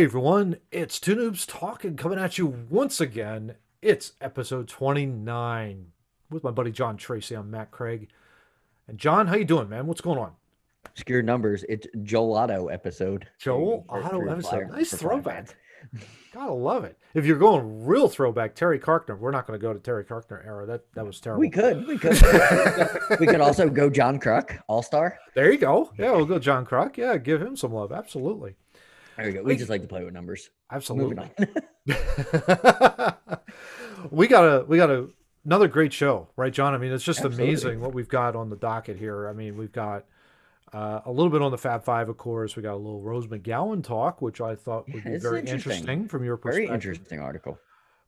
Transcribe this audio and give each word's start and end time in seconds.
Hey 0.00 0.04
everyone, 0.04 0.56
it's 0.72 0.98
Two 0.98 1.14
Noobs 1.14 1.44
Talking 1.46 1.94
coming 1.94 2.18
at 2.18 2.38
you 2.38 2.46
once 2.46 3.02
again. 3.02 3.56
It's 3.82 4.14
episode 4.18 4.66
29 4.66 5.92
with 6.30 6.42
my 6.42 6.50
buddy 6.50 6.70
John 6.70 6.96
Tracy. 6.96 7.34
I'm 7.34 7.50
Matt 7.50 7.70
Craig. 7.70 8.08
And 8.88 8.96
John, 8.96 9.26
how 9.26 9.36
you 9.36 9.44
doing, 9.44 9.68
man? 9.68 9.86
What's 9.86 10.00
going 10.00 10.18
on? 10.18 10.32
Obscure 10.86 11.20
numbers. 11.20 11.66
It's 11.68 11.86
Joel 12.02 12.34
Otto 12.34 12.68
episode. 12.68 13.28
Joel 13.38 13.84
Otto 13.90 14.26
episode. 14.26 14.70
Nice 14.70 14.94
throwback. 14.94 15.54
Gotta 16.32 16.50
love 16.50 16.84
it. 16.84 16.96
If 17.12 17.26
you're 17.26 17.36
going 17.36 17.84
real 17.84 18.08
throwback, 18.08 18.54
Terry 18.54 18.78
Carkner. 18.78 19.18
We're 19.18 19.32
not 19.32 19.46
going 19.46 19.60
to 19.60 19.62
go 19.62 19.74
to 19.74 19.80
Terry 19.80 20.04
Carkner 20.04 20.42
era. 20.46 20.64
That 20.64 20.90
that 20.94 21.04
was 21.04 21.20
terrible. 21.20 21.40
We 21.40 21.50
could. 21.50 21.86
We 21.86 21.98
could. 21.98 22.12
we 23.20 23.26
could 23.26 23.42
also 23.42 23.68
go 23.68 23.90
John 23.90 24.18
Kruk, 24.18 24.60
All 24.66 24.82
Star. 24.82 25.18
There 25.34 25.52
you 25.52 25.58
go. 25.58 25.92
Yeah, 25.98 26.12
we'll 26.12 26.24
go 26.24 26.38
John 26.38 26.64
Kruk. 26.64 26.96
Yeah, 26.96 27.18
give 27.18 27.42
him 27.42 27.54
some 27.54 27.74
love. 27.74 27.92
Absolutely. 27.92 28.56
There 29.16 29.28
you 29.28 29.34
go. 29.34 29.42
We 29.42 29.56
just 29.56 29.70
like 29.70 29.82
to 29.82 29.88
play 29.88 30.04
with 30.04 30.14
numbers. 30.14 30.50
Absolutely. 30.70 31.30
we 34.10 34.28
got 34.28 34.44
a 34.44 34.64
we 34.66 34.76
got 34.76 34.90
a 34.90 35.08
another 35.44 35.68
great 35.68 35.92
show, 35.92 36.28
right, 36.36 36.52
John? 36.52 36.74
I 36.74 36.78
mean, 36.78 36.92
it's 36.92 37.04
just 37.04 37.20
Absolutely. 37.20 37.44
amazing 37.44 37.80
what 37.80 37.94
we've 37.94 38.08
got 38.08 38.36
on 38.36 38.50
the 38.50 38.56
docket 38.56 38.98
here. 38.98 39.28
I 39.28 39.32
mean, 39.32 39.56
we've 39.56 39.72
got 39.72 40.04
uh, 40.72 41.00
a 41.04 41.10
little 41.10 41.30
bit 41.30 41.42
on 41.42 41.50
the 41.50 41.58
Fab 41.58 41.84
Five, 41.84 42.08
of 42.08 42.16
course. 42.16 42.56
We 42.56 42.62
got 42.62 42.74
a 42.74 42.76
little 42.76 43.00
Rose 43.00 43.26
McGowan 43.26 43.82
talk, 43.82 44.22
which 44.22 44.40
I 44.40 44.54
thought 44.54 44.86
would 44.88 45.04
yeah, 45.04 45.12
be 45.12 45.18
very 45.18 45.40
interesting. 45.40 45.72
interesting. 45.72 46.08
from 46.08 46.24
your 46.24 46.36
perspective. 46.36 46.68
Very 46.68 46.74
interesting 46.74 47.20
article. 47.20 47.58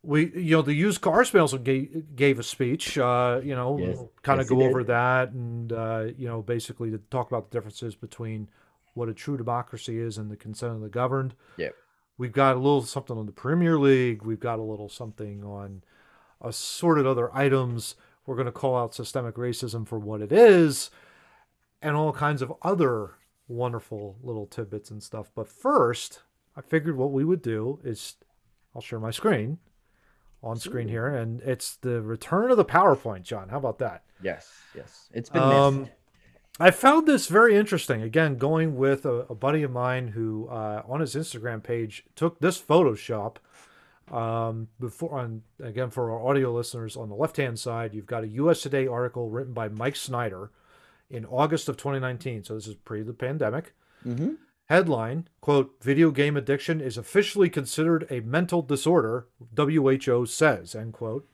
We, 0.04 0.32
you 0.34 0.56
know, 0.56 0.62
the 0.62 0.74
used 0.74 1.00
car 1.00 1.24
salesman 1.24 1.62
gave, 1.62 2.16
gave 2.16 2.40
a 2.40 2.42
speech. 2.42 2.98
Uh, 2.98 3.40
you 3.42 3.54
know, 3.54 3.78
yes. 3.78 3.98
kind 4.22 4.40
of 4.40 4.48
go 4.48 4.62
over 4.62 4.82
that, 4.84 5.30
and 5.30 5.72
uh, 5.72 6.06
you 6.16 6.26
know, 6.26 6.42
basically 6.42 6.90
to 6.90 6.98
talk 7.10 7.30
about 7.30 7.50
the 7.50 7.56
differences 7.56 7.94
between 7.94 8.48
what 8.94 9.08
a 9.08 9.14
true 9.14 9.36
democracy 9.36 9.98
is 9.98 10.18
and 10.18 10.30
the 10.30 10.36
consent 10.36 10.74
of 10.74 10.80
the 10.80 10.88
governed. 10.88 11.34
Yep. 11.56 11.74
We've 12.18 12.32
got 12.32 12.56
a 12.56 12.58
little 12.58 12.82
something 12.82 13.16
on 13.16 13.26
the 13.26 13.32
Premier 13.32 13.78
League. 13.78 14.22
We've 14.22 14.40
got 14.40 14.58
a 14.58 14.62
little 14.62 14.88
something 14.88 15.42
on 15.42 15.82
assorted 16.40 17.06
other 17.06 17.34
items. 17.34 17.94
We're 18.26 18.36
going 18.36 18.46
to 18.46 18.52
call 18.52 18.76
out 18.76 18.94
systemic 18.94 19.36
racism 19.36 19.86
for 19.86 19.98
what 19.98 20.20
it 20.20 20.30
is, 20.30 20.90
and 21.80 21.96
all 21.96 22.12
kinds 22.12 22.42
of 22.42 22.52
other 22.62 23.12
wonderful 23.48 24.16
little 24.22 24.46
tidbits 24.46 24.90
and 24.90 25.02
stuff. 25.02 25.30
But 25.34 25.48
first, 25.48 26.22
I 26.56 26.60
figured 26.60 26.96
what 26.96 27.12
we 27.12 27.24
would 27.24 27.42
do 27.42 27.80
is 27.82 28.16
I'll 28.74 28.82
share 28.82 29.00
my 29.00 29.10
screen 29.10 29.58
on 30.42 30.56
screen 30.56 30.88
here, 30.88 31.06
and 31.06 31.40
it's 31.42 31.76
the 31.76 32.02
return 32.02 32.50
of 32.50 32.56
the 32.56 32.64
PowerPoint. 32.64 33.22
John, 33.22 33.48
how 33.48 33.58
about 33.58 33.78
that? 33.78 34.04
Yes, 34.22 34.50
yes, 34.76 35.08
it's 35.12 35.30
been 35.30 35.42
um, 35.42 35.80
missed. 35.80 35.92
I 36.60 36.70
found 36.70 37.06
this 37.06 37.28
very 37.28 37.56
interesting. 37.56 38.02
Again, 38.02 38.36
going 38.36 38.76
with 38.76 39.06
a, 39.06 39.26
a 39.30 39.34
buddy 39.34 39.62
of 39.62 39.70
mine 39.70 40.08
who, 40.08 40.48
uh, 40.48 40.82
on 40.86 41.00
his 41.00 41.14
Instagram 41.14 41.62
page, 41.62 42.04
took 42.14 42.40
this 42.40 42.60
Photoshop. 42.60 43.36
Um, 44.10 44.68
before, 44.78 45.18
on 45.18 45.42
again 45.62 45.88
for 45.88 46.10
our 46.10 46.26
audio 46.28 46.52
listeners, 46.52 46.96
on 46.96 47.08
the 47.08 47.14
left-hand 47.14 47.58
side, 47.58 47.94
you've 47.94 48.06
got 48.06 48.24
a 48.24 48.28
U.S. 48.28 48.60
Today 48.60 48.86
article 48.86 49.30
written 49.30 49.54
by 49.54 49.68
Mike 49.68 49.96
Snider 49.96 50.50
in 51.08 51.24
August 51.24 51.68
of 51.68 51.76
2019. 51.78 52.44
So 52.44 52.54
this 52.54 52.66
is 52.66 52.74
pre 52.74 53.02
the 53.02 53.14
pandemic. 53.14 53.74
Mm-hmm. 54.06 54.34
Headline: 54.66 55.28
"Quote: 55.40 55.76
Video 55.80 56.10
game 56.10 56.36
addiction 56.36 56.80
is 56.80 56.98
officially 56.98 57.48
considered 57.48 58.06
a 58.10 58.20
mental 58.20 58.60
disorder." 58.60 59.28
WHO 59.56 60.26
says. 60.26 60.74
End 60.74 60.92
quote. 60.92 61.26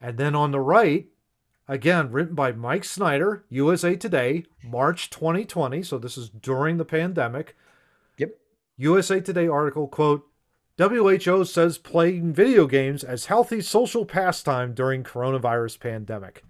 And 0.00 0.18
then 0.18 0.34
on 0.34 0.50
the 0.50 0.60
right, 0.60 1.06
Again, 1.66 2.12
written 2.12 2.34
by 2.34 2.52
Mike 2.52 2.84
Snider, 2.84 3.44
USA 3.48 3.96
Today, 3.96 4.44
March 4.62 5.08
2020. 5.08 5.82
So 5.82 5.98
this 5.98 6.18
is 6.18 6.28
during 6.28 6.76
the 6.76 6.84
pandemic. 6.84 7.56
Yep. 8.18 8.32
USA 8.76 9.20
Today 9.20 9.48
article 9.48 9.88
quote 9.88 10.26
WHO 10.76 11.44
says 11.44 11.78
playing 11.78 12.32
video 12.32 12.66
games 12.66 13.04
as 13.04 13.26
healthy 13.26 13.60
social 13.60 14.04
pastime 14.04 14.74
during 14.74 15.04
coronavirus 15.04 15.78
pandemic. 15.80 16.44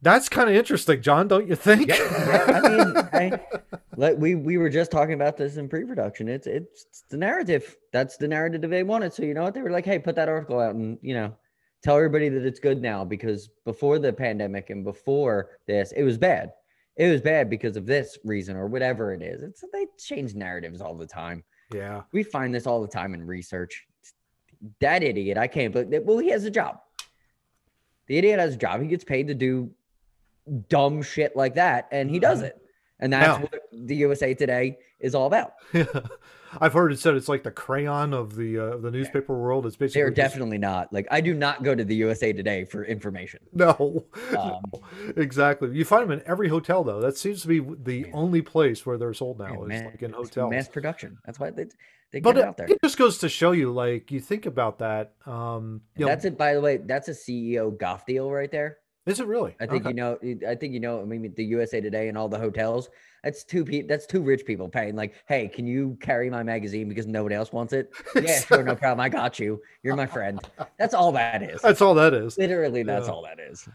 That's 0.00 0.28
kind 0.28 0.50
of 0.50 0.56
interesting, 0.56 1.00
John, 1.02 1.28
don't 1.28 1.48
you 1.48 1.54
think? 1.54 1.88
Yeah, 1.88 1.96
yeah. 1.96 2.60
I 2.62 2.68
mean, 2.68 2.96
I, 3.12 3.40
like 3.96 4.18
we 4.18 4.34
we 4.34 4.58
were 4.58 4.68
just 4.68 4.90
talking 4.90 5.14
about 5.14 5.36
this 5.38 5.56
in 5.56 5.68
pre-production. 5.68 6.28
It's, 6.28 6.46
it's 6.46 6.86
it's 6.90 7.04
the 7.08 7.16
narrative. 7.16 7.76
That's 7.90 8.18
the 8.18 8.28
narrative 8.28 8.68
they 8.68 8.82
wanted. 8.82 9.14
So 9.14 9.22
you 9.22 9.32
know 9.32 9.44
what? 9.44 9.54
They 9.54 9.62
were 9.62 9.70
like, 9.70 9.86
"Hey, 9.86 9.98
put 9.98 10.16
that 10.16 10.28
article 10.28 10.60
out," 10.60 10.74
and 10.74 10.98
you 11.00 11.14
know, 11.14 11.34
tell 11.84 11.96
everybody 11.96 12.30
that 12.30 12.46
it's 12.46 12.58
good 12.58 12.80
now 12.80 13.04
because 13.04 13.50
before 13.64 13.98
the 13.98 14.12
pandemic 14.12 14.70
and 14.70 14.82
before 14.82 15.50
this, 15.66 15.92
it 15.92 16.02
was 16.02 16.16
bad. 16.16 16.50
It 16.96 17.10
was 17.10 17.20
bad 17.20 17.50
because 17.50 17.76
of 17.76 17.86
this 17.86 18.18
reason 18.24 18.56
or 18.56 18.66
whatever 18.66 19.12
it 19.12 19.22
is. 19.22 19.42
It's 19.42 19.62
they 19.72 19.86
change 19.98 20.34
narratives 20.34 20.80
all 20.80 20.94
the 20.94 21.06
time. 21.06 21.44
Yeah. 21.72 22.02
We 22.12 22.22
find 22.22 22.54
this 22.54 22.66
all 22.66 22.80
the 22.80 22.88
time 22.88 23.14
in 23.14 23.26
research. 23.26 23.86
That 24.80 25.02
idiot, 25.02 25.36
I 25.36 25.46
can't 25.46 25.72
believe 25.72 26.02
well, 26.04 26.18
he 26.18 26.30
has 26.30 26.44
a 26.44 26.50
job. 26.50 26.78
The 28.06 28.16
idiot 28.16 28.38
has 28.38 28.54
a 28.54 28.58
job. 28.58 28.80
He 28.80 28.88
gets 28.88 29.04
paid 29.04 29.28
to 29.28 29.34
do 29.34 29.70
dumb 30.68 31.02
shit 31.02 31.36
like 31.36 31.54
that, 31.54 31.88
and 31.90 32.10
he 32.10 32.18
does 32.18 32.38
mm-hmm. 32.38 32.46
it. 32.46 32.60
And 33.00 33.12
that's 33.12 33.38
now, 33.38 33.40
what 33.40 33.62
the 33.72 33.96
USA 33.96 34.34
Today 34.34 34.78
is 35.00 35.14
all 35.14 35.26
about. 35.26 35.54
I've 36.60 36.72
heard 36.72 36.92
it 36.92 36.98
said 36.98 37.14
it's 37.14 37.28
like 37.28 37.42
the 37.42 37.50
crayon 37.50 38.12
of 38.12 38.36
the 38.36 38.58
uh, 38.58 38.76
the 38.76 38.90
newspaper 38.90 39.36
world. 39.36 39.66
It's 39.66 39.76
basically 39.76 40.02
they're 40.02 40.10
definitely 40.10 40.58
not. 40.58 40.92
Like 40.92 41.06
I 41.10 41.20
do 41.20 41.34
not 41.34 41.62
go 41.62 41.74
to 41.74 41.84
the 41.84 41.94
USA 41.96 42.32
Today 42.32 42.64
for 42.64 42.84
information. 42.84 43.40
No, 43.52 44.06
um, 44.38 44.62
no 44.72 44.82
exactly. 45.16 45.70
You 45.76 45.84
find 45.84 46.04
them 46.04 46.12
in 46.12 46.22
every 46.26 46.48
hotel 46.48 46.84
though. 46.84 47.00
That 47.00 47.16
seems 47.16 47.42
to 47.42 47.48
be 47.48 47.60
the 47.60 48.04
man. 48.04 48.10
only 48.14 48.42
place 48.42 48.84
where 48.84 48.98
they're 48.98 49.14
sold 49.14 49.38
now. 49.38 49.64
Man, 49.64 49.70
is 49.70 49.84
like 49.84 50.02
in 50.02 50.12
hotels. 50.12 50.50
Mass 50.50 50.68
production. 50.68 51.18
That's 51.24 51.38
why 51.38 51.50
they 51.50 51.66
they 52.12 52.20
but 52.20 52.38
it, 52.38 52.44
out 52.44 52.56
there. 52.56 52.66
It 52.68 52.80
just 52.82 52.96
goes 52.96 53.18
to 53.18 53.28
show 53.28 53.52
you, 53.52 53.72
like 53.72 54.12
you 54.12 54.20
think 54.20 54.46
about 54.46 54.78
that. 54.78 55.14
Um, 55.26 55.80
that's 55.96 56.24
know, 56.24 56.28
it. 56.28 56.38
By 56.38 56.54
the 56.54 56.60
way, 56.60 56.76
that's 56.76 57.08
a 57.08 57.12
CEO 57.12 57.76
Goff 57.76 58.06
deal 58.06 58.30
right 58.30 58.50
there. 58.50 58.78
Is 59.06 59.20
it 59.20 59.26
really? 59.26 59.54
I 59.60 59.66
think 59.66 59.84
okay. 59.84 59.90
you 59.90 59.94
know. 59.94 60.18
I 60.48 60.54
think 60.54 60.72
you 60.72 60.80
know. 60.80 61.00
I 61.00 61.04
mean, 61.04 61.32
the 61.36 61.44
USA 61.44 61.80
Today 61.80 62.08
and 62.08 62.16
all 62.16 62.28
the 62.28 62.38
hotels. 62.38 62.88
That's 63.22 63.44
two 63.44 63.64
people. 63.64 63.86
That's 63.86 64.06
two 64.06 64.22
rich 64.22 64.46
people 64.46 64.68
paying. 64.68 64.96
Like, 64.96 65.14
hey, 65.26 65.48
can 65.48 65.66
you 65.66 65.98
carry 66.00 66.30
my 66.30 66.42
magazine 66.42 66.88
because 66.88 67.06
nobody 67.06 67.34
else 67.34 67.52
wants 67.52 67.74
it? 67.74 67.90
yeah, 68.14 68.40
sure, 68.40 68.62
no 68.62 68.74
problem. 68.74 69.00
I 69.00 69.10
got 69.10 69.38
you. 69.38 69.60
You're 69.82 69.96
my 69.96 70.06
friend. 70.06 70.40
That's 70.78 70.94
all 70.94 71.12
that 71.12 71.42
is. 71.42 71.60
That's 71.60 71.82
all 71.82 71.94
that 71.94 72.14
is. 72.14 72.38
Literally, 72.38 72.82
that's 72.82 73.06
yeah. 73.06 73.12
all 73.12 73.22
that 73.24 73.38
is. 73.38 73.68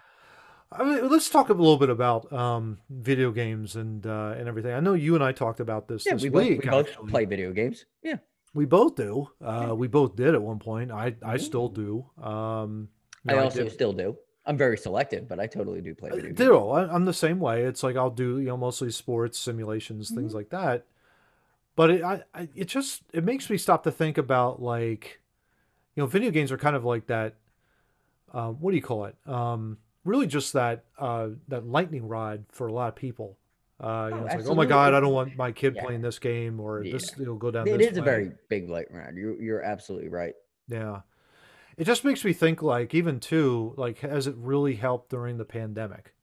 I 0.72 0.84
mean, 0.84 1.10
let's 1.10 1.30
talk 1.30 1.50
a 1.50 1.54
little 1.54 1.78
bit 1.78 1.90
about 1.90 2.32
um, 2.32 2.80
video 2.90 3.32
games 3.32 3.76
and 3.76 4.06
uh, 4.06 4.34
and 4.36 4.48
everything. 4.48 4.74
I 4.74 4.80
know 4.80 4.94
you 4.94 5.14
and 5.14 5.24
I 5.24 5.32
talked 5.32 5.60
about 5.60 5.88
this 5.88 6.06
yeah, 6.06 6.14
this 6.14 6.24
we 6.24 6.30
week. 6.30 6.64
Both, 6.64 6.88
we 6.88 6.96
both 6.96 7.10
play 7.10 7.26
video 7.26 7.52
games. 7.52 7.86
Yeah, 8.04 8.18
we 8.56 8.66
both 8.66 8.96
do. 8.96 9.30
Uh, 9.44 9.74
we 9.76 9.88
both 9.88 10.16
did 10.16 10.34
at 10.34 10.42
one 10.42 10.58
point. 10.58 10.92
I 10.92 11.16
I 11.24 11.38
still 11.38 11.70
do. 11.70 12.06
Um, 12.22 12.90
I 13.28 13.36
also 13.38 13.66
I 13.66 13.68
still 13.68 13.94
do. 13.94 14.18
I'm 14.50 14.58
very 14.58 14.80
selective, 14.80 15.28
but 15.28 15.40
I 15.40 15.46
totally 15.46 15.80
do 15.80 15.94
play 15.94 16.10
video 16.10 16.32
games. 16.32 16.92
I, 16.92 16.92
I'm 16.92 17.06
the 17.06 17.14
same 17.14 17.40
way. 17.40 17.66
It's 17.66 17.84
like 17.84 17.96
I'll 17.96 18.10
do 18.10 18.40
you 18.40 18.48
know 18.48 18.58
mostly 18.58 18.90
sports 18.90 19.38
simulations, 19.38 20.08
mm-hmm. 20.08 20.22
things 20.22 20.34
like 20.34 20.50
that. 20.50 20.88
But 21.76 21.92
it 21.92 22.04
I, 22.04 22.24
I, 22.34 22.50
it 22.56 22.66
just 22.66 23.04
it 23.14 23.24
makes 23.24 23.48
me 23.48 23.58
stop 23.58 23.84
to 23.84 23.92
think 23.92 24.18
about 24.18 24.60
like, 24.60 25.20
you 25.96 26.02
know, 26.02 26.08
video 26.08 26.32
games 26.32 26.52
are 26.52 26.58
kind 26.58 26.76
of 26.76 26.84
like 26.84 27.06
that. 27.08 27.36
Uh, 28.34 28.50
what 28.50 28.72
do 28.72 28.76
you 28.76 28.82
call 28.82 29.06
it? 29.06 29.16
Um, 29.28 29.78
really, 30.04 30.26
just 30.26 30.54
that 30.54 30.86
uh, 30.98 31.28
that 31.50 31.68
lightning 31.68 32.08
rod 32.08 32.46
for 32.50 32.66
a 32.66 32.74
lot 32.74 32.88
of 32.88 32.96
people. 32.96 33.38
Uh, 33.80 33.86
you 33.86 34.16
oh, 34.16 34.20
know, 34.20 34.26
it's 34.26 34.36
like, 34.36 34.48
oh 34.48 34.56
my 34.56 34.66
god, 34.66 34.96
I 34.96 35.00
don't 35.00 35.14
want 35.14 35.38
my 35.38 35.52
kid 35.52 35.76
yeah. 35.76 35.84
playing 35.84 36.02
this 36.02 36.18
game 36.18 36.60
or 36.60 36.84
yeah. 36.84 36.94
this. 36.94 37.14
It'll 37.20 37.36
go 37.36 37.52
down. 37.52 37.68
It 37.68 37.82
is 37.82 37.94
way. 37.94 38.00
a 38.00 38.04
very 38.04 38.32
big 38.50 38.68
lightning 38.68 38.98
rod. 38.98 39.16
You're 39.16 39.40
you're 39.40 39.62
absolutely 39.62 40.10
right. 40.10 40.34
Yeah 40.68 41.02
it 41.80 41.86
just 41.86 42.04
makes 42.04 42.24
me 42.26 42.34
think 42.34 42.62
like 42.62 42.94
even 42.94 43.20
too 43.20 43.74
like 43.78 44.00
has 44.00 44.28
it 44.28 44.36
really 44.38 44.76
helped 44.76 45.10
during 45.10 45.38
the 45.38 45.46
pandemic? 45.46 46.14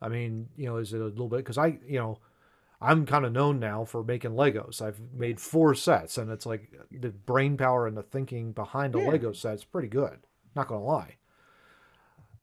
I 0.00 0.08
mean 0.08 0.48
you 0.56 0.66
know 0.66 0.76
is 0.76 0.94
it 0.94 1.00
a 1.00 1.04
little 1.04 1.28
bit 1.28 1.38
because 1.38 1.58
i 1.58 1.78
you 1.86 1.98
know 1.98 2.18
i'm 2.80 3.04
kind 3.04 3.26
of 3.26 3.32
known 3.32 3.58
now 3.58 3.84
for 3.84 4.02
making 4.02 4.30
legos. 4.30 4.80
I've 4.80 5.00
made 5.12 5.38
four 5.38 5.74
sets 5.74 6.16
and 6.16 6.30
it's 6.30 6.46
like 6.46 6.72
the 6.90 7.10
brain 7.10 7.58
power 7.58 7.86
and 7.86 7.96
the 7.96 8.02
thinking 8.02 8.52
behind 8.52 8.94
a 8.94 9.00
yeah. 9.00 9.08
lego 9.08 9.32
set 9.32 9.54
is 9.54 9.64
pretty 9.64 9.88
good 9.88 10.20
not 10.56 10.68
gonna 10.68 10.84
lie 10.84 11.16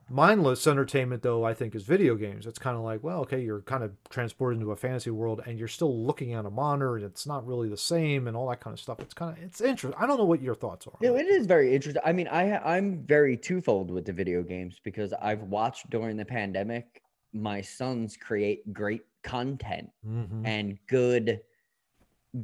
mindless 0.09 0.65
entertainment 0.67 1.21
though 1.21 1.43
i 1.43 1.53
think 1.53 1.75
is 1.75 1.83
video 1.83 2.15
games. 2.15 2.45
It's 2.45 2.59
kind 2.59 2.77
of 2.77 2.83
like 2.83 3.03
well 3.03 3.21
okay 3.21 3.41
you're 3.41 3.61
kind 3.61 3.83
of 3.83 3.91
transported 4.09 4.59
into 4.59 4.71
a 4.71 4.75
fantasy 4.75 5.09
world 5.09 5.41
and 5.45 5.59
you're 5.59 5.67
still 5.67 6.05
looking 6.05 6.33
at 6.33 6.45
a 6.45 6.49
monitor 6.49 6.95
and 6.95 7.05
it's 7.05 7.25
not 7.25 7.45
really 7.45 7.69
the 7.69 7.77
same 7.77 8.27
and 8.27 8.35
all 8.37 8.49
that 8.49 8.59
kind 8.61 8.73
of 8.73 8.79
stuff. 8.79 8.99
It's 8.99 9.13
kind 9.13 9.37
of 9.37 9.43
it's 9.43 9.61
interesting 9.61 9.99
i 10.01 10.05
don't 10.07 10.17
know 10.17 10.25
what 10.25 10.41
your 10.41 10.55
thoughts 10.55 10.87
are 10.87 10.93
no, 11.01 11.15
it. 11.15 11.27
is 11.27 11.45
very 11.45 11.73
interesting 11.73 12.01
i 12.05 12.11
mean 12.11 12.27
i 12.27 12.57
i'm 12.75 13.03
very 13.05 13.35
twofold 13.35 13.91
with 13.91 14.05
the 14.05 14.13
video 14.13 14.41
games 14.43 14.79
because 14.83 15.13
i've 15.21 15.43
watched 15.43 15.89
during 15.89 16.17
the 16.17 16.25
pandemic 16.25 17.01
my 17.33 17.61
sons 17.61 18.17
create 18.17 18.73
great 18.73 19.03
content 19.23 19.89
mm-hmm. 20.07 20.45
and 20.45 20.77
good 20.87 21.41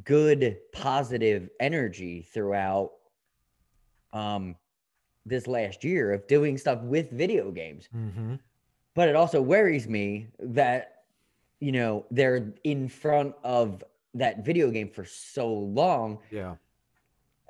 good 0.04 0.58
positive 0.72 1.48
energy 1.60 2.26
throughout 2.32 2.90
um 4.12 4.54
this 5.26 5.46
last 5.46 5.84
year 5.84 6.12
of 6.12 6.26
doing 6.26 6.58
stuff 6.58 6.80
with 6.82 7.10
video 7.10 7.50
games. 7.50 7.88
Mm-hmm. 7.96 8.34
But 8.94 9.08
it 9.08 9.16
also 9.16 9.40
worries 9.42 9.88
me 9.88 10.28
that, 10.38 11.04
you 11.60 11.72
know, 11.72 12.06
they're 12.10 12.52
in 12.64 12.88
front 12.88 13.34
of 13.42 13.82
that 14.14 14.44
video 14.44 14.70
game 14.70 14.90
for 14.90 15.04
so 15.04 15.52
long. 15.52 16.18
Yeah. 16.30 16.56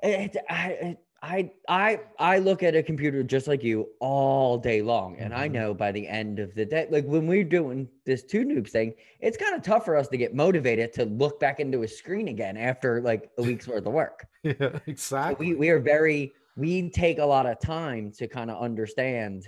It, 0.01 0.35
I, 0.49 0.97
I, 1.21 1.51
I, 1.67 1.99
I 2.19 2.39
look 2.39 2.61
at 2.63 2.75
a 2.75 2.83
computer 2.83 3.23
just 3.23 3.47
like 3.47 3.63
you 3.63 3.89
all 3.99 4.57
day 4.57 4.81
long, 4.81 5.17
and 5.17 5.33
I 5.33 5.47
Mhm. 5.49 5.53
know 5.53 5.73
by 5.73 5.91
the 5.91 6.07
end 6.07 6.37
of 6.39 6.53
the 6.53 6.65
day, 6.65 6.87
like 6.91 7.05
when 7.05 7.25
we're 7.25 7.43
doing 7.43 7.87
this 8.05 8.23
two 8.23 8.45
noobs 8.45 8.69
thing, 8.69 8.93
it's 9.19 9.37
kind 9.37 9.55
of 9.55 9.63
tough 9.63 9.85
for 9.85 9.95
us 9.95 10.07
to 10.09 10.17
get 10.17 10.35
motivated 10.35 10.93
to 10.93 11.05
look 11.05 11.39
back 11.39 11.59
into 11.59 11.81
a 11.83 11.87
screen 11.87 12.27
again 12.27 12.57
after 12.57 13.01
like 13.01 13.31
a 13.37 13.43
week's 13.43 13.67
worth 13.67 13.85
of 13.85 13.93
work. 13.93 14.25
Yeah, 14.43 14.53
So 14.59 14.81
exactly. 14.85 15.47
we 15.53 15.55
we 15.55 15.69
are 15.69 15.79
very 15.79 16.33
we 16.55 16.89
take 16.89 17.19
a 17.19 17.25
lot 17.25 17.45
of 17.45 17.59
time 17.59 18.11
to 18.13 18.27
kind 18.27 18.49
of 18.49 18.61
understand 18.61 19.47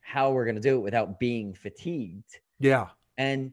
how 0.00 0.30
we're 0.32 0.46
gonna 0.46 0.60
do 0.60 0.76
it 0.76 0.80
without 0.80 1.18
being 1.18 1.52
fatigued, 1.54 2.40
yeah. 2.58 2.88
and 3.16 3.52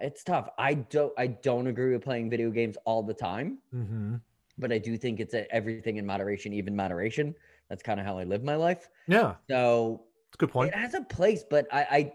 it's 0.00 0.22
tough. 0.24 0.48
I 0.58 0.74
don't 0.74 1.12
I 1.16 1.28
don't 1.28 1.66
agree 1.66 1.92
with 1.92 2.02
playing 2.02 2.30
video 2.30 2.50
games 2.50 2.76
all 2.84 3.02
the 3.02 3.14
time 3.14 3.58
hmm 3.70 4.16
but 4.58 4.70
I 4.70 4.78
do 4.78 4.98
think 4.98 5.18
it's 5.18 5.32
a, 5.34 5.50
everything 5.52 5.96
in 5.96 6.04
moderation, 6.06 6.52
even 6.52 6.76
moderation. 6.76 7.34
That's 7.68 7.82
kind 7.82 7.98
of 7.98 8.04
how 8.04 8.18
I 8.18 8.24
live 8.24 8.44
my 8.44 8.54
life. 8.54 8.88
Yeah. 9.08 9.36
So 9.48 10.02
It's 10.28 10.36
a 10.36 10.38
good 10.38 10.50
point. 10.50 10.68
it 10.72 10.76
has 10.76 10.92
a 10.94 11.00
place, 11.00 11.42
but 11.48 11.66
I, 11.72 11.80
I 11.90 12.12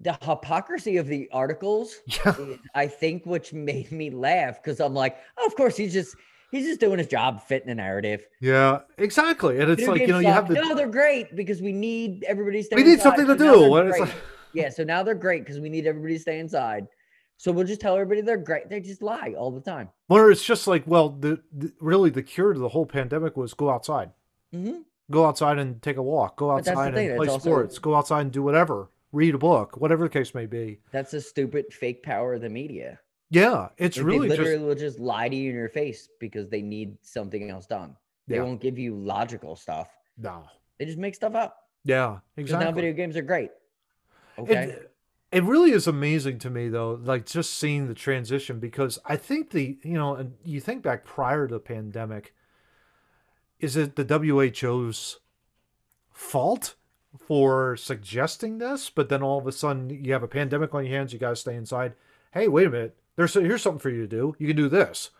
the 0.00 0.18
hypocrisy 0.20 0.96
of 0.96 1.06
the 1.06 1.28
articles, 1.32 1.98
Yeah. 2.24 2.34
I 2.74 2.88
think, 2.88 3.26
which 3.26 3.52
made 3.52 3.90
me 3.92 4.10
laugh 4.10 4.62
because 4.62 4.80
I'm 4.80 4.92
like, 4.92 5.16
oh, 5.38 5.46
of 5.46 5.54
course 5.54 5.76
he's 5.76 5.92
just 5.92 6.16
he's 6.50 6.66
just 6.66 6.80
doing 6.80 6.98
his 6.98 7.06
job, 7.06 7.42
fitting 7.42 7.70
a 7.70 7.74
narrative. 7.74 8.26
Yeah. 8.40 8.80
Exactly. 8.96 9.60
And 9.60 9.70
it's 9.70 9.80
Video 9.80 9.92
like, 9.92 10.00
you 10.02 10.08
know, 10.08 10.18
you 10.18 10.28
have 10.28 10.48
the. 10.48 10.54
no, 10.54 10.74
they're 10.74 10.88
great 10.88 11.34
because 11.34 11.60
we 11.60 11.72
need 11.72 12.24
everybody 12.24 12.58
to 12.58 12.64
stay. 12.64 12.76
we 12.76 12.82
need 12.84 12.92
inside, 12.94 13.02
something 13.16 13.26
to 13.26 13.36
do. 13.36 13.76
It's 13.76 13.98
like, 14.00 14.14
yeah, 14.52 14.68
so 14.70 14.84
now 14.84 15.02
they're 15.02 15.14
great 15.14 15.44
because 15.44 15.60
we 15.60 15.68
need 15.68 15.86
everybody 15.86 16.14
to 16.14 16.20
stay 16.20 16.38
inside. 16.38 16.86
So 17.36 17.52
we'll 17.52 17.66
just 17.66 17.80
tell 17.80 17.94
everybody 17.94 18.20
they're 18.20 18.36
great. 18.36 18.68
They 18.68 18.80
just 18.80 19.00
lie 19.00 19.34
all 19.38 19.52
the 19.52 19.60
time. 19.60 19.90
Or 20.08 20.30
it's 20.30 20.42
just 20.42 20.66
like, 20.66 20.82
well, 20.86 21.10
the, 21.10 21.40
the 21.56 21.72
really 21.80 22.10
the 22.10 22.22
cure 22.22 22.52
to 22.52 22.58
the 22.58 22.68
whole 22.70 22.86
pandemic 22.86 23.36
was 23.36 23.54
go 23.54 23.70
outside, 23.70 24.10
hmm 24.52 24.78
go 25.10 25.24
outside 25.24 25.58
and 25.58 25.80
take 25.80 25.96
a 25.96 26.02
walk, 26.02 26.36
go 26.36 26.48
But 26.48 26.56
that's 26.64 26.66
the 26.66 26.72
outside 26.72 26.94
and 26.98 27.16
play 27.16 27.28
also- 27.28 27.38
sports, 27.38 27.78
go 27.78 27.94
outside 27.94 28.20
and 28.22 28.32
do 28.32 28.42
whatever, 28.42 28.90
read 29.12 29.34
a 29.34 29.38
book, 29.38 29.76
whatever 29.78 30.04
the 30.04 30.10
case 30.10 30.34
may 30.34 30.46
be. 30.46 30.80
That's 30.92 31.14
a 31.14 31.20
stupid 31.20 31.72
fake 31.72 32.02
power 32.02 32.34
of 32.34 32.42
the 32.42 32.50
media. 32.50 33.00
Yeah, 33.30 33.68
it's 33.76 33.96
Like, 33.98 34.06
really 34.06 34.28
they 34.28 34.36
just 34.36 34.46
literally 34.46 34.64
will 34.66 34.74
just 34.74 34.98
lie 34.98 35.28
to 35.28 35.36
you 35.36 35.50
in 35.50 35.56
your 35.56 35.68
face 35.68 36.08
because 36.18 36.48
they 36.48 36.62
need 36.62 36.96
something 37.02 37.50
else 37.50 37.66
done. 37.66 37.94
They 38.26 38.36
Yeah. 38.36 38.42
won't 38.42 38.60
give 38.60 38.78
you 38.78 38.94
logical 38.96 39.56
stuff. 39.56 39.90
no. 40.16 40.44
They 40.78 40.84
just 40.84 40.98
make 40.98 41.16
stuff 41.16 41.34
up. 41.34 41.68
Yeah, 41.82 42.20
exactly. 42.36 42.64
now 42.64 42.70
video 42.72 42.92
games 42.92 43.16
are 43.16 43.22
great. 43.22 43.50
Okay. 44.38 44.54
It, 44.70 44.94
it 45.32 45.42
really 45.42 45.72
is 45.72 45.88
amazing 45.88 46.38
to 46.38 46.50
me 46.50 46.68
though, 46.68 46.92
like 47.02 47.26
just 47.26 47.54
seeing 47.54 47.88
the 47.88 47.94
transition 47.94 48.60
because 48.60 48.98
I 49.04 49.16
think 49.16 49.50
the 49.50 49.76
you 49.82 49.94
know, 49.94 50.14
and 50.14 50.34
you 50.44 50.60
think 50.60 50.84
back 50.84 51.04
prior 51.04 51.48
to 51.48 51.54
the 51.54 51.58
pandemic, 51.60 52.32
is 53.58 53.76
it 53.76 53.96
the 53.96 54.04
WHO's 54.04 55.18
fault 56.12 56.76
for 57.18 57.76
suggesting 57.76 58.58
this? 58.58 58.90
But 58.90 59.08
then 59.08 59.22
all 59.22 59.38
of 59.38 59.46
a 59.48 59.52
sudden 59.52 59.90
you 59.90 60.12
have 60.12 60.22
a 60.22 60.28
pandemic 60.28 60.72
on 60.74 60.84
your 60.86 60.96
hands, 60.96 61.12
you 61.12 61.18
guys 61.18 61.40
stay 61.40 61.56
inside. 61.56 61.94
Hey, 62.32 62.46
wait 62.46 62.68
a 62.68 62.70
minute. 62.70 62.96
There's 63.18 63.34
here's 63.34 63.62
something 63.62 63.80
for 63.80 63.90
you 63.90 64.02
to 64.02 64.06
do. 64.06 64.36
You 64.38 64.46
can 64.46 64.54
do 64.56 64.68
this. 64.68 65.10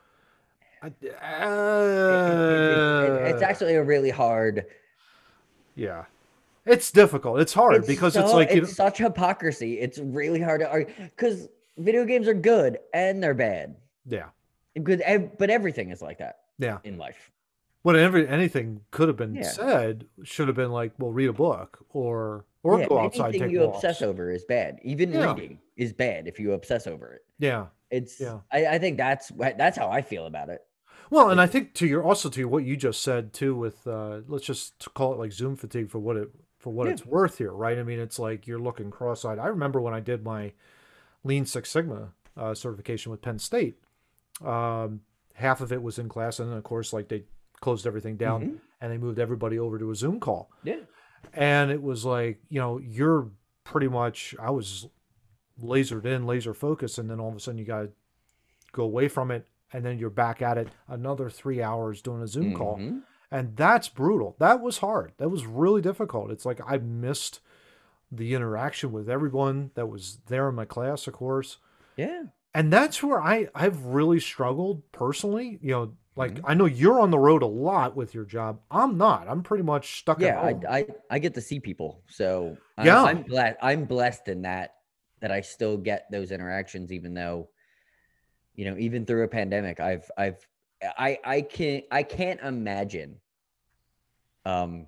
I- 0.81 0.87
It- 0.87 0.95
it- 1.03 1.11
it's 3.35 3.43
uh, 3.43 3.47
actually 3.47 3.75
a 3.75 3.83
really 3.83 4.11
hard. 4.11 4.67
yeah. 5.75 6.05
It's 6.65 6.93
difficult. 6.93 7.41
It's 7.41 7.53
hard 7.53 7.75
it's 7.77 7.89
because 7.89 8.15
it's 8.15 8.33
like 8.33 8.53
you 8.55 8.63
it's 8.63 8.77
such 8.77 8.99
hypocrisy. 8.99 9.81
It's 9.81 9.99
really 9.99 10.41
hard 10.41 10.61
to 10.61 10.71
argue 10.71 10.95
because 11.17 11.49
video 11.77 12.05
games 12.05 12.29
are 12.29 12.35
good 12.35 12.79
and 12.95 13.21
they're 13.23 13.35
bad. 13.35 13.75
yeah. 14.07 14.27
Good, 14.81 15.03
but 15.39 15.51
everything 15.51 15.91
is 15.91 16.01
like 16.01 16.19
that 16.19 16.39
Yeah. 16.59 16.79
in 16.85 16.99
life. 16.99 17.33
What 17.83 17.97
every 17.97 18.29
anything 18.29 18.81
could 18.93 19.09
have 19.09 19.17
been 19.17 19.35
Yeah. 19.35 19.43
said 19.43 20.07
should 20.23 20.47
have 20.47 20.57
been 20.57 20.71
like, 20.71 20.93
well, 20.99 21.11
read 21.11 21.31
a 21.31 21.33
book 21.33 21.85
or 21.91 22.45
or 22.63 22.79
Yeah, 22.79 22.87
go 22.87 22.99
outside 23.01 23.31
anything 23.31 23.43
take 23.49 23.51
you 23.51 23.61
walks. 23.67 23.79
obsess 23.79 24.03
over 24.03 24.31
is 24.31 24.45
bad. 24.45 24.79
Even 24.83 25.11
Yeah. 25.13 25.33
reading 25.35 25.59
is 25.77 25.93
bad 25.93 26.29
if 26.29 26.39
you 26.39 26.53
obsess 26.53 26.87
over 26.87 27.13
it. 27.15 27.25
Yeah. 27.41 27.67
It's. 27.91 28.21
Yeah. 28.21 28.41
I, 28.53 28.67
I 28.67 28.79
think 28.79 28.97
that's 28.99 29.31
that's 29.37 29.77
how 29.79 29.89
I 29.91 30.03
feel 30.03 30.27
about 30.27 30.49
it. 30.49 30.61
Well, 31.11 31.31
and 31.31 31.41
I 31.41 31.47
think 31.47 31.73
to 31.75 31.87
your 31.87 32.03
also 32.05 32.29
to 32.31 32.45
what 32.47 32.65
you 32.65 32.77
just 32.77 33.03
said 33.03 33.33
too 33.33 33.55
with 33.55 33.87
uh 33.87 34.21
let's 34.29 34.45
just 34.45 34.93
call 34.95 35.13
it 35.15 35.19
like 35.19 35.33
Zoom 35.33 35.57
fatigue 35.57 35.89
for 35.91 35.99
what 35.99 36.17
it 36.17 36.31
for 36.59 36.71
what 36.73 36.87
Yeah. 36.87 36.93
it's 36.95 37.07
worth 37.07 37.39
here, 37.39 37.53
right? 37.53 37.79
I 37.79 37.83
mean, 37.83 37.99
it's 37.99 38.19
like 38.19 38.47
you're 38.47 38.59
looking 38.59 38.91
cross-eyed. 38.91 39.39
I 39.39 39.47
remember 39.47 39.81
when 39.81 39.95
I 39.95 40.01
did 40.01 40.23
my 40.25 40.53
Lean 41.25 41.47
Six 41.47 41.71
Sigma 41.71 42.13
uh, 42.37 42.55
certification 42.55 43.11
with 43.11 43.23
Penn 43.23 43.39
State. 43.39 43.79
Um, 44.45 45.01
half 45.35 45.61
of 45.61 45.73
it 45.73 45.83
was 45.83 45.99
in 45.99 46.09
class, 46.09 46.39
and 46.41 46.51
then 46.51 46.59
of 46.59 46.65
course, 46.65 46.93
like 46.93 47.09
they 47.09 47.25
closed 47.61 47.87
everything 47.87 48.17
down 48.17 48.43
Mhm. 48.43 48.59
and 48.81 48.93
they 48.93 48.99
moved 48.99 49.19
everybody 49.19 49.59
over 49.59 49.79
to 49.79 49.91
a 49.91 49.95
Zoom 49.95 50.21
call. 50.21 50.51
Yeah. 50.63 50.81
and 51.33 51.71
it 51.73 51.83
was 51.83 52.05
like 52.05 52.39
you 52.49 52.61
know 52.61 52.79
you're 52.79 53.29
pretty 53.65 53.89
much 53.89 54.37
i 54.41 54.51
was 54.51 54.87
lasered 55.63 56.05
in 56.05 56.27
laser 56.27 56.55
focus, 56.55 56.99
and 56.99 57.09
then 57.11 57.21
all 57.21 57.29
of 57.31 57.37
a 57.37 57.41
sudden 57.41 57.59
you 57.59 57.65
got 57.65 57.83
to 57.83 57.91
go 58.73 58.85
away 58.85 59.09
from 59.09 59.31
it 59.31 59.47
and 59.73 59.85
then 59.85 59.99
you're 59.99 60.11
back 60.11 60.41
at 60.43 60.57
it 60.59 60.69
another 60.89 61.29
three 61.31 61.63
hours 61.63 62.01
doing 62.03 62.23
a 62.23 62.27
zoom 62.27 62.55
call 62.55 62.77
Mhm. 62.77 63.03
and 63.31 63.57
that's 63.57 63.89
brutal 63.89 64.37
that 64.39 64.61
was 64.61 64.79
hard 64.79 65.13
that 65.17 65.31
was 65.31 65.47
really 65.47 65.81
difficult 65.83 66.31
it's 66.31 66.45
like 66.47 66.61
i 66.67 66.77
missed 66.79 67.41
the 68.13 68.35
interaction 68.35 68.93
with 68.93 69.09
everyone 69.09 69.71
that 69.75 69.87
was 69.87 70.19
there 70.27 70.49
in 70.51 70.55
my 70.55 70.65
class 70.67 71.07
of 71.07 71.15
course 71.15 71.59
Yeah. 71.97 72.25
and 72.55 72.71
that's 72.73 73.03
where 73.03 73.21
I 73.23 73.49
I've 73.55 73.85
really 73.87 74.21
struggled 74.21 74.83
personally. 74.93 75.59
You 75.63 75.71
know, 75.73 75.93
like 76.17 76.35
Mhm. 76.37 76.41
I 76.45 76.55
know 76.55 76.65
you're 76.67 77.01
on 77.01 77.11
the 77.11 77.19
road 77.19 77.43
a 77.43 77.47
lot 77.47 77.95
with 77.97 78.15
your 78.15 78.25
job. 78.25 78.61
I'm 78.71 78.97
not. 78.99 79.29
I'm 79.29 79.43
pretty 79.43 79.65
much 79.65 79.99
stuck 80.01 80.21
Yeah. 80.21 80.41
at 80.41 80.53
home. 80.55 80.65
I, 80.69 80.79
I 80.79 80.87
I 81.11 81.19
get 81.19 81.35
to 81.35 81.41
see 81.41 81.61
people, 81.61 82.01
so 82.07 82.57
I'm, 82.79 82.87
Yeah. 82.87 83.03
I'm 83.03 83.23
blessed. 83.23 83.57
I'm 83.63 83.85
blessed 83.85 84.29
in 84.29 84.43
that 84.43 84.75
that 85.21 85.31
I 85.31 85.41
still 85.41 85.77
get 85.77 86.07
those 86.11 86.31
interactions, 86.33 86.93
even 86.93 87.15
though, 87.15 87.49
you 88.55 88.65
know, 88.65 88.77
even 88.79 89.05
through 89.07 89.25
a 89.25 89.29
pandemic, 89.29 89.81
I've 89.81 90.11
I've 90.17 90.47
I 90.83 91.19
I 91.25 91.41
can't 91.43 91.85
I 91.91 92.03
can't 92.03 92.41
imagine, 92.41 93.17
um, 94.45 94.87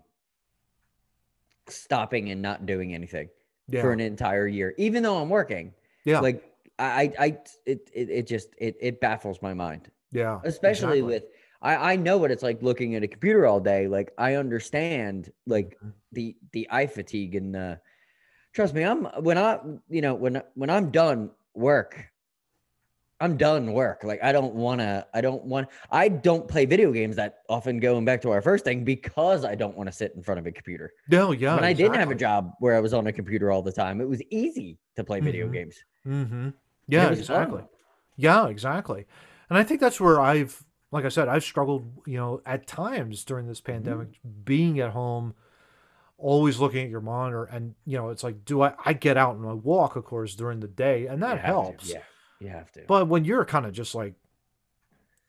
stopping 1.68 2.30
and 2.30 2.42
not 2.42 2.66
doing 2.66 2.94
anything 2.94 3.28
yeah, 3.68 3.82
for 3.82 3.92
an 3.92 4.00
entire 4.00 4.46
year, 4.46 4.74
even 4.78 5.02
though 5.02 5.18
I'm 5.18 5.28
working. 5.28 5.72
yeah, 6.04 6.20
Like 6.20 6.44
I 6.78 6.84
I, 7.18 7.24
I 7.24 7.38
it, 7.66 7.90
it 7.92 8.10
it 8.10 8.26
just 8.26 8.48
it 8.58 8.76
it 8.80 9.00
baffles 9.00 9.40
my 9.42 9.54
mind. 9.54 9.90
yeah. 10.12 10.40
especially 10.44 10.98
exactly. 10.98 11.02
with 11.02 11.24
I, 11.62 11.92
I 11.92 11.96
know 11.96 12.16
what 12.18 12.30
it's 12.30 12.42
like 12.42 12.62
looking 12.62 12.94
at 12.94 13.02
a 13.02 13.08
computer 13.08 13.46
all 13.46 13.60
day 13.60 13.86
like 13.86 14.12
i 14.16 14.34
understand 14.36 15.30
like 15.46 15.76
Mhm. 15.84 15.92
the 16.12 16.36
the 16.52 16.66
eye 16.70 16.86
fatigue 16.86 17.34
and 17.36 17.54
the 17.54 17.78
trust 18.52 18.74
me 18.74 18.82
i'm 18.82 19.04
when 19.22 19.38
i 19.38 19.58
you 19.88 20.00
know 20.00 20.14
when 20.14 20.42
when 20.54 20.70
i'm 20.70 20.90
done 20.90 21.30
work 21.54 22.06
i'm 23.20 23.36
done 23.36 23.72
work 23.72 24.02
like 24.04 24.22
i 24.22 24.32
don't 24.32 24.54
want 24.54 24.80
to 24.80 25.06
i 25.14 25.20
don't 25.20 25.44
want 25.44 25.68
i 25.90 26.08
don't 26.08 26.48
play 26.48 26.64
video 26.64 26.90
games 26.92 27.16
that 27.16 27.38
often 27.48 27.78
going 27.78 28.04
back 28.04 28.20
to 28.22 28.30
our 28.30 28.40
first 28.42 28.64
thing 28.64 28.82
because 28.84 29.44
i 29.44 29.54
don't 29.54 29.76
want 29.76 29.86
to 29.88 29.92
sit 29.92 30.12
in 30.16 30.22
front 30.22 30.38
of 30.38 30.46
a 30.46 30.52
computer 30.52 30.90
no, 31.08 31.32
yeah. 31.32 31.54
when 31.54 31.64
i 31.64 31.72
didn't 31.72 31.94
have 31.96 32.10
a 32.10 32.14
job 32.14 32.52
where 32.60 32.74
i 32.76 32.80
was 32.80 32.94
on 32.94 33.06
a 33.06 33.12
computer 33.12 33.50
all 33.50 33.62
the 33.62 33.72
time 33.72 34.00
it 34.00 34.08
was 34.08 34.22
easy 34.30 34.78
to 34.96 35.04
play 35.04 35.20
video 35.20 35.48
Mhm. 35.48 35.52
games 35.52 35.76
Mm-hmm. 36.06 36.48
Yeah, 36.88 37.10
was 37.10 37.18
fun. 37.26 37.42
exactly. 37.42 37.62
Yeah, 38.16 38.48
exactly. 38.48 39.04
And 39.50 39.58
I 39.58 39.62
think 39.62 39.80
that's 39.80 40.00
where 40.00 40.18
I've, 40.18 40.64
like 40.90 41.04
I 41.04 41.08
said, 41.10 41.28
I've 41.28 41.44
struggled, 41.44 41.84
you 42.06 42.16
know, 42.16 42.40
at 42.46 42.66
times 42.66 43.22
during 43.24 43.46
this 43.46 43.60
Mm-hmm. 43.60 43.72
pandemic, 43.72 44.08
being 44.44 44.80
at 44.80 44.90
home, 44.90 45.34
always 46.20 46.58
looking 46.58 46.84
at 46.84 46.90
your 46.90 47.00
monitor. 47.00 47.44
And, 47.44 47.74
you 47.86 47.96
know, 47.96 48.10
it's 48.10 48.22
like, 48.22 48.44
do 48.44 48.62
I, 48.62 48.74
I 48.84 48.92
get 48.92 49.16
out 49.16 49.36
and 49.36 49.46
I 49.48 49.52
walk, 49.54 49.96
of 49.96 50.04
course, 50.04 50.34
during 50.34 50.60
the 50.60 50.68
day, 50.68 51.06
and 51.06 51.22
that 51.22 51.38
have 51.38 51.40
to, 51.40 51.46
helps. 51.46 51.88
yeah 51.90 52.02
you 52.40 52.48
have 52.48 52.70
to 52.72 52.82
But 52.86 53.08
when 53.08 53.24
you're 53.24 53.44
kind 53.44 53.66
of 53.66 53.72
just 53.72 53.94
like 53.94 54.14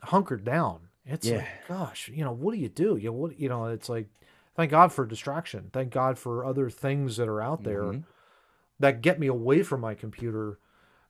hunkered 0.03 0.43
down, 0.43 0.88
it's 1.05 1.27
Yeah. 1.27 1.38
like, 1.38 1.67
gosh, 1.67 2.10
you 2.10 2.24
know, 2.24 2.31
what 2.31 2.53
do 2.53 2.60
you 2.60 2.69
do? 2.69 2.95
You 2.98 3.07
know, 3.10 3.13
what, 3.13 3.39
you 3.39 3.50
know, 3.50 3.65
it's 3.65 3.89
like, 3.89 4.07
thank 4.55 4.71
God 4.71 4.91
for 4.91 5.05
distraction. 5.05 5.69
Thank 5.74 5.91
God 5.91 6.17
for 6.17 6.45
other 6.45 6.69
things 6.69 7.17
that 7.17 7.27
are 7.27 7.41
out 7.41 7.63
there 7.63 7.83
Mhm. 7.83 8.03
that 8.79 9.01
get 9.01 9.19
me 9.19 9.27
away 9.27 9.63
from 9.63 9.81
my 9.81 9.93
computer. 9.93 10.57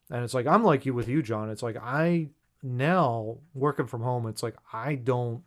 And 0.09 0.23
it's 0.23 0.33
like 0.33 0.47
I'm 0.47 0.63
like 0.63 0.85
you 0.85 0.93
with 0.93 1.07
you, 1.07 1.21
John. 1.21 1.49
It's 1.49 1.63
like 1.63 1.77
I 1.77 2.29
now 2.63 3.37
working 3.53 3.87
from 3.87 4.01
home. 4.01 4.27
It's 4.27 4.43
like 4.43 4.55
I 4.73 4.95
don't 4.95 5.43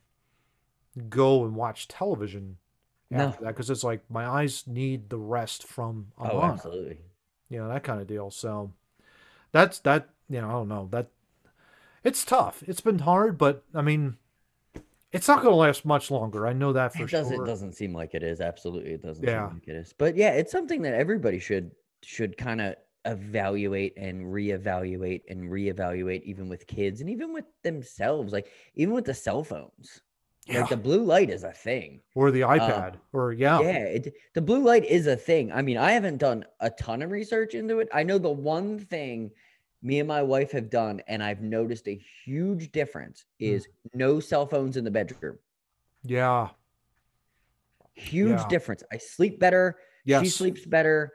go 1.09 1.45
and 1.45 1.55
watch 1.55 1.87
television 1.89 2.57
No. 3.11 3.19
after 3.29 3.45
that 3.45 3.49
because 3.49 3.71
it's 3.71 3.85
like 3.85 4.01
my 4.11 4.27
eyes 4.27 4.65
need 4.67 5.09
the 5.11 5.19
rest 5.19 5.65
from 5.65 6.09
oh 6.19 6.41
absolutely 6.43 6.99
you 7.49 7.59
know 7.59 7.69
that 7.69 7.85
kind 7.85 8.01
of 8.01 8.07
deal. 8.07 8.31
So 8.31 8.73
that's 9.53 9.79
that. 9.81 10.09
You 10.29 10.41
know, 10.41 10.49
I 10.49 10.53
don't 10.53 10.69
know 10.69 10.89
that. 10.91 11.09
It's 12.03 12.25
tough. 12.25 12.63
It's 12.67 12.81
been 12.81 12.99
hard, 13.01 13.39
but 13.39 13.63
I 13.75 13.83
mean, 13.83 14.17
it's 15.13 15.29
not 15.29 15.43
going 15.43 15.53
to 15.53 15.57
last 15.57 15.85
much 15.85 16.11
longer. 16.11 16.47
I 16.47 16.53
know 16.55 16.73
that 16.73 16.93
for 16.93 16.99
sure. 16.99 17.07
it 17.07 17.11
doesn't 17.23 17.37
sure. 17.37 17.47
doesn't 17.47 17.73
seem 17.75 17.93
like 17.95 18.15
it 18.15 18.23
is 18.23 18.41
absolutely 18.41 18.93
it 18.93 19.03
doesn't 19.03 19.23
Yeah. 19.25 19.49
seem 19.49 19.55
like 19.59 19.69
it 19.69 19.77
is 19.77 19.93
but 19.97 20.17
yeah 20.17 20.31
it's 20.31 20.51
something 20.51 20.83
that 20.83 20.95
everybody 20.95 21.39
should 21.39 21.71
should 22.03 22.37
kind 22.37 22.61
of 22.61 22.75
evaluate 23.05 23.93
and 23.97 24.25
reevaluate 24.27 25.23
and 25.29 25.51
reevaluate 25.51 26.23
even 26.25 26.49
with 26.49 26.67
kids 26.67 27.01
and 27.03 27.09
even 27.11 27.33
with 27.33 27.45
themselves 27.63 28.33
like 28.33 28.49
even 28.75 28.95
with 28.95 29.05
the 29.05 29.15
cell 29.15 29.45
phones 29.45 30.01
Yeah. 30.47 30.61
like 30.61 30.69
the 30.71 30.77
blue 30.77 31.03
light 31.03 31.31
is 31.31 31.43
a 31.43 31.53
thing 31.53 32.01
or 32.15 32.31
the 32.31 32.43
iPad. 32.43 32.97
or 33.15 33.33
yeah. 33.33 33.61
yeah 33.61 33.79
it, 33.85 34.15
the 34.35 34.43
blue 34.43 34.63
light 34.63 34.85
is 34.85 35.07
a 35.07 35.17
thing 35.17 35.51
i 35.53 35.63
mean 35.63 35.79
i 35.79 35.93
haven't 35.93 36.19
done 36.19 36.45
a 36.61 36.69
ton 36.69 37.01
of 37.01 37.11
research 37.11 37.55
into 37.55 37.81
it 37.81 37.89
i 37.95 38.03
know 38.03 38.19
the 38.19 38.29
one 38.31 38.79
thing 38.79 39.31
me 39.83 40.01
and 40.01 40.09
my 40.09 40.21
wife 40.23 40.51
have 40.53 40.69
done 40.69 41.01
and 41.09 41.23
i've 41.23 41.41
noticed 41.41 41.89
a 41.89 41.99
huge 42.25 42.71
difference 42.73 43.25
Hmm. 43.39 43.45
is 43.47 43.69
no 43.95 44.21
cell 44.21 44.45
phones 44.47 44.77
in 44.77 44.85
the 44.85 44.91
bedroom 44.91 45.39
Yeah. 46.03 46.51
huge 47.95 48.39
Yeah. 48.41 48.49
difference 48.49 48.83
i 48.93 48.99
sleep 48.99 49.39
better 49.41 49.77
Yes. 50.05 50.25
she 50.25 50.29
sleeps 50.29 50.67
better 50.67 51.13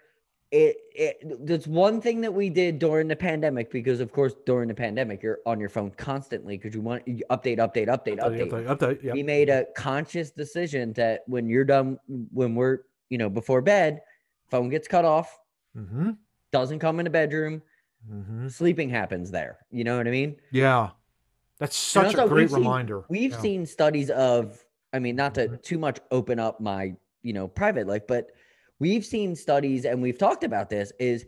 it, 0.51 0.77
it 0.95 1.45
that's 1.45 1.67
one 1.67 2.01
thing 2.01 2.21
that 2.21 2.33
we 2.33 2.49
did 2.49 2.79
during 2.79 3.07
the 3.07 3.15
pandemic 3.15 3.69
because 3.71 3.99
of 3.99 4.11
course 4.11 4.33
during 4.47 4.67
the 4.67 4.73
pandemic 4.73 5.21
you're 5.21 5.39
on 5.45 5.59
your 5.59 5.69
phone 5.69 5.91
constantly 5.91 6.57
because 6.57 6.73
you 6.73 6.81
want 6.81 7.07
you 7.07 7.21
update 7.29 7.59
update 7.59 7.87
update 7.87 8.17
Update, 8.19 8.49
update 8.49 8.65
update, 8.65 9.03
yep. 9.03 9.13
we 9.13 9.21
made 9.21 9.49
a 9.49 9.65
conscious 9.75 10.31
decision 10.31 10.91
that 10.93 11.21
when 11.27 11.47
you're 11.47 11.63
done 11.65 11.99
when 12.33 12.55
we're 12.55 12.79
you 13.09 13.17
know 13.19 13.29
before 13.29 13.61
bed 13.61 14.01
phone 14.49 14.69
gets 14.69 14.87
cut 14.87 15.05
off 15.05 15.37
Mm-hmm. 15.77 16.11
doesn't 16.51 16.79
come 16.79 16.99
in 16.99 17.03
the 17.03 17.09
bedroom 17.11 17.61
Mm-hmm. 18.11 18.47
sleeping 18.47 18.89
happens 18.89 19.29
there 19.29 19.59
you 19.71 19.83
know 19.83 19.97
what 19.97 20.07
i 20.07 20.11
mean 20.11 20.35
Yeah. 20.51 20.89
That's 21.59 21.75
such 21.75 22.13
a 22.15 22.27
great 22.27 22.43
we've 22.43 22.49
seen- 22.51 22.59
reminder. 22.59 23.03
we've 23.09 23.31
Yeah. 23.33 23.39
seen 23.41 23.65
studies 23.67 24.09
of 24.09 24.57
i 24.93 24.99
mean 24.99 25.15
not 25.15 25.35
to 25.35 25.47
Mhm. 25.49 25.61
too 25.61 25.77
much 25.77 25.99
open 26.09 26.39
up 26.39 26.59
my 26.61 26.95
you 27.21 27.33
know 27.33 27.47
private 27.47 27.85
life 27.87 28.07
but 28.07 28.31
we've 28.79 29.05
seen 29.05 29.36
studies 29.36 29.86
and 29.86 30.01
we've 30.01 30.17
talked 30.17 30.43
about 30.43 30.69
this 30.69 30.91
is 31.00 31.25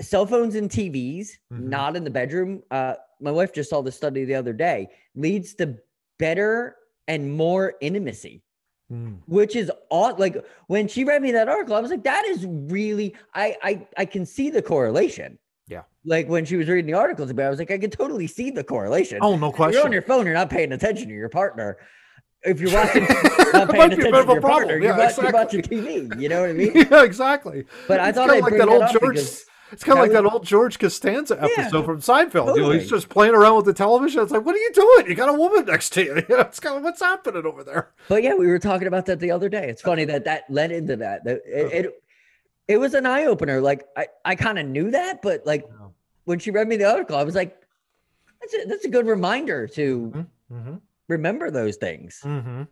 cell 0.00 0.26
phones 0.26 0.54
and 0.56 0.70
tvs 0.70 1.28
Mhm. 1.52 1.60
not 1.68 1.96
in 1.96 2.04
the 2.04 2.10
bedroom 2.10 2.62
uh 2.70 2.94
my 3.20 3.30
wife 3.30 3.52
just 3.52 3.70
saw 3.70 3.80
the 3.82 3.92
study 3.92 4.24
the 4.24 4.34
other 4.34 4.52
day 4.52 4.88
leads 5.14 5.54
to 5.54 5.76
better 6.18 6.76
and 7.08 7.36
more 7.36 7.74
intimacy 7.80 8.42
Mm. 8.92 9.20
which 9.26 9.56
is 9.56 9.72
odd 9.90 10.20
like 10.20 10.36
when 10.66 10.86
she 10.88 11.04
read 11.04 11.22
me 11.22 11.30
that 11.32 11.48
article 11.48 11.74
i 11.74 11.80
was 11.80 11.90
like 11.90 12.04
that 12.04 12.26
is 12.26 12.44
really 12.46 13.14
i 13.34 13.56
i 13.62 13.86
i 13.96 14.04
can 14.04 14.26
see 14.26 14.50
the 14.50 14.60
correlation 14.60 15.38
Yeah. 15.68 15.84
like 16.04 16.28
when 16.28 16.44
she 16.44 16.56
was 16.56 16.68
reading 16.68 16.92
the 16.92 16.98
articles 16.98 17.30
about 17.30 17.44
it, 17.44 17.46
i 17.46 17.50
was 17.50 17.58
like 17.60 17.70
i 17.70 17.78
can 17.78 17.88
totally 17.88 18.26
see 18.26 18.50
the 18.50 18.62
correlation 18.62 19.20
Oh, 19.22 19.36
no 19.38 19.50
question. 19.50 19.72
you're 19.78 19.86
on 19.86 19.92
your 19.92 20.02
phone, 20.02 20.26
you're 20.26 20.34
not 20.34 20.50
paying 20.50 20.72
attention 20.72 21.08
to 21.08 21.14
your 21.14 21.30
partner. 21.30 21.78
If 22.44 22.60
you're 22.60 22.72
watching, 22.72 23.02
not 23.04 23.14
It 23.14 23.52
paying 23.52 23.66
might 23.66 23.72
be 23.72 23.80
a 23.80 23.84
attention 23.84 24.00
to 24.00 24.08
your 24.08 24.24
problem. 24.24 24.42
partner. 24.42 24.78
Yeah, 24.78 24.96
you're, 24.96 25.04
exactly. 25.06 25.32
watching 25.32 25.62
TV. 25.62 26.20
You 26.20 26.28
know 26.28 26.40
what 26.42 26.50
I 26.50 26.52
mean? 26.62 26.72
yeah, 26.74 27.02
exactly. 27.04 27.64
But 27.88 28.00
I 28.00 28.08
It's 28.10 28.18
thought 28.18 28.30
I'd 28.30 28.42
like 28.42 28.52
that 28.52 28.58
that 28.58 28.68
old 28.68 28.82
George. 28.92 29.14
because 29.14 29.46
It's 29.72 29.82
kind 29.82 29.98
of 29.98 30.02
like 30.04 30.12
that 30.12 30.24
old 30.26 30.44
George 30.44 30.78
Costanza 30.78 31.36
Yeah, 31.40 31.62
episode 31.64 31.84
from 31.84 32.00
Seinfeld. 32.00 32.54
You 32.56 32.62
know, 32.62 32.70
he's 32.72 32.88
just 32.90 33.08
playing 33.08 33.34
around 33.34 33.56
with 33.56 33.64
the 33.64 33.72
television. 33.72 34.22
It's 34.22 34.30
like, 34.32 34.44
what 34.44 34.54
are 34.54 34.58
you 34.58 34.72
doing? 34.72 35.06
You 35.08 35.14
got 35.14 35.28
a 35.30 35.32
woman 35.32 35.64
next 35.64 35.90
to 35.94 36.04
you. 36.04 36.14
You 36.28 36.36
know, 36.36 36.40
it's 36.40 36.60
kind 36.60 36.76
of 36.76 36.82
what's 36.82 37.00
happening 37.00 37.44
over 37.46 37.64
there. 37.64 37.92
But 38.08 38.22
yeah, 38.22 38.34
we 38.34 38.46
were 38.46 38.58
talking 38.58 38.86
about 38.88 39.06
that 39.06 39.20
the 39.20 39.30
other 39.30 39.48
day. 39.48 39.68
It's 39.68 39.82
funny 39.82 40.04
that 40.04 40.24
that 40.26 40.44
led 40.50 40.70
into 40.70 40.96
that. 40.96 41.24
That 41.24 41.40
it, 41.46 41.64
Uh-huh. 41.66 41.70
it, 41.72 42.02
it 42.68 42.76
was 42.78 42.94
an 42.94 43.06
eye 43.06 43.24
opener. 43.24 43.60
Like 43.60 43.84
I, 43.96 44.06
I 44.24 44.34
kind 44.34 44.58
of 44.58 44.66
knew 44.66 44.90
that, 44.90 45.22
but 45.22 45.44
like 45.46 45.64
when 46.24 46.38
she 46.38 46.50
read 46.50 46.68
me 46.68 46.76
the 46.76 46.90
article, 46.90 47.16
I 47.16 47.22
was 47.24 47.34
like, 47.34 47.56
that's 48.40 48.54
a, 48.54 48.66
that's 48.68 48.84
a 48.84 48.90
good 48.90 49.06
reminder 49.06 49.66
to 49.68 50.26
Mm-hmm. 50.52 50.74
Remember 51.08 51.50
those 51.50 51.76
things. 51.76 52.20
Mm-hmm. 52.24 52.62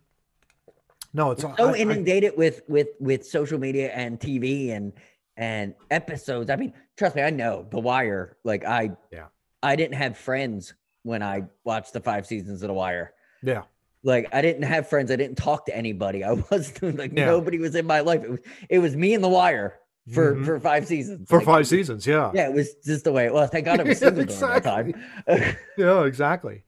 No, 1.13 1.31
it's 1.31 1.41
so 1.41 1.53
I- 1.57 1.63
I- 1.71 1.75
inundated 1.77 2.33
with 2.37 2.61
with 2.67 2.89
with 2.99 3.25
social 3.25 3.59
media 3.59 3.91
and 3.91 4.19
TV 4.19 4.71
and 4.71 4.93
and 5.37 5.73
episodes. 5.91 6.49
I 6.49 6.55
mean, 6.55 6.73
trust 6.97 7.15
me, 7.15 7.21
I 7.21 7.29
know 7.29 7.65
The 7.69 7.79
Wire. 7.79 8.37
Like 8.43 8.65
I, 8.65 8.91
Yeah. 9.11 9.25
I 9.61 9.75
didn't 9.75 9.95
have 9.95 10.17
friends 10.17 10.73
when 11.03 11.21
I 11.23 11.43
watched 11.63 11.93
the 11.93 11.99
five 11.99 12.25
seasons 12.25 12.61
of 12.63 12.67
The 12.67 12.73
Wire. 12.73 13.13
yeah. 13.43 13.63
Like 14.05 14.27
I 14.33 14.41
didn't 14.41 14.63
have 14.63 14.89
friends. 14.89 15.11
I 15.11 15.15
didn't 15.15 15.37
talk 15.37 15.65
to 15.67 15.75
anybody. 15.75 16.23
I 16.25 16.31
was 16.51 16.81
like 16.81 17.13
Yeah. 17.15 17.25
nobody 17.25 17.57
was 17.57 17.73
in 17.75 17.85
my 17.85 18.01
life. 18.01 18.21
It 18.23 18.29
was 18.31 18.39
it 18.69 18.79
was 18.79 18.95
me 18.97 19.13
and 19.13 19.23
The 19.23 19.29
Wire 19.29 19.79
for 20.13 20.35
Mhm. 20.35 20.45
for 20.45 20.59
five 20.59 20.85
seasons. 20.87 21.29
For 21.29 21.37
Like, 21.37 21.45
five 21.45 21.67
seasons, 21.67 22.05
yeah. 22.05 22.29
Yeah, 22.33 22.47
it 22.49 22.53
was 22.53 22.73
just 22.83 23.05
the 23.05 23.13
way 23.13 23.25
it 23.25 23.33
was. 23.33 23.49
Thank 23.49 23.63
God 23.65 23.79
it 23.79 23.87
was 23.87 23.99
single 23.99 24.25
during 24.25 24.39
that 24.41 24.63
time. 24.63 24.93
Yeah, 25.77 26.03
exactly. 26.03 26.63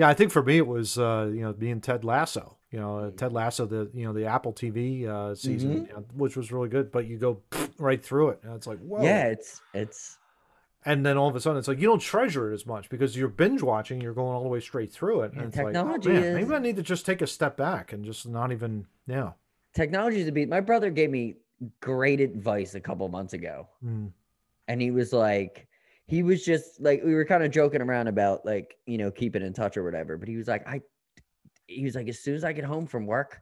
Yeah, 0.00 0.08
I 0.08 0.14
think 0.14 0.32
for 0.32 0.42
me 0.42 0.56
it 0.56 0.66
was 0.66 0.98
uh, 0.98 1.30
you 1.32 1.42
know 1.42 1.52
being 1.52 1.80
Ted 1.80 2.04
Lasso. 2.04 2.56
You 2.70 2.78
know, 2.80 2.98
uh, 2.98 3.10
Ted 3.10 3.32
Lasso, 3.32 3.66
the 3.66 3.90
you 3.92 4.04
know 4.06 4.12
the 4.14 4.24
Apple 4.26 4.52
TV 4.52 5.06
uh, 5.06 5.34
season, 5.34 5.70
Mm-hmm. 5.70 5.86
you 5.86 5.92
know, 5.92 6.04
which 6.14 6.36
was 6.36 6.50
really 6.50 6.68
good. 6.70 6.90
But 6.90 7.06
you 7.06 7.18
go 7.18 7.42
right 7.78 8.02
through 8.02 8.30
it, 8.30 8.40
and 8.42 8.54
it's 8.54 8.66
like 8.66 8.78
whoa. 8.78 9.02
yeah, 9.02 9.26
it's 9.26 9.60
it's 9.74 10.18
And 10.86 11.04
then 11.04 11.18
all 11.18 11.28
of 11.28 11.36
a 11.36 11.40
sudden, 11.40 11.58
it's 11.58 11.68
like 11.68 11.80
you 11.80 11.86
don't 11.88 12.00
treasure 12.00 12.50
it 12.50 12.54
as 12.54 12.64
much 12.64 12.88
because 12.88 13.14
you're 13.16 13.28
binge 13.28 13.60
watching. 13.62 14.00
You're 14.00 14.14
going 14.14 14.34
all 14.34 14.42
the 14.42 14.48
way 14.48 14.60
straight 14.60 14.90
through 14.92 15.22
it, 15.22 15.32
and 15.32 15.40
Yeah, 15.42 15.46
it's 15.48 15.56
like, 15.58 15.66
oh, 15.66 15.72
technology 15.72 16.08
man, 16.10 16.22
is- 16.22 16.34
maybe 16.36 16.54
I 16.54 16.58
need 16.60 16.76
to 16.76 16.82
just 16.82 17.04
take 17.04 17.20
a 17.20 17.26
step 17.26 17.56
back 17.58 17.92
and 17.92 18.02
just 18.04 18.26
not 18.26 18.52
even 18.52 18.86
yeah. 19.06 19.32
technology 19.74 20.20
is 20.22 20.28
a 20.28 20.32
beat. 20.32 20.48
My 20.48 20.60
brother 20.60 20.90
gave 20.90 21.10
me 21.10 21.34
great 21.80 22.20
advice 22.20 22.74
a 22.74 22.80
couple 22.80 23.06
months 23.08 23.34
ago. 23.34 23.68
Mm. 23.84 24.12
and 24.68 24.80
he 24.80 24.90
was 24.92 25.12
like 25.12 25.66
he 26.10 26.22
was 26.22 26.44
just 26.44 26.80
like 26.80 27.02
we 27.04 27.14
were 27.14 27.24
kind 27.24 27.42
of 27.44 27.50
joking 27.50 27.80
around 27.80 28.08
about 28.08 28.44
like 28.44 28.76
you 28.86 28.98
know 28.98 29.10
keeping 29.10 29.42
in 29.42 29.52
touch 29.52 29.76
or 29.76 29.84
whatever 29.84 30.16
but 30.16 30.28
he 30.28 30.36
was 30.36 30.48
like 30.48 30.66
i 30.66 30.80
he 31.66 31.84
was 31.84 31.94
like 31.94 32.08
as 32.08 32.18
soon 32.18 32.34
as 32.34 32.44
i 32.44 32.52
get 32.52 32.64
home 32.64 32.86
from 32.86 33.06
work 33.06 33.40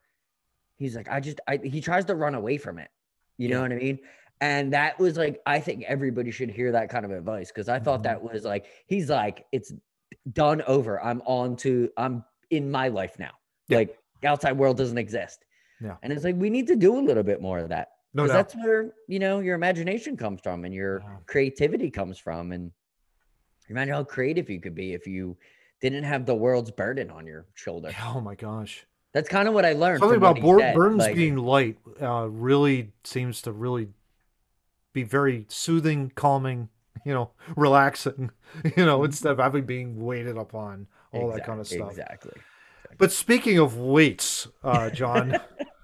he's 0.76 0.94
like 0.94 1.08
i 1.08 1.18
just 1.18 1.40
i 1.48 1.56
he 1.62 1.80
tries 1.80 2.04
to 2.04 2.14
run 2.14 2.34
away 2.34 2.58
from 2.58 2.78
it. 2.78 2.90
You 3.38 3.48
know 3.48 3.62
what 3.62 3.72
i 3.72 3.76
mean? 3.76 3.98
And 4.40 4.72
that 4.72 4.98
was 4.98 5.16
like 5.16 5.40
i 5.46 5.58
think 5.60 5.84
everybody 5.86 6.30
should 6.30 6.50
hear 6.50 6.70
that 6.72 6.90
kind 6.90 7.04
of 7.04 7.10
advice 7.10 7.48
because 7.50 7.68
i 7.68 7.78
thought 7.78 8.00
Mhm. 8.00 8.04
that 8.04 8.22
was 8.22 8.44
like 8.44 8.66
he's 8.86 9.08
like 9.10 9.46
it's 9.52 9.72
done 10.32 10.62
over. 10.66 11.02
I'm 11.02 11.22
on 11.24 11.56
to 11.64 11.90
i'm 11.96 12.24
in 12.50 12.70
my 12.70 12.88
life 12.88 13.18
now. 13.18 13.32
Yeah. 13.68 13.78
like 13.78 13.98
outside 14.24 14.52
world 14.58 14.76
doesn't 14.76 14.98
exist. 14.98 15.44
Yeah. 15.80 15.96
and 16.02 16.12
it's 16.12 16.24
like 16.24 16.34
we 16.36 16.50
need 16.50 16.66
to 16.68 16.76
do 16.76 16.98
a 16.98 17.02
little 17.08 17.22
bit 17.22 17.40
more 17.40 17.58
of 17.60 17.68
that 17.70 17.88
No 18.18 18.24
because 18.24 18.34
doubt. 18.36 18.48
that's 18.50 18.64
where 18.64 18.92
you 19.06 19.18
know 19.18 19.40
your 19.40 19.54
imagination 19.54 20.16
comes 20.16 20.40
from 20.42 20.64
and 20.64 20.74
your 20.74 21.00
Yeah. 21.00 21.16
creativity 21.26 21.90
comes 21.90 22.18
from 22.18 22.52
and 22.52 22.72
imagine 23.68 23.94
how 23.94 24.04
creative 24.04 24.50
you 24.50 24.60
could 24.60 24.74
be 24.74 24.92
if 24.94 25.06
you 25.06 25.36
didn't 25.80 26.04
have 26.04 26.26
the 26.26 26.34
world's 26.34 26.70
burden 26.70 27.10
on 27.10 27.26
your 27.26 27.46
shoulder 27.54 27.92
Oh 28.04 28.20
my 28.20 28.34
gosh. 28.34 28.84
that's 29.12 29.28
kind 29.28 29.46
of 29.48 29.54
what 29.54 29.64
i 29.64 29.72
learned 29.72 30.00
Something 30.00 30.16
about 30.16 30.36
said, 30.58 30.74
Burns 30.74 30.98
like- 30.98 31.14
being 31.14 31.36
light 31.36 31.78
uh, 32.00 32.28
really 32.28 32.92
seems 33.04 33.40
to 33.42 33.52
really 33.52 33.88
be 34.92 35.02
very 35.04 35.44
soothing, 35.48 36.10
calming, 36.14 36.68
you 37.04 37.12
know, 37.12 37.30
relaxing, 37.56 38.30
you 38.76 38.84
know, 38.84 39.04
instead 39.04 39.30
of 39.32 39.38
having 39.38 39.64
being 39.64 40.02
weighted 40.04 40.36
upon 40.36 40.86
all 41.12 41.30
that 41.30 41.44
kind 41.44 41.60
of 41.60 41.68
stuff. 41.68 41.90
exactly 41.90 42.32
But 42.96 43.12
speaking 43.12 43.58
of 43.58 43.76
weights, 43.76 44.48
uh, 44.64 44.90
John, 44.90 45.38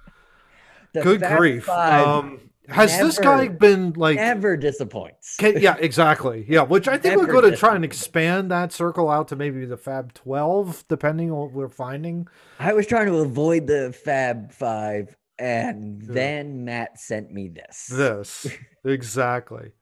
The 0.95 1.03
good 1.03 1.21
grief. 1.23 1.69
Um, 1.69 2.41
has 2.69 2.99
this 2.99 3.19
guy 3.19 3.49
been 3.49 3.93
like 3.93 4.17
never 4.17 4.57
disappoints 4.57 5.37
Can, 5.37 5.61
yeah, 5.61 5.77
exactly. 5.79 6.47
Yeah, 6.49 6.63
which 6.63 6.89
I 6.89 6.97
think 6.97 7.17
we're 7.21 7.27
going 7.27 7.51
to 7.51 7.57
try 7.57 7.75
and 7.75 7.85
expand 7.85 8.51
that 8.51 8.73
circle 8.73 9.11
out 9.11 9.29
to 9.29 9.37
maybe 9.37 9.67
the 9.67 9.77
Fab 9.77 10.15
12, 10.15 10.85
depending 10.89 11.31
on 11.31 11.37
what 11.39 11.53
we're 11.53 11.69
finding. 11.69 12.27
i 12.59 12.73
was 12.73 12.87
trying 12.87 13.07
to 13.09 13.17
avoid 13.19 13.67
the 13.67 13.93
fab 13.93 14.51
five 14.51 15.15
and 15.39 16.01
Yeah. 16.03 16.09
then 16.15 16.65
matt 16.65 16.99
sent 16.99 17.31
me 17.31 17.49
this 17.49 17.87
This. 17.93 18.47
exactly. 18.85 19.73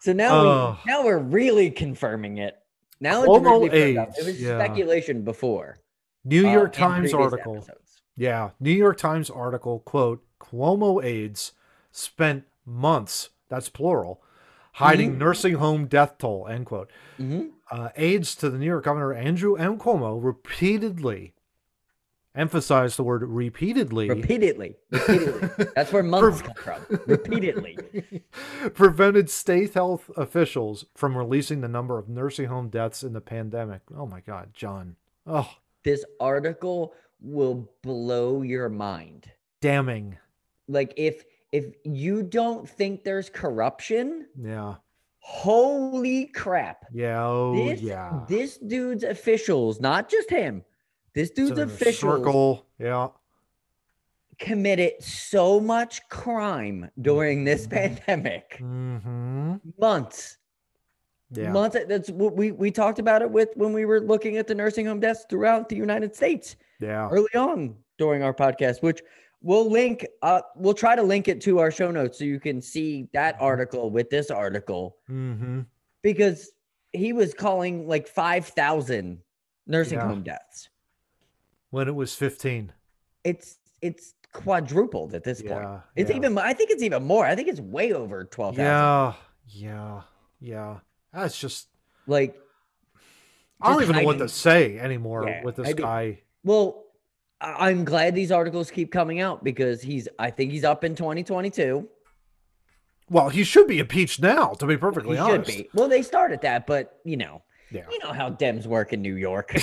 so 0.00 0.12
now 0.12 0.34
Oh. 0.36 0.78
we, 0.84 0.92
now 0.92 1.04
we're 1.04 1.18
really 1.18 1.70
confirming 1.70 2.38
it 2.38 2.56
now 3.00 3.22
it's 3.22 3.44
really 3.44 3.68
firmed 3.70 4.08
it 4.18 4.24
was 4.26 4.42
yeah. 4.42 4.58
speculation 4.58 5.22
before 5.22 5.78
New 6.24 6.46
uh, 6.48 6.52
York 6.52 6.74
in 6.74 6.80
Times 6.80 7.14
article. 7.14 7.56
episodes. 7.56 7.85
Yeah, 8.16 8.50
New 8.60 8.70
York 8.72 8.96
Times 8.98 9.28
article, 9.30 9.80
quote, 9.80 10.24
Cuomo 10.40 11.04
aides 11.04 11.52
spent 11.92 12.44
months, 12.64 13.30
that's 13.48 13.68
plural, 13.68 14.22
hiding 14.74 15.14
Mhm. 15.14 15.18
nursing 15.18 15.54
home 15.54 15.86
death 15.86 16.16
toll, 16.18 16.46
end 16.48 16.66
quote. 16.66 16.90
Mhm. 17.18 17.50
Uh, 17.70 17.88
aides 17.96 18.34
to 18.36 18.48
the 18.50 18.58
New 18.58 18.66
York 18.66 18.84
governor, 18.84 19.12
Andrew 19.12 19.54
M. 19.56 19.78
Cuomo, 19.78 20.22
repeatedly 20.22 21.34
emphasized 22.34 22.98
the 22.98 23.02
word 23.02 23.22
repeatedly. 23.22 24.08
repeatedly 24.10 24.76
repeatedly 24.90 25.66
that's 25.74 25.90
where 25.90 26.02
months 26.02 26.42
come 26.42 26.54
from 26.54 27.00
repeatedly 27.06 27.78
prevented 28.74 29.30
state 29.30 29.72
health 29.72 30.10
officials 30.18 30.84
from 30.94 31.16
releasing 31.16 31.62
the 31.62 31.68
number 31.68 31.96
of 31.98 32.10
nursing 32.10 32.46
home 32.48 32.68
deaths 32.68 33.02
in 33.02 33.14
the 33.14 33.22
pandemic. 33.22 33.80
Oh 33.96 34.04
my 34.06 34.20
God, 34.20 34.50
John. 34.52 34.96
Oh, 35.26 35.50
this 35.82 36.04
article 36.20 36.92
will 37.26 37.68
blow 37.82 38.42
your 38.42 38.68
mind 38.68 39.30
damning. 39.60 40.16
like 40.68 40.92
if 40.96 41.24
if 41.52 41.74
you 41.84 42.22
don't 42.22 42.68
think 42.68 43.02
there's 43.04 43.28
corruption 43.30 44.26
Yeah. 44.40 44.74
holy 45.18 46.26
crap 46.26 46.84
Yeah. 46.92 47.26
Oh, 47.26 47.54
this 47.54 47.80
yeah. 47.80 48.24
this 48.28 48.58
dude's 48.58 49.04
officials 49.04 49.80
not 49.80 50.08
just 50.08 50.30
him 50.30 50.64
this 51.14 51.30
dude's 51.30 51.58
officials 51.58 52.18
Circle. 52.18 52.66
Yeah. 52.78 53.08
committed 54.38 55.02
so 55.02 55.58
much 55.60 56.06
crime 56.10 56.90
during 57.00 57.44
this 57.44 57.66
pandemic. 57.78 58.58
Mm-hmm. 58.60 59.54
Months. 59.78 60.36
Yeah. 61.30 61.50
Months. 61.52 61.76
That's 61.88 62.10
what 62.10 62.36
we 62.36 62.52
we 62.52 62.70
talked 62.70 62.98
about 62.98 63.20
it 63.22 63.30
with 63.30 63.48
when 63.56 63.72
we 63.72 63.84
were 63.84 64.00
looking 64.00 64.36
at 64.36 64.46
the 64.46 64.54
nursing 64.54 64.86
home 64.86 65.00
deaths 65.00 65.26
throughout 65.28 65.68
the 65.68 65.76
United 65.76 66.14
States 66.14 66.54
Yeah. 66.80 67.08
early 67.10 67.34
on 67.34 67.74
during 67.98 68.22
our 68.22 68.32
podcast, 68.34 68.80
which 68.82 69.02
we'll 69.42 69.68
link 69.70 70.06
uh 70.22 70.40
we'll 70.54 70.72
try 70.74 70.94
to 70.94 71.02
link 71.02 71.26
it 71.28 71.40
to 71.42 71.58
our 71.58 71.70
show 71.70 71.90
notes 71.90 72.18
so 72.18 72.24
you 72.24 72.38
can 72.40 72.62
see 72.62 73.08
that 73.12 73.36
article 73.40 73.90
with 73.90 74.08
this 74.08 74.30
article 74.30 74.96
Mm-hmm. 75.10 75.60
because 76.02 76.50
he 76.92 77.12
was 77.12 77.34
calling 77.34 77.86
like 77.88 78.06
5,000 78.08 79.18
nursing 79.66 79.98
Yeah. 79.98 80.06
home 80.06 80.22
deaths. 80.22 80.68
When 81.70 81.88
it 81.88 81.94
was 81.94 82.14
15. 82.14 82.72
It's 83.24 83.58
it's 83.82 84.14
quadrupled 84.32 85.12
at 85.14 85.24
this 85.24 85.42
point. 85.42 85.66
It's 85.96 86.10
yeah. 86.10 86.16
even 86.16 86.38
I 86.38 86.52
think 86.52 86.70
it's 86.70 86.82
even 86.84 87.02
more. 87.04 87.26
I 87.26 87.34
think 87.34 87.48
it's 87.48 87.60
way 87.60 87.92
over 87.92 88.24
12,000. 88.24 88.64
Yeah. 88.64 89.12
Yeah. 89.48 90.02
Yeah. 90.40 90.76
That's 91.16 91.38
just 91.40 91.66
Like 92.06 92.38
I 93.60 93.70
don't 93.70 93.80
just 93.80 93.90
even 93.90 94.02
know 94.02 94.06
what 94.06 94.18
to 94.18 94.28
say 94.28 94.78
anymore 94.78 95.26
Yeah, 95.26 95.42
with 95.42 95.56
this 95.56 95.72
guy. 95.74 96.20
Well, 96.44 96.84
I'm 97.40 97.84
glad 97.84 98.14
these 98.14 98.30
articles 98.30 98.70
keep 98.70 98.92
coming 98.92 99.20
out 99.20 99.42
because 99.42 99.80
he's 99.82 100.06
I 100.18 100.30
think 100.30 100.52
he's 100.52 100.64
up 100.64 100.84
in 100.84 100.94
2022. 100.94 101.88
Well, 103.08 103.28
he 103.30 103.44
should 103.44 103.66
be 103.68 103.78
impeached 103.78 104.20
now, 104.20 104.48
to 104.54 104.66
be 104.66 104.76
perfectly 104.76 105.16
he 105.16 105.22
should 105.22 105.30
honest. 105.32 105.48
be. 105.56 105.68
Well, 105.74 105.88
they 105.88 106.02
started 106.02 106.40
that, 106.42 106.66
but 106.66 106.98
you 107.04 107.16
know, 107.16 107.42
Yeah. 107.70 107.84
you 107.90 107.98
know 108.00 108.12
how 108.12 108.30
Dems 108.30 108.66
work 108.66 108.92
in 108.92 109.00
New 109.00 109.14
York. 109.14 109.52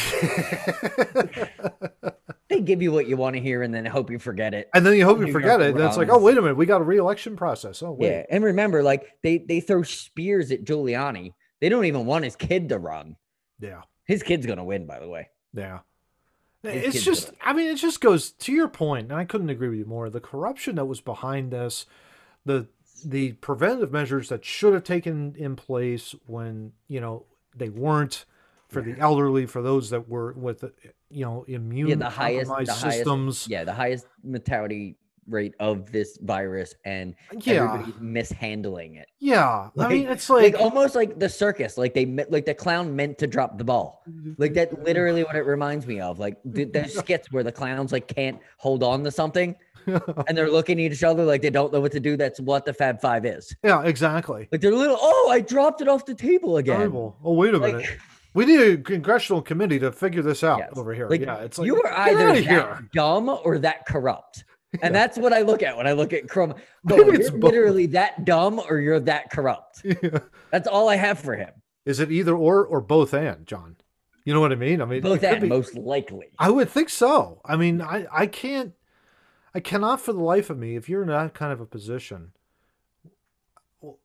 they 2.50 2.62
give 2.62 2.82
you 2.82 2.92
what 2.92 3.08
you 3.08 3.18
want 3.18 3.36
to 3.36 3.42
hear 3.42 3.64
and 3.64 3.74
then 3.74 3.86
hope 3.86 4.10
you 4.12 4.20
forget 4.20 4.54
it. 4.54 4.70
and 4.74 4.86
then 4.86 4.96
you 4.96 5.06
hope 5.06 5.20
you 5.20 5.26
New 5.26 5.32
forget 5.32 5.60
York 5.60 5.76
it. 5.76 5.78
Then 5.78 5.88
it's 5.88 5.98
like, 5.98 6.10
oh, 6.10 6.20
wait 6.20 6.38
a 6.38 6.42
minute. 6.42 6.58
We 6.58 6.66
got 6.66 6.82
a 6.82 6.84
re-election 6.84 7.36
process. 7.36 7.82
Oh, 7.84 7.92
wait. 7.92 8.10
Yeah, 8.10 8.24
and 8.30 8.44
remember, 8.44 8.84
like 8.84 9.06
they 9.24 9.40
they 9.40 9.60
throw 9.60 9.84
spears 9.84 10.52
at 10.52 10.64
Giuliani. 10.64 11.34
They 11.64 11.70
don't 11.70 11.86
even 11.86 12.06
want 12.06 12.26
his 12.26 12.36
kid 12.36 12.68
to 12.70 12.78
run. 12.78 13.16
Yeah. 13.58 13.84
His 14.04 14.22
kid's 14.22 14.46
gonna 14.46 14.66
win, 14.66 14.86
by 14.86 15.00
the 15.00 15.08
way. 15.08 15.30
Yeah. 15.54 15.80
His 16.62 16.96
It's 16.96 17.06
just. 17.06 17.32
I 17.42 17.54
mean, 17.54 17.70
it 17.70 17.76
just 17.78 18.02
goes 18.02 18.32
to 18.32 18.52
your 18.52 18.68
point, 18.68 19.10
and 19.10 19.18
I 19.18 19.24
couldn't 19.24 19.50
agree 19.50 19.70
with 19.70 19.80
you 19.80 19.86
more. 19.86 20.10
The 20.10 20.20
corruption 20.20 20.76
that 20.76 20.84
was 20.84 21.00
behind 21.00 21.52
this, 21.52 21.86
the 22.46 22.68
the 23.06 23.32
preventative 23.34 23.94
measures 23.94 24.28
that 24.28 24.44
should 24.44 24.74
have 24.74 24.84
taken 24.84 25.36
in 25.38 25.56
place 25.56 26.14
when 26.26 26.74
you 26.90 27.00
know 27.00 27.28
they 27.56 27.70
weren't 27.70 28.26
for 28.68 28.82
the 28.82 29.00
elderly, 29.00 29.46
for 29.46 29.62
those 29.62 29.90
that 29.92 30.10
were 30.10 30.34
with 30.34 30.66
you 31.10 31.24
know 31.24 31.46
immune 31.48 31.88
Yeah, 31.88 31.96
the 31.96 32.10
highest, 32.10 32.50
the 32.50 32.56
compromised 32.56 32.82
highest, 32.82 32.98
systems. 32.98 33.48
yeah, 33.48 33.64
the 33.64 33.74
highest 33.74 34.06
mortality 34.22 34.98
rate 35.28 35.54
of 35.60 35.92
this 35.92 36.18
virus, 36.22 36.76
and 36.86 37.16
Yeah, 37.42 37.64
everybody's 37.66 38.00
mishandling 38.02 38.96
it. 38.96 39.08
yeah. 39.20 39.70
I 39.78 39.88
mean, 39.88 40.08
it's 40.08 40.30
Like, 40.30 40.54
like, 40.54 40.62
almost 40.62 40.96
like 40.96 41.20
the 41.20 41.30
circus, 41.30 41.78
like 41.78 41.94
they 41.94 42.06
like 42.30 42.46
the 42.46 42.54
clown 42.54 42.96
meant 42.96 43.18
to 43.20 43.28
drop 43.28 43.58
the 43.58 43.64
ball. 43.64 44.04
Like 44.38 44.54
that's 44.54 44.74
literally 44.80 45.24
what 45.24 45.36
it 45.36 45.46
reminds 45.46 45.86
me 45.88 46.00
of. 46.00 46.20
Like 46.20 46.38
the, 46.46 46.66
the 46.66 46.88
skits 46.88 47.32
where 47.32 47.44
the 47.44 47.52
clowns 47.52 47.92
like 47.92 48.08
can't 48.08 48.40
hold 48.58 48.84
on 48.84 49.04
to 49.04 49.12
something, 49.12 49.56
and 49.86 50.38
they're 50.38 50.50
looking 50.52 50.80
at 50.84 50.92
each 50.92 51.04
other 51.04 51.24
like 51.26 51.42
they 51.42 51.50
don't 51.50 51.72
know 51.74 51.82
what 51.82 51.92
to 51.94 52.00
do. 52.00 52.16
That's 52.18 52.40
what 52.40 52.66
the 52.66 52.74
Fab 52.74 53.02
Five 53.02 53.26
is. 53.26 53.56
yeah, 53.64 53.82
exactly. 53.84 54.48
Like 54.52 54.62
they're 54.62 54.74
little. 54.74 54.98
Oh, 55.00 55.30
I 55.32 55.42
dropped 55.42 55.82
it 55.82 55.88
off 55.88 56.06
the 56.06 56.16
table 56.16 56.58
again. 56.58 56.78
Terrible. 56.78 57.18
Oh, 57.24 57.34
wait 57.34 57.54
a 57.54 57.60
minute. 57.60 57.86
We 58.36 58.46
need 58.48 58.60
a 58.62 58.78
congressional 58.78 59.44
committee 59.44 59.78
to 59.78 59.92
figure 59.92 60.24
this 60.24 60.44
out 60.44 60.58
Yes. 60.58 60.72
over 60.76 60.92
here. 60.94 61.08
like 61.08 61.22
yeah, 61.22 61.38
it's 61.42 61.60
like 61.60 61.68
you 61.68 61.80
are 61.84 61.94
either 61.94 62.34
that 62.34 62.44
here. 62.44 62.90
dumb 62.92 63.30
or 63.30 63.60
that 63.60 63.86
corrupt. 63.86 64.44
And 64.82 64.94
that's 64.94 65.18
what 65.18 65.34
I 65.34 65.42
look 65.42 65.62
at 65.62 65.78
when 65.78 65.86
I 65.88 65.92
look 65.94 66.14
at 66.14 66.28
Chrome. 66.28 66.56
Maybe 66.84 67.04
you're 67.04 67.16
it's 67.16 67.30
both. 67.30 67.44
literally 67.44 67.86
that 67.88 68.26
dumb 68.26 68.60
or 68.70 68.80
you're 68.80 69.00
that 69.02 69.30
corrupt. 69.32 69.84
Yeah. 70.02 70.20
That's 70.52 70.68
all 70.68 70.90
I 70.90 70.96
have 70.96 71.20
for 71.20 71.36
him. 71.36 71.50
Is 71.86 72.00
it 72.00 72.12
either 72.12 72.36
or 72.36 72.66
or 72.66 72.82
both 72.82 73.14
and, 73.14 73.46
John? 73.46 73.76
You 74.26 74.34
know 74.34 74.40
what 74.40 74.52
I 74.54 74.56
mean? 74.56 74.82
I 74.82 74.86
mean, 74.86 75.02
Both 75.02 75.24
and 75.24 75.42
be- 75.42 75.48
most 75.50 75.76
likely. 75.76 76.28
I 76.40 76.50
would 76.50 76.70
think 76.70 76.90
so. 76.90 77.42
I 77.46 77.56
mean, 77.58 77.82
I 77.82 78.06
I 78.12 78.26
can't, 78.28 78.74
I 79.54 79.60
cannot 79.60 80.00
for 80.00 80.14
the 80.14 80.22
life 80.24 80.50
of 80.50 80.58
me, 80.58 80.76
if 80.78 80.88
you're 80.88 81.02
in 81.02 81.10
that 81.10 81.34
kind 81.34 81.52
of 81.52 81.60
a 81.60 81.66
position, 81.66 82.32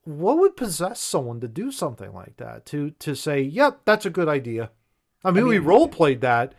what 0.04 0.38
would 0.38 0.56
possess 0.56 1.00
someone 1.00 1.40
to 1.40 1.48
do 1.48 1.70
something 1.70 2.12
like 2.12 2.36
that? 2.38 2.66
To 2.66 2.90
to 2.90 3.14
say, 3.14 3.40
yep, 3.40 3.80
that's 3.84 4.06
a 4.06 4.10
good 4.10 4.28
idea. 4.28 4.70
I 5.24 5.30
mean, 5.30 5.46
we 5.46 5.58
mean- 5.58 5.68
role 5.68 5.88
played 5.88 6.20
that, 6.22 6.54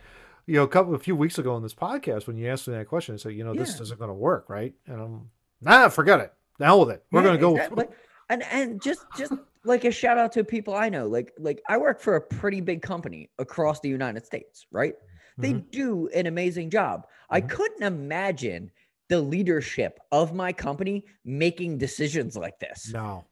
you 0.50 0.56
know, 0.56 0.64
a 0.64 0.68
couple 0.68 0.92
a 0.96 0.98
few 0.98 1.14
weeks 1.14 1.38
ago 1.38 1.54
on 1.54 1.62
this 1.62 1.74
podcast 1.74 2.26
when 2.26 2.36
you 2.36 2.48
asked 2.48 2.66
me 2.66 2.74
that 2.74 2.88
question. 2.88 3.14
I 3.14 3.18
said, 3.18 3.34
you 3.34 3.44
know, 3.44 3.54
this 3.54 3.80
isn't 3.80 3.98
going 4.00 4.08
to 4.08 4.14
work, 4.14 4.46
right? 4.48 4.74
And 4.88 5.00
I'm, 5.00 5.30
nah, 5.60 5.88
forget 5.88 6.18
it. 6.18 6.32
The 6.58 6.64
hell 6.64 6.80
with 6.80 6.90
it. 6.90 7.04
We're 7.12 7.20
Yeah, 7.20 7.26
going 7.28 7.36
to 7.36 7.40
go. 7.40 7.54
exactly. 7.54 7.84
And 8.28 8.42
and 8.44 8.82
just 8.82 9.04
just 9.16 9.32
like 9.64 9.84
a 9.84 9.92
shout 9.92 10.18
out 10.18 10.32
to 10.32 10.42
people 10.44 10.74
I 10.74 10.88
know. 10.88 11.06
Like 11.06 11.32
like 11.38 11.62
I 11.68 11.78
work 11.78 12.00
for 12.00 12.16
a 12.16 12.20
pretty 12.20 12.60
big 12.60 12.82
company 12.82 13.30
across 13.38 13.78
the 13.80 13.88
United 13.88 14.26
States, 14.26 14.66
right? 14.72 14.94
They 15.38 15.52
Mhm. 15.54 15.70
do 15.70 16.08
an 16.08 16.26
amazing 16.26 16.70
job. 16.70 17.06
I 17.30 17.40
Mhm. 17.40 17.48
couldn't 17.50 17.82
imagine 17.84 18.70
the 19.08 19.20
leadership 19.20 19.98
of 20.10 20.34
my 20.34 20.52
company 20.52 21.04
making 21.24 21.78
decisions 21.78 22.36
like 22.36 22.58
this. 22.58 22.92
No. 22.92 23.24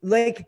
Like 0.00 0.46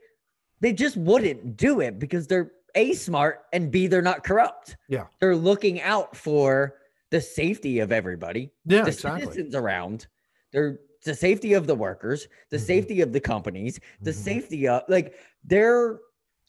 they 0.61 0.73
just 0.73 0.97
wouldn't 0.97 1.57
do 1.57 1.81
it 1.81 1.99
because 1.99 2.27
they're 2.29 2.53
a 2.75 2.93
smart 2.95 3.45
and 3.53 3.71
b 3.71 3.87
they're 3.87 4.03
not 4.03 4.25
corrupt. 4.25 4.77
Yeah. 4.89 5.07
They're 5.21 5.37
looking 5.37 5.81
out 5.81 6.17
for 6.17 6.77
the 7.11 7.21
safety 7.21 7.79
of 7.81 7.93
everybody 7.93 8.51
Yeah, 8.65 8.83
the 8.83 8.89
exactly. 8.89 9.23
citizens 9.23 9.55
around. 9.55 10.07
They're 10.53 10.79
the 11.05 11.15
safety 11.15 11.53
of 11.53 11.67
the 11.67 11.75
workers, 11.75 12.27
the 12.51 12.57
Mhm. 12.57 12.61
safety 12.67 13.01
of 13.03 13.13
the 13.13 13.21
companies, 13.21 13.79
the 14.01 14.11
Mhm. 14.11 14.15
safety 14.15 14.69
of 14.69 14.83
like 14.89 15.15
they're 15.45 15.99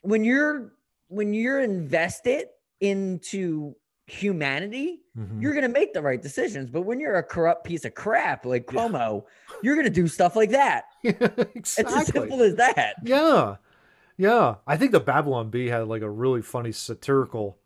when 0.01 0.23
you're 0.23 0.73
when 1.07 1.33
you're 1.33 1.59
invested 1.61 2.47
into 2.79 3.75
humanity, 4.07 5.01
Mhm. 5.17 5.41
you're 5.41 5.53
gonna 5.53 5.69
make 5.69 5.93
the 5.93 6.01
right 6.01 6.21
decisions. 6.21 6.69
But 6.69 6.81
when 6.83 6.99
you're 6.99 7.15
a 7.15 7.23
corrupt 7.23 7.63
piece 7.65 7.85
of 7.85 7.93
crap 7.93 8.45
like 8.45 8.65
Cuomo, 8.65 9.25
you're 9.61 9.75
gonna 9.75 9.89
do 9.89 10.07
stuff 10.07 10.35
like 10.35 10.49
that. 10.51 10.85
exactly. 11.03 11.51
It's 11.55 11.79
as 11.79 12.07
simple 12.07 12.41
as 12.41 12.55
that. 12.55 12.95
Yeah. 13.03 13.57
Yeah. 14.17 14.55
I 14.65 14.77
think 14.77 14.91
the 14.91 14.99
Babylon 14.99 15.49
Bee 15.49 15.67
had 15.67 15.87
like 15.87 16.01
a 16.01 16.09
really 16.09 16.41
funny 16.41 16.71
satirical 16.71 17.57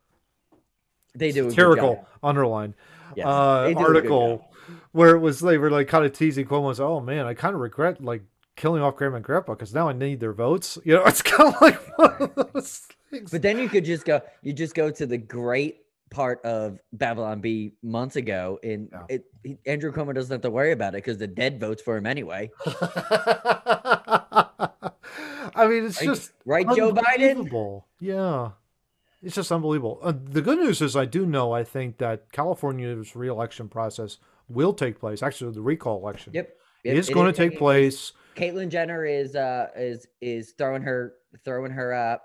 They 1.16 1.32
do 1.32 1.50
satirical 1.50 2.06
underline 2.24 2.74
Yes, 3.16 3.26
uh, 3.28 3.64
they 3.64 3.74
do 3.74 3.80
a 3.80 3.84
good 3.84 3.96
article 3.96 4.46
where 4.92 5.16
it 5.16 5.20
was 5.20 5.40
they 5.40 5.58
were 5.58 5.72
like 5.72 5.88
kind 5.88 6.06
of 6.06 6.14
teasing 6.14 6.46
Cuomo 6.46 6.70
and 6.70 6.80
Oh 6.80 7.00
man, 7.00 7.26
I 7.26 7.34
kind 7.34 7.56
of 7.56 7.62
regret 7.62 8.04
like 8.04 8.22
killing 8.56 8.82
off 8.84 8.96
grandma 8.98 9.16
and 9.18 9.26
grandpa 9.26 9.54
because 9.54 9.74
now 9.74 9.90
I 9.90 9.94
need 9.94 10.20
their 10.20 10.34
votes. 10.34 10.78
You 10.84 10.96
know, 10.96 11.04
it's 11.08 11.22
kind 11.22 11.54
of 11.56 11.62
like 11.62 11.98
one 11.98 12.16
of 12.20 12.36
those 12.54 12.88
things. 13.10 13.32
But 13.32 13.42
then 13.42 13.58
you 13.58 13.68
could 13.70 13.86
just 13.86 14.06
go, 14.06 14.22
you 14.44 14.54
just 14.54 14.76
go 14.76 14.92
to 14.92 15.06
the 15.08 15.18
great 15.18 15.82
part 16.12 16.44
of 16.44 16.80
Babylon 16.94 17.40
Bee 17.42 17.74
months 17.84 18.16
ago, 18.16 18.60
and 18.64 18.90
Yeah. 18.92 19.04
it, 19.10 19.26
he- 19.44 19.58
Andrew 19.66 19.92
Cuomo 19.92 20.14
doesn't 20.14 20.32
have 20.32 20.42
to 20.42 20.50
worry 20.52 20.72
about 20.72 20.94
it 20.94 20.98
because 21.04 21.18
the 21.18 21.28
dead 21.28 21.60
votes 21.60 21.82
for 21.82 21.98
him 21.98 22.06
anyway. 22.06 22.52
I 25.60 25.68
mean, 25.68 25.86
it's 25.86 26.00
Right, 26.00 26.06
just 26.06 26.32
right, 26.46 26.66
Joe 26.76 26.94
Biden? 26.94 27.84
Yeah. 28.00 28.52
It's 29.22 29.36
just 29.36 29.52
unbelievable. 29.52 30.00
Uh, 30.02 30.14
the 30.24 30.42
good 30.42 30.60
news 30.60 30.82
is, 30.82 30.96
I 30.96 31.06
do 31.06 31.26
know, 31.26 31.52
I 31.52 31.64
think 31.66 31.98
that 31.98 32.32
California's 32.32 33.16
reelection 33.16 33.68
process 33.68 34.18
will 34.48 34.74
take 34.74 35.00
place. 35.00 35.22
Actually, 35.22 35.54
the 35.54 35.62
recall 35.62 35.98
election 36.00 36.32
Yep, 36.34 36.56
yep, 36.86 36.96
is 36.96 37.10
going 37.10 37.26
to 37.32 37.34
take 37.34 37.58
place. 37.58 38.14
Caitlyn 38.36 38.70
Jenner 38.70 39.06
is 39.06 39.36
uh 39.36 39.68
is 39.76 40.08
is 40.22 40.54
throwing 40.58 40.82
her 40.84 41.14
throwing 41.44 41.72
her 41.72 41.94
uh 41.94 42.18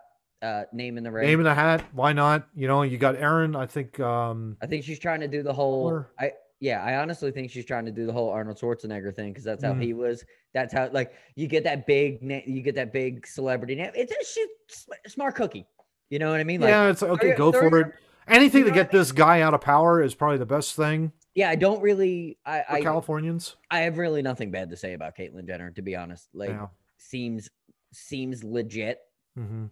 uh 0.46 0.64
name 0.72 0.96
in 0.96 1.02
the 1.02 1.10
ring. 1.10 1.26
Name 1.26 1.40
in 1.40 1.44
the 1.44 1.54
hat. 1.54 1.84
Why 1.92 2.12
not? 2.12 2.46
You 2.54 2.68
know, 2.68 2.82
you 2.82 2.96
got 2.96 3.16
Aaron. 3.16 3.56
I 3.56 3.66
think. 3.66 3.98
um 3.98 4.56
I 4.62 4.66
think 4.66 4.84
she's 4.84 5.00
trying 5.00 5.20
to 5.20 5.28
do 5.28 5.42
the 5.42 5.52
whole. 5.52 5.86
Or- 5.86 6.10
I 6.18 6.32
yeah, 6.64 6.82
I 6.82 6.96
honestly 6.96 7.30
think 7.30 7.50
she's 7.50 7.66
trying 7.66 7.84
to 7.84 7.92
do 7.92 8.06
the 8.06 8.12
whole 8.12 8.30
Arnold 8.30 8.56
Schwarzenegger 8.58 9.14
thing 9.14 9.30
because 9.32 9.44
that's 9.44 9.62
how 9.62 9.74
Mm. 9.74 9.82
he 9.82 9.92
was. 9.92 10.24
That's 10.54 10.72
how 10.72 10.88
like 10.92 11.12
you 11.34 11.46
get 11.46 11.64
that 11.64 11.86
big 11.86 12.18
you 12.46 12.62
get 12.62 12.74
that 12.76 12.90
big 12.92 13.26
celebrity 13.26 13.74
name. 13.74 13.90
It's 13.94 14.12
a 14.12 14.24
sm- 14.68 14.92
smart 15.08 15.34
cookie. 15.34 15.66
You 16.08 16.18
know 16.20 16.30
what 16.30 16.40
I 16.40 16.44
mean? 16.44 16.60
Like 16.62 16.70
yeah, 16.70 16.88
it's 16.88 17.02
okay. 17.02 17.34
Go 17.34 17.52
for 17.52 17.80
it. 17.80 17.92
Anything 18.28 18.60
you 18.60 18.64
to 18.64 18.70
know 18.70 18.74
get 18.76 18.90
this 18.90 19.12
guy 19.12 19.42
out 19.42 19.52
of 19.52 19.60
power 19.60 20.02
is 20.02 20.14
probably 20.14 20.38
the 20.38 20.46
best 20.46 20.74
thing 20.74 21.12
yeah, 21.34 21.50
I 21.50 21.56
don't 21.56 21.82
really. 21.82 22.38
I 22.46 22.62
for 22.62 22.72
I, 22.76 22.80
Californians. 22.80 23.56
I 23.70 23.80
have 23.80 23.98
really 23.98 24.22
nothing 24.22 24.50
bad 24.52 24.70
to 24.70 24.76
say 24.76 24.92
about 24.94 25.16
Caitlyn 25.16 25.46
Jenner 25.48 25.70
to 25.72 25.82
be 25.82 25.96
honest. 25.96 26.28
Like 26.32 26.50
Yeah. 26.50 26.68
seems 26.96 27.50
seems 27.92 28.42
legit. 28.44 29.00
hmm 29.36 29.66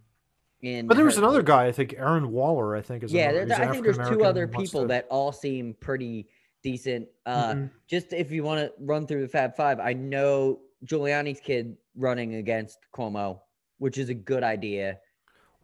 In 0.60 0.86
But 0.88 0.96
there 0.96 1.04
was 1.06 1.16
her- 1.16 1.22
another 1.22 1.42
guy. 1.42 1.66
I 1.66 1.72
think 1.72 1.94
Aaron 1.96 2.30
Waller. 2.32 2.76
I 2.76 2.82
think 2.82 3.02
is 3.04 3.12
Yeah, 3.12 3.30
another- 3.30 3.46
there- 3.46 3.62
I 3.62 3.72
think 3.72 3.84
there's 3.84 4.08
two 4.10 4.24
other 4.24 4.46
people 4.48 4.86
that 4.88 5.06
all 5.08 5.32
seem 5.32 5.74
pretty 5.80 6.28
decent. 6.62 7.08
Uh, 7.26 7.52
Mhm. 7.54 7.70
Just 7.86 8.12
if 8.12 8.30
you 8.30 8.42
want 8.44 8.60
to 8.60 8.72
run 8.80 9.06
through 9.06 9.22
the 9.22 9.28
Fab 9.28 9.54
Five, 9.56 9.80
I 9.80 9.92
know 9.92 10.60
Giuliani's 10.84 11.40
kid 11.40 11.76
running 11.96 12.34
against 12.36 12.78
Cuomo, 12.94 13.40
which 13.78 13.98
is 13.98 14.08
a 14.08 14.14
good 14.14 14.42
idea. 14.42 14.98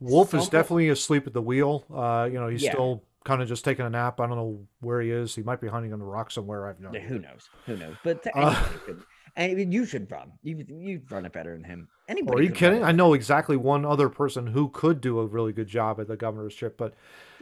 Wolf 0.00 0.32
is 0.34 0.48
definitely 0.48 0.88
asleep 0.90 1.26
at 1.26 1.32
the 1.32 1.42
wheel. 1.42 1.84
Uh, 1.92 2.28
you 2.30 2.38
know, 2.38 2.48
he's 2.48 2.62
Yeah. 2.62 2.70
still 2.72 3.02
kind 3.24 3.42
of 3.42 3.48
just 3.48 3.64
taking 3.64 3.84
a 3.84 3.90
nap. 3.90 4.20
I 4.20 4.26
don't 4.26 4.36
know 4.36 4.66
where 4.80 5.00
he 5.00 5.10
is. 5.10 5.34
He 5.34 5.42
might 5.42 5.60
be 5.60 5.66
hunting 5.68 5.92
on 5.92 5.98
the 5.98 6.04
rock 6.04 6.30
somewhere. 6.30 6.66
I 6.66 6.68
have 6.68 6.80
no 6.80 6.92
Yeah. 6.92 7.00
Who 7.00 7.18
knows? 7.18 7.48
Who 7.66 7.76
knows? 7.76 7.96
But 8.04 8.22
th- 8.22 8.34
Uh, 8.36 8.54
anybody 8.54 8.78
could- 8.84 9.02
and 9.36 9.72
you 9.74 9.84
should 9.84 10.10
run. 10.10 10.32
You 10.42 10.64
you 10.68 11.02
run 11.10 11.26
it 11.26 11.32
better 11.32 11.52
than 11.52 11.64
him. 11.64 11.88
Anybody? 12.08 12.38
Are 12.38 12.42
you 12.42 12.50
kidding? 12.50 12.82
I 12.82 12.92
know 12.92 13.12
exactly 13.12 13.56
one 13.56 13.84
other 13.84 14.08
person 14.08 14.46
who 14.48 14.70
could 14.70 15.00
do 15.00 15.18
a 15.20 15.26
really 15.26 15.52
good 15.52 15.68
job 15.68 16.00
at 16.00 16.08
the 16.08 16.16
governor's 16.16 16.54
trip, 16.54 16.78
but 16.78 16.94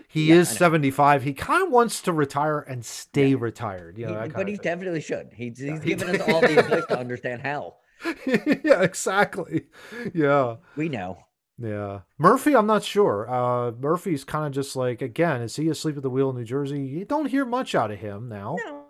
he 0.09 0.27
Yeah, 0.31 0.37
is 0.37 0.49
75. 0.49 1.23
He 1.23 1.33
kind 1.35 1.65
of 1.65 1.71
wants 1.71 2.03
to 2.03 2.13
retire 2.13 2.59
and 2.61 2.85
stay 2.85 3.35
retired. 3.37 3.97
You 3.97 4.07
know, 4.07 4.23
He- 4.23 4.29
but 4.31 4.49
he 4.49 4.57
thing. 4.57 4.63
definitely 4.65 5.01
should. 5.03 5.31
He's, 5.33 5.59
he's 5.59 5.81
he 5.83 5.95
given 5.95 6.15
us 6.17 6.21
all 6.29 6.41
the 6.41 6.59
advice 6.59 6.85
to 6.87 6.99
understand 6.99 7.43
how. 7.43 7.77
yeah, 8.27 8.83
exactly. 8.83 9.67
Yeah. 10.13 10.57
We 10.77 10.89
know. 10.89 11.19
Yeah. 11.59 12.01
Murphy, 12.19 12.55
I'm 12.55 12.67
not 12.67 12.83
sure. 12.83 13.31
Uh, 13.31 13.71
Murphy's 13.71 14.25
kind 14.25 14.47
of 14.47 14.53
just 14.53 14.77
like, 14.77 15.01
again, 15.01 15.41
is 15.43 15.57
he 15.57 15.69
asleep 15.69 15.97
at 15.97 16.03
the 16.03 16.11
wheel 16.11 16.29
in 16.31 16.37
New 16.37 16.45
Jersey? 16.45 16.81
You 16.83 17.05
don't 17.05 17.27
hear 17.31 17.45
much 17.47 17.75
out 17.75 17.91
of 17.91 17.99
him 17.99 18.29
now. 18.29 18.57
No, 18.67 18.83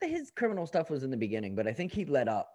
his 0.00 0.30
criminal 0.30 0.66
stuff 0.66 0.90
was 0.90 1.02
in 1.02 1.10
the 1.10 1.16
beginning, 1.16 1.54
but 1.54 1.66
I 1.66 1.72
think 1.72 1.92
he 1.92 2.04
let 2.04 2.28
up. 2.28 2.48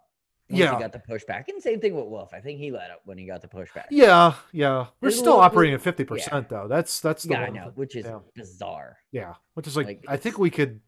Yeah. 0.50 0.74
he 0.76 0.80
got 0.82 0.92
the 0.92 1.00
pushback, 1.00 1.48
and 1.48 1.62
same 1.62 1.80
thing 1.80 1.96
with 1.96 2.06
Wolf. 2.06 2.34
I 2.34 2.40
think 2.40 2.60
he 2.60 2.72
let 2.72 2.90
up 2.92 3.02
when 3.06 3.18
he 3.18 3.26
got 3.26 3.42
the 3.42 3.48
pushback. 3.48 3.86
Yeah, 3.92 4.34
yeah. 4.52 4.88
We're 5.02 5.12
still 5.12 5.40
operating 5.40 5.76
at 5.76 5.82
50% 5.82 6.50
though. 6.50 6.68
That's 6.68 7.00
that's 7.00 7.24
the 7.24 7.30
yeah, 7.34 7.40
I 7.42 7.44
one 7.46 7.54
know, 7.54 7.72
which 7.76 7.96
is 7.96 8.06
yeah. 8.06 8.20
bizarre. 8.36 8.98
Yeah, 9.12 9.36
which 9.54 9.68
is 9.68 9.78
like, 9.78 9.88
Like, 9.88 10.06
I 10.08 10.18
think 10.18 10.38
we 10.40 10.50
could 10.50 10.80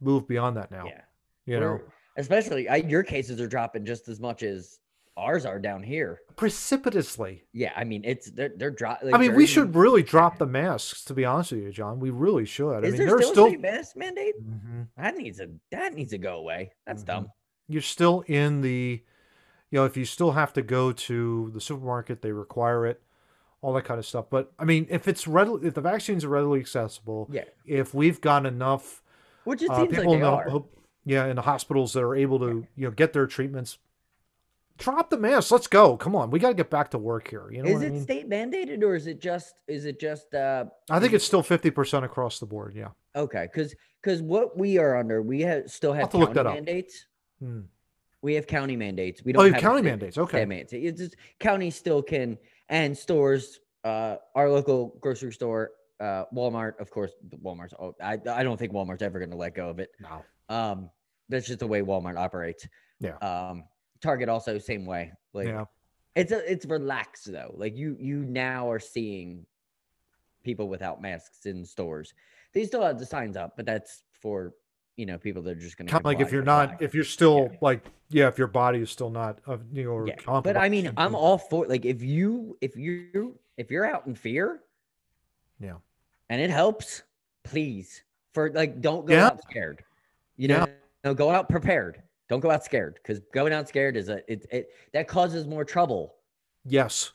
move 0.00 0.28
beyond 0.28 0.56
that 0.56 0.70
now. 0.70 0.84
Yeah, 0.86 1.00
You 1.46 1.60
know, 1.60 1.70
We're- 1.72 1.82
especially 2.16 2.68
I, 2.68 2.76
your 2.76 3.02
cases 3.02 3.40
are 3.40 3.48
dropping 3.48 3.84
just 3.84 4.08
as 4.08 4.20
much 4.20 4.42
as 4.44 4.78
ours 5.16 5.44
are 5.44 5.58
down 5.58 5.82
here. 5.82 6.20
precipitously. 6.36 7.42
Yeah, 7.52 7.72
I 7.74 7.82
mean 7.82 8.02
it's 8.04 8.30
they're 8.30 8.52
they're 8.56 8.70
dropping. 8.70 9.12
I 9.14 9.18
mean, 9.18 9.34
we 9.34 9.46
should 9.46 9.74
really 9.74 10.02
drop 10.04 10.38
the 10.38 10.46
masks. 10.46 11.02
To 11.06 11.14
be 11.14 11.24
honest 11.24 11.50
with 11.52 11.62
you, 11.62 11.72
John, 11.72 11.98
we 11.98 12.10
really 12.10 12.44
should. 12.44 12.84
I 12.84 12.86
Is 12.86 12.98
mean, 12.98 13.08
there 13.08 13.18
still, 13.20 13.32
still. 13.32 13.46
a 13.48 13.56
mask 13.56 13.96
mandate? 13.96 14.34
Mhm. 14.40 14.86
That 14.96 15.16
needs 15.16 15.38
to 15.38 15.50
that 15.72 15.94
needs 15.94 16.10
to 16.12 16.18
go 16.18 16.36
away. 16.36 16.70
That's 16.86 17.02
Mhm. 17.02 17.06
dumb. 17.06 17.32
You're 17.68 17.82
still 17.82 18.24
in 18.26 18.62
the, 18.62 19.02
you 19.70 19.78
know, 19.78 19.84
if 19.84 19.96
you 19.96 20.04
still 20.04 20.32
have 20.32 20.52
to 20.54 20.62
go 20.62 20.92
to 20.92 21.50
the 21.52 21.60
supermarket, 21.60 22.22
they 22.22 22.32
require 22.32 22.86
it, 22.86 23.02
all 23.60 23.72
that 23.74 23.84
kind 23.84 23.98
of 23.98 24.06
stuff. 24.06 24.26
But 24.30 24.52
I 24.58 24.64
mean, 24.64 24.86
if 24.88 25.06
it's 25.06 25.26
readily, 25.26 25.66
if 25.68 25.74
the 25.74 25.80
vaccines 25.80 26.24
are 26.24 26.28
readily 26.28 26.60
accessible, 26.60 27.28
Yeah, 27.30 27.44
if 27.66 27.92
we've 27.94 28.20
got 28.20 28.46
enough 28.46 29.02
which 29.44 29.62
it 29.62 29.70
uh, 29.70 29.76
seems 29.76 29.90
like 29.92 30.00
people 30.00 30.12
they 30.12 30.16
in 30.16 30.22
the, 30.22 30.28
are. 30.30 30.62
yeah, 31.04 31.26
in 31.26 31.36
the 31.36 31.42
hospitals 31.42 31.92
that 31.92 32.02
are 32.02 32.14
able 32.16 32.38
to, 32.38 32.66
you 32.76 32.86
know, 32.86 32.90
get 32.90 33.12
their 33.12 33.26
treatments. 33.26 33.78
Drop 34.78 35.10
the 35.10 35.18
mask. 35.18 35.50
Let's 35.50 35.66
go. 35.66 35.96
Come 35.96 36.14
on, 36.14 36.30
we 36.30 36.38
got 36.38 36.48
to 36.50 36.54
get 36.54 36.70
back 36.70 36.92
to 36.92 36.98
work 36.98 37.28
here. 37.28 37.50
You 37.50 37.64
know 37.64 37.68
is 37.70 37.82
it 37.82 37.86
I 37.86 37.90
mean? 37.90 38.02
state 38.02 38.28
mandated 38.30 38.82
or 38.84 38.94
is 38.94 39.08
it 39.08 39.20
just 39.20 39.54
is 39.66 39.86
it 39.86 39.98
just 39.98 40.32
uh 40.34 40.66
I 40.88 41.00
think 41.00 41.14
it's 41.14 41.24
still 41.24 41.42
fifty 41.42 41.70
percent 41.70 42.04
across 42.04 42.38
the 42.38 42.46
board. 42.46 42.74
Yeah. 42.76 42.90
okay? 43.16 43.48
Because 43.52 43.74
because 44.00 44.22
what 44.22 44.56
we 44.56 44.78
are 44.78 44.96
under, 44.96 45.20
we 45.20 45.40
have 45.40 45.68
still 45.68 45.92
have 45.92 46.02
have 46.02 46.10
to 46.10 46.18
look 46.18 46.34
that 46.34 46.46
up. 46.46 46.56
Hmm. 47.40 47.60
We 48.22 48.34
have 48.34 48.46
county 48.46 48.76
mandates. 48.76 49.24
We 49.24 49.32
Oh, 49.32 49.38
don't 49.38 49.46
you 49.46 49.52
have 49.52 49.62
county 49.62 49.82
mandates. 49.82 50.18
Okay. 50.18 50.44
mandates. 50.44 50.72
It's 50.72 50.98
just 50.98 51.16
county 51.38 51.70
still 51.70 52.02
can 52.02 52.36
and 52.68 52.96
stores. 52.96 53.60
Uh, 53.84 54.16
our 54.34 54.50
local 54.50 54.96
grocery 55.00 55.32
store, 55.32 55.70
uh, 56.00 56.24
Walmart, 56.34 56.78
of 56.80 56.90
course. 56.90 57.12
Walmart's. 57.42 57.74
Oh, 57.78 57.94
I 58.02 58.18
I 58.28 58.42
don't 58.42 58.58
think 58.58 58.72
Walmart's 58.72 59.02
ever 59.02 59.18
going 59.20 59.30
to 59.30 59.36
let 59.36 59.54
go 59.54 59.68
of 59.68 59.78
it. 59.78 59.90
No. 60.00 60.24
Um, 60.48 60.90
that's 61.28 61.46
just 61.46 61.60
the 61.60 61.66
way 61.66 61.80
Walmart 61.82 62.16
operates. 62.16 62.66
Yeah. 63.00 63.16
Um, 63.18 63.64
Target 64.00 64.28
also 64.28 64.58
same 64.58 64.84
way. 64.84 65.12
Like 65.32 65.46
Yeah. 65.48 65.64
it's 66.16 66.32
a, 66.32 66.50
it's 66.50 66.66
relaxed 66.66 67.30
though. 67.30 67.54
Like 67.56 67.76
you 67.76 67.96
you 68.00 68.24
now 68.24 68.68
are 68.70 68.80
seeing 68.80 69.46
people 70.42 70.68
without 70.68 71.00
masks 71.00 71.46
in 71.46 71.64
stores. 71.64 72.14
They 72.52 72.64
still 72.64 72.82
have 72.82 72.98
the 72.98 73.06
signs 73.06 73.36
up, 73.36 73.56
but 73.56 73.64
that's 73.66 74.02
for 74.12 74.54
you 74.98 75.06
know 75.06 75.16
people 75.16 75.40
that 75.42 75.52
are 75.52 75.60
just 75.60 75.78
going 75.78 75.86
to 75.86 75.96
of 75.96 76.04
like 76.04 76.20
if 76.20 76.32
you're 76.32 76.42
not, 76.42 76.82
if 76.82 76.92
you're 76.92 77.04
still 77.04 77.50
like, 77.60 77.84
yeah, 78.10 78.26
if 78.26 78.36
your 78.36 78.48
body 78.48 78.80
is 78.80 78.90
still 78.90 79.10
not, 79.10 79.38
uh, 79.46 79.56
you 79.72 79.84
know, 79.84 80.04
yeah. 80.04 80.40
But 80.40 80.56
I 80.56 80.68
mean, 80.68 80.92
I'm 80.96 81.14
all 81.14 81.38
for 81.38 81.66
like 81.66 81.84
if 81.84 82.02
you 82.02 82.58
if 82.60 82.76
you 82.76 83.38
if 83.56 83.70
you're 83.70 83.86
out 83.86 84.06
in 84.06 84.14
fear, 84.16 84.60
Yeah. 85.60 85.76
and 86.28 86.40
it 86.40 86.50
helps, 86.50 87.04
please 87.44 88.02
for 88.34 88.50
like 88.50 88.80
don't 88.80 89.06
go 89.06 89.14
Yeah. 89.14 89.26
out 89.28 89.40
scared. 89.48 89.84
You 90.36 90.48
Yeah. 90.48 90.58
know, 90.58 90.66
no, 91.04 91.14
go 91.14 91.30
out 91.30 91.48
prepared. 91.48 92.02
Don't 92.28 92.40
go 92.40 92.50
out 92.50 92.64
scared 92.64 92.94
because 92.94 93.20
going 93.32 93.52
out 93.52 93.68
scared 93.68 93.96
is 93.96 94.08
a 94.08 94.20
it 94.30 94.46
it 94.50 94.70
that 94.92 95.06
causes 95.06 95.46
more 95.46 95.64
trouble. 95.64 96.16
Yes. 96.64 97.12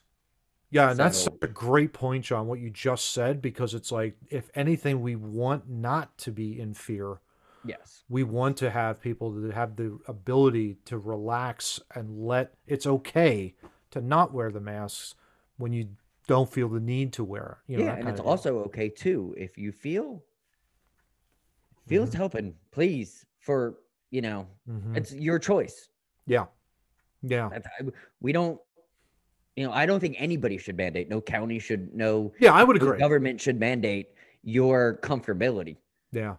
Yeah, 0.72 0.90
and 0.90 0.98
that's 0.98 1.20
such 1.20 1.34
a 1.44 1.48
great 1.48 1.94
point, 1.94 2.26
John, 2.26 2.48
what 2.48 2.60
you 2.60 2.72
just 2.72 3.12
said, 3.12 3.44
because 3.44 3.76
it's 3.76 3.92
like, 3.92 4.16
if 4.32 4.50
anything, 4.56 5.04
we 5.04 5.16
want 5.16 5.70
not 5.70 6.18
to 6.20 6.32
be 6.32 6.60
in 6.60 6.74
fear. 6.74 7.20
Yes. 7.66 8.04
We 8.10 8.24
want 8.24 8.58
to 8.58 8.70
have 8.70 9.00
people 9.02 9.32
that 9.32 9.54
have 9.54 9.76
the 9.76 9.98
ability 10.08 10.78
to 10.86 10.98
relax 10.98 11.80
and 11.96 12.26
let 12.26 12.54
it's 12.68 12.86
okay 12.86 13.56
to 13.92 14.02
not 14.02 14.34
wear 14.34 14.52
the 14.52 14.60
masks 14.60 15.16
when 15.58 15.72
you 15.74 15.88
don't 16.28 16.52
feel 16.52 16.68
the 16.70 16.80
need 16.80 17.14
to 17.14 17.24
wear 17.24 17.60
it. 17.68 17.72
You 17.72 17.78
know, 17.80 17.86
yeah, 17.86 17.96
and 17.96 18.10
it's 18.10 18.20
also 18.20 18.60
okay 18.66 18.90
too 18.90 19.34
if 19.38 19.58
you 19.58 19.72
feel 19.72 20.24
feel 21.88 22.04
it's 22.04 22.16
helping, 22.16 22.56
please. 22.72 23.26
For 23.40 23.76
you 24.10 24.22
know, 24.22 24.48
Mhm. 24.70 24.96
it's 24.98 25.14
your 25.14 25.40
choice. 25.40 25.90
yeah. 26.26 26.46
Yeah. 27.26 27.50
We 28.20 28.34
don't, 28.34 28.60
you 29.56 29.66
know, 29.66 29.72
I 29.72 29.86
don't 29.86 30.00
think 30.02 30.18
anybody 30.20 30.58
should 30.58 30.76
mandate. 30.76 31.08
No 31.10 31.22
county 31.22 31.58
should. 31.60 31.94
No 31.96 32.34
Yeah, 32.40 32.54
I 32.54 32.64
would 32.66 32.76
agree. 32.76 32.98
government 33.00 33.40
should 33.40 33.58
mandate 33.60 34.10
your 34.44 34.98
comfortability. 35.02 35.78
Yeah. 36.12 36.36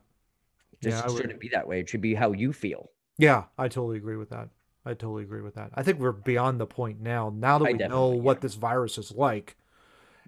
Just 0.85 1.09
Yeah, 1.09 1.16
shouldn't 1.16 1.40
be 1.40 1.49
that 1.49 1.66
way. 1.66 1.81
It 1.81 1.88
should 1.88 2.01
be 2.01 2.14
how 2.14 2.33
you 2.33 2.53
feel. 2.53 2.90
Yeah, 3.18 3.44
I 3.59 3.68
totally 3.68 3.97
agree 3.97 4.16
with 4.16 4.31
that. 4.31 4.49
I 4.87 4.90
totally 4.94 5.23
agree 5.23 5.40
with 5.40 5.55
that. 5.55 5.70
I 5.75 5.83
think 5.83 5.99
we're 5.99 6.12
beyond 6.12 6.61
the 6.61 6.66
point 6.66 7.01
now. 7.01 7.33
Now 7.35 7.59
that 7.59 7.64
I 7.64 7.73
we 7.73 7.73
know 7.75 7.79
definitely 7.88 8.20
what 8.20 8.40
this 8.42 8.55
virus 8.55 8.99
is 8.99 9.12
like 9.12 9.57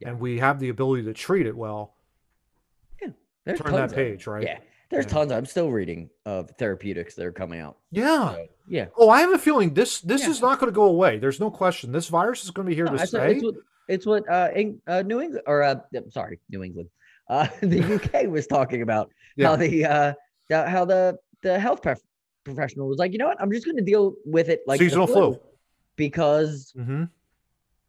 Yeah. 0.01 0.11
and 0.11 0.21
we 0.21 0.39
have 0.39 0.59
the 0.61 0.69
ability 0.71 1.03
to 1.05 1.13
treat 1.13 1.47
it 1.47 1.57
well, 1.57 1.95
There's 3.45 3.61
turn 3.61 3.73
that 3.73 3.79
tons 3.79 3.93
of- 3.93 3.97
page, 3.97 4.27
right? 4.27 4.43
Yeah, 4.43 4.59
there's 4.91 5.05
Yeah. 5.05 5.11
tons. 5.13 5.31
I'm 5.33 5.47
still 5.47 5.71
reading 5.71 6.11
of 6.25 6.51
therapeutics 6.59 7.15
that 7.15 7.25
are 7.27 7.31
coming 7.33 7.61
out. 7.61 7.77
Yeah. 7.93 8.33
So, 8.35 8.47
yeah, 8.67 8.87
Oh, 8.97 9.09
I 9.09 9.21
have 9.21 9.33
a 9.33 9.39
feeling 9.39 9.73
this 9.75 10.01
this 10.01 10.23
Yeah. 10.25 10.31
is 10.31 10.41
not 10.41 10.59
going 10.59 10.73
to 10.73 10.75
go 10.75 10.85
away. 10.85 11.19
There's 11.19 11.39
no 11.39 11.51
question. 11.51 11.93
This 11.93 12.09
virus 12.09 12.43
is 12.45 12.51
going 12.51 12.67
to 12.67 12.71
be 12.71 12.75
here 12.75 12.87
No, 12.87 12.97
to 12.97 13.03
it's, 13.03 13.11
stay. 13.11 13.35
it's 13.37 13.45
what, 13.45 13.55
it's 13.89 14.07
what 14.07 14.29
uh, 14.29 14.51
Eng- 14.53 14.81
uh, 14.89 15.03
New 15.03 15.21
England 15.21 15.45
or 15.47 15.63
uh, 15.63 15.77
sorry, 16.09 16.41
New 16.51 16.65
England, 16.65 16.89
uh, 17.29 17.47
the 17.61 17.83
UK 17.95 18.27
was 18.29 18.47
talking 18.49 18.83
about 18.83 19.13
Yeah. 19.37 19.49
how 19.51 19.57
the 19.57 19.85
uh, 19.85 20.15
the- 20.49 20.69
how 20.69 20.85
the 20.85 21.19
the 21.43 21.59
health 21.59 21.83
prof- 21.83 22.03
professional 22.45 22.89
was 22.89 22.99
like, 22.99 23.13
you 23.13 23.19
know 23.19 23.27
what, 23.27 23.41
I'm 23.41 23.51
just 23.53 23.65
going 23.65 23.77
to 23.77 23.83
deal 23.85 24.15
with 24.25 24.49
it 24.49 24.63
like 24.67 24.79
Seasonal 24.81 25.07
flu. 25.07 25.41
because 25.97 26.73
Mm-hmm. 26.77 27.05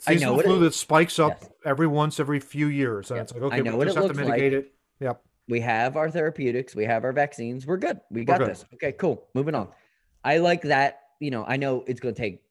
I 0.08 0.16
know 0.16 0.40
flu 0.40 0.58
it- 0.58 0.60
that 0.60 0.74
spikes 0.74 1.18
up 1.20 1.38
Yes. 1.42 1.50
every 1.66 1.88
once 1.88 2.20
every 2.20 2.40
few 2.40 2.68
years, 2.68 3.10
and 3.12 3.18
Yep. 3.18 3.24
it's 3.24 3.34
like 3.34 3.42
I 3.42 3.46
okay, 3.48 3.62
know 3.62 3.72
we 3.72 3.78
what 3.80 3.86
just 3.88 3.98
it 3.98 4.02
have 4.02 4.12
to 4.12 4.18
looks 4.18 4.30
like. 4.30 4.40
mitigate 4.42 4.54
it. 4.54 4.74
Yep. 5.00 5.22
we 5.50 5.60
have 5.62 5.96
our 5.96 6.10
therapeutics, 6.12 6.76
we 6.76 6.84
have 6.86 7.04
our 7.04 7.14
vaccines, 7.14 7.66
we're 7.66 7.78
good. 7.78 8.00
We 8.12 8.26
got 8.26 8.40
good. 8.40 8.50
this. 8.50 8.66
Okay, 8.76 8.92
cool. 8.94 9.28
Moving 9.34 9.56
on. 9.56 9.70
I 10.24 10.38
like 10.40 10.62
that. 10.64 11.02
You 11.20 11.32
know, 11.32 11.46
I 11.48 11.56
know 11.58 11.84
it's 11.88 12.00
going 12.00 12.14
to 12.14 12.22
take, 12.22 12.44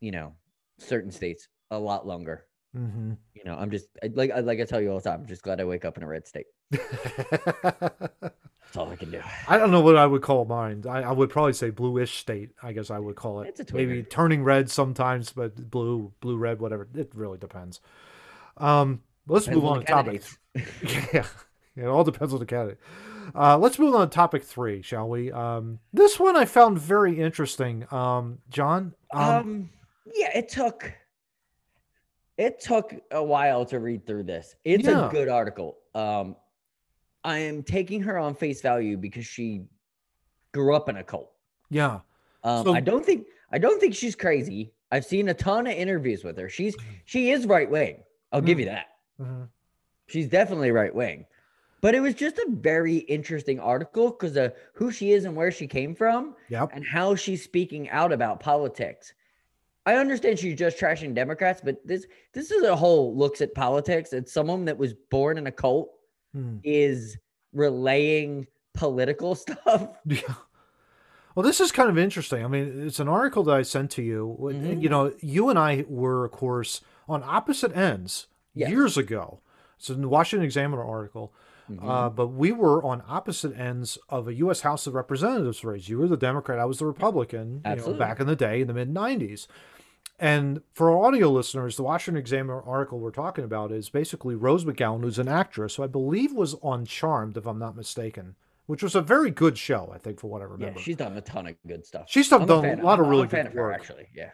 you 0.00 0.10
know, 0.12 0.32
certain 0.78 1.10
states 1.10 1.48
a 1.70 1.78
lot 1.78 2.06
longer. 2.06 2.46
Mm-hmm. 2.76 3.12
You 3.34 3.44
know, 3.44 3.56
I'm 3.56 3.70
just 3.70 3.86
I- 4.02 4.10
like 4.14 4.30
I 4.30 4.40
like 4.40 4.60
I 4.60 4.64
tell 4.64 4.80
you 4.80 4.90
all 4.90 4.98
the 4.98 5.08
time. 5.08 5.20
I'm 5.20 5.26
just 5.26 5.42
glad 5.42 5.60
I 5.60 5.64
wake 5.64 5.84
up 5.84 5.96
in 5.96 6.02
a 6.02 6.06
red 6.06 6.26
state. 6.26 6.46
That's 6.70 8.76
all 8.76 8.90
I 8.90 8.96
can 8.96 9.10
do. 9.10 9.20
I 9.48 9.58
don't 9.58 9.70
know 9.70 9.80
what 9.80 9.96
I 9.96 10.06
would 10.06 10.22
call 10.22 10.44
mine. 10.44 10.84
I, 10.88 11.02
I 11.02 11.12
would 11.12 11.30
probably 11.30 11.52
say 11.52 11.70
bluish 11.70 12.18
state. 12.18 12.50
I 12.62 12.72
guess 12.72 12.90
I 12.90 12.98
would 12.98 13.16
call 13.16 13.42
it. 13.42 13.54
It's 13.58 13.70
a 13.70 13.74
Maybe 13.74 14.02
turning 14.02 14.42
red 14.44 14.70
sometimes, 14.70 15.32
but 15.32 15.70
blue, 15.70 16.12
blue, 16.20 16.36
red, 16.36 16.60
whatever. 16.60 16.88
It 16.94 17.10
really 17.14 17.38
depends. 17.38 17.80
Um, 18.56 19.02
let's 19.28 19.44
Depends 19.46 19.62
move 19.62 19.70
on 19.70 19.78
the 19.78 19.84
to 19.84 19.92
topic. 19.92 20.22
yeah, 21.14 21.26
it 21.76 21.86
all 21.86 22.04
depends 22.04 22.32
on 22.32 22.40
the 22.40 22.46
candidate. 22.46 22.78
Uh, 23.34 23.58
let's 23.58 23.78
move 23.78 23.94
on 23.94 24.08
to 24.08 24.14
topic 24.14 24.44
three, 24.44 24.82
shall 24.82 25.08
we? 25.08 25.32
Um, 25.32 25.78
this 25.92 26.18
one 26.18 26.36
I 26.36 26.44
found 26.44 26.78
very 26.78 27.20
interesting. 27.20 27.86
Um, 27.92 28.38
John. 28.50 28.94
Um, 29.12 29.22
Um, 29.22 29.70
yeah, 30.14 30.36
it 30.36 30.48
took 30.48 30.92
it 32.38 32.60
took 32.60 32.94
a 33.10 33.22
while 33.22 33.64
to 33.66 33.78
read 33.78 34.06
through 34.06 34.24
this. 34.24 34.56
It's 34.64 34.84
Yeah. 34.84 35.08
a 35.08 35.10
good 35.10 35.28
article. 35.28 35.78
Um, 35.94 36.36
I 37.24 37.38
am 37.38 37.62
taking 37.62 38.02
her 38.02 38.18
on 38.18 38.34
face 38.34 38.60
value 38.60 38.96
because 38.96 39.26
she 39.26 39.64
grew 40.52 40.74
up 40.74 40.88
in 40.88 40.96
a 40.96 41.04
cult. 41.04 41.32
yeah. 41.70 42.00
Um, 42.44 42.64
So- 42.64 42.74
I 42.74 42.80
don't 42.80 43.04
think 43.04 43.26
I 43.50 43.58
don't 43.58 43.80
think 43.80 43.94
she's 43.94 44.14
crazy. 44.16 44.72
I've 44.90 45.04
seen 45.04 45.28
a 45.28 45.34
ton 45.34 45.66
of 45.66 45.72
interviews 45.72 46.22
with 46.24 46.36
her. 46.38 46.48
She's 46.48 46.76
she 47.04 47.30
is 47.30 47.46
right 47.46 47.68
wing. 47.70 48.02
I'll 48.32 48.40
give 48.40 48.58
you 48.60 48.66
that. 48.66 48.86
Mhm. 49.20 49.48
She's 50.06 50.28
definitely 50.28 50.70
right 50.72 50.94
wing. 50.94 51.26
But 51.80 51.94
it 51.94 52.00
was 52.00 52.14
just 52.14 52.38
a 52.38 52.46
very 52.50 52.96
interesting 52.98 53.58
article 53.60 54.10
because 54.10 54.36
of 54.36 54.54
who 54.74 54.90
she 54.90 55.12
is 55.12 55.24
and 55.24 55.34
where 55.36 55.50
she 55.50 55.66
came 55.66 55.94
from 55.94 56.34
Yep. 56.48 56.70
and 56.72 56.84
how 56.84 57.14
she's 57.14 57.42
speaking 57.42 57.88
out 57.90 58.12
about 58.12 58.40
politics. 58.40 59.12
I 59.86 59.94
understand 59.96 60.38
she's 60.38 60.58
just 60.58 60.76
trashing 60.78 61.14
Democrats, 61.14 61.60
but 61.64 61.76
this 61.86 62.06
this 62.34 62.50
is 62.50 62.62
a 62.64 62.74
whole 62.76 63.16
looks 63.16 63.40
at 63.40 63.54
politics. 63.54 64.12
and 64.12 64.28
someone 64.28 64.64
that 64.66 64.76
was 64.76 64.92
born 65.10 65.38
in 65.38 65.46
a 65.46 65.52
cult 65.52 65.90
Hmm. 66.34 66.56
is 66.64 67.16
relaying 67.54 68.46
political 68.74 69.34
stuff. 69.44 69.88
Yeah. 70.04 70.20
Well, 71.34 71.44
this 71.44 71.60
is 71.60 71.70
kind 71.72 71.88
of 71.90 71.98
interesting. 71.98 72.44
I 72.44 72.48
mean, 72.48 72.86
it's 72.86 72.98
an 73.00 73.08
article 73.08 73.42
that 73.44 73.54
I 73.56 73.62
sent 73.62 73.90
to 73.92 74.02
you. 74.02 74.36
Mhm. 74.40 74.82
You 74.82 74.88
know, 74.88 75.12
you 75.20 75.48
and 75.50 75.58
I 75.58 75.84
were, 75.88 76.24
of 76.24 76.32
course, 76.32 76.80
on 77.08 77.22
opposite 77.24 77.76
ends 77.76 78.26
Yes. 78.54 78.70
years 78.70 78.96
ago. 78.96 79.40
It's 79.78 79.90
a 79.90 79.94
Washington 79.96 80.44
Examiner 80.44 80.82
article. 80.82 81.32
Mm-hmm. 81.70 81.88
Uh, 81.88 82.08
but 82.10 82.28
we 82.28 82.52
were 82.52 82.82
on 82.84 83.02
opposite 83.08 83.54
ends 83.58 83.98
of 84.08 84.28
a 84.28 84.34
U.S. 84.34 84.60
House 84.62 84.86
of 84.86 84.94
Representatives 84.94 85.64
race. 85.64 85.88
You 85.88 85.98
were 85.98 86.06
the 86.06 86.16
Democrat, 86.16 86.58
I 86.58 86.64
was 86.64 86.78
the 86.78 86.86
Republican. 86.86 87.60
You 87.66 87.76
know, 87.76 87.92
back 87.94 88.20
in 88.20 88.26
the 88.26 88.36
day, 88.36 88.60
in 88.62 88.66
the 88.68 88.72
mid 88.74 88.88
'90s. 88.94 89.46
And 90.18 90.62
for 90.72 90.90
our 90.90 91.04
audio 91.06 91.30
listeners, 91.30 91.76
the 91.76 91.82
Washington 91.82 92.18
Examiner 92.18 92.62
article 92.62 92.98
we're 92.98 93.10
talking 93.10 93.44
about 93.44 93.70
is 93.70 93.90
basically 93.90 94.34
Rose 94.34 94.64
McGowan, 94.64 95.02
who's 95.02 95.18
an 95.18 95.28
actress 95.28 95.76
who 95.76 95.82
I 95.82 95.88
believe 95.88 96.32
was 96.32 96.54
on 96.62 96.86
Charmed, 96.86 97.36
if 97.36 97.46
I'm 97.46 97.58
not 97.58 97.76
mistaken, 97.76 98.34
which 98.64 98.82
was 98.82 98.94
a 98.94 99.02
very 99.02 99.30
good 99.30 99.58
show, 99.58 99.90
I 99.94 99.98
think, 99.98 100.18
for 100.18 100.28
what 100.28 100.40
I 100.40 100.44
remember. 100.46 100.78
yeah, 100.78 100.82
she's 100.84 100.96
done 100.96 101.16
a 101.16 101.20
ton 101.20 101.46
of 101.48 101.56
good 101.66 101.84
stuff. 101.84 102.06
She's 102.08 102.28
done 102.30 102.46
done 102.46 102.62
fan- 102.62 102.80
a 102.80 102.82
lot 102.82 102.98
of 102.98 103.04
I'm 103.04 103.10
really 103.10 103.28
fan 103.28 103.42
good 103.42 103.48
of 103.48 103.54
her, 103.54 103.62
work. 103.64 103.74
actually. 103.74 104.06
Yeah. 104.14 104.30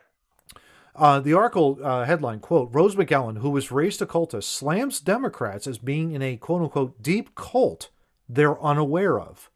Uh, 0.95 1.19
the 1.21 1.33
article 1.33 1.79
uh, 1.83 2.05
headline 2.05 2.39
quote 2.39 2.69
Rose 2.73 2.95
McGowan, 2.95 3.39
who 3.39 3.51
was 3.51 3.73
raised 3.73 4.01
a 4.03 4.07
cultist, 4.07 4.45
slams 4.45 5.01
Democrats 5.01 5.67
as 5.67 5.79
being 5.79 6.13
in 6.13 6.23
a 6.23 6.37
quote 6.37 6.63
unquote 6.63 7.03
deep 7.03 7.35
cult 7.35 7.91
they're 8.29 8.63
unaware 8.63 9.19
of. 9.19 9.51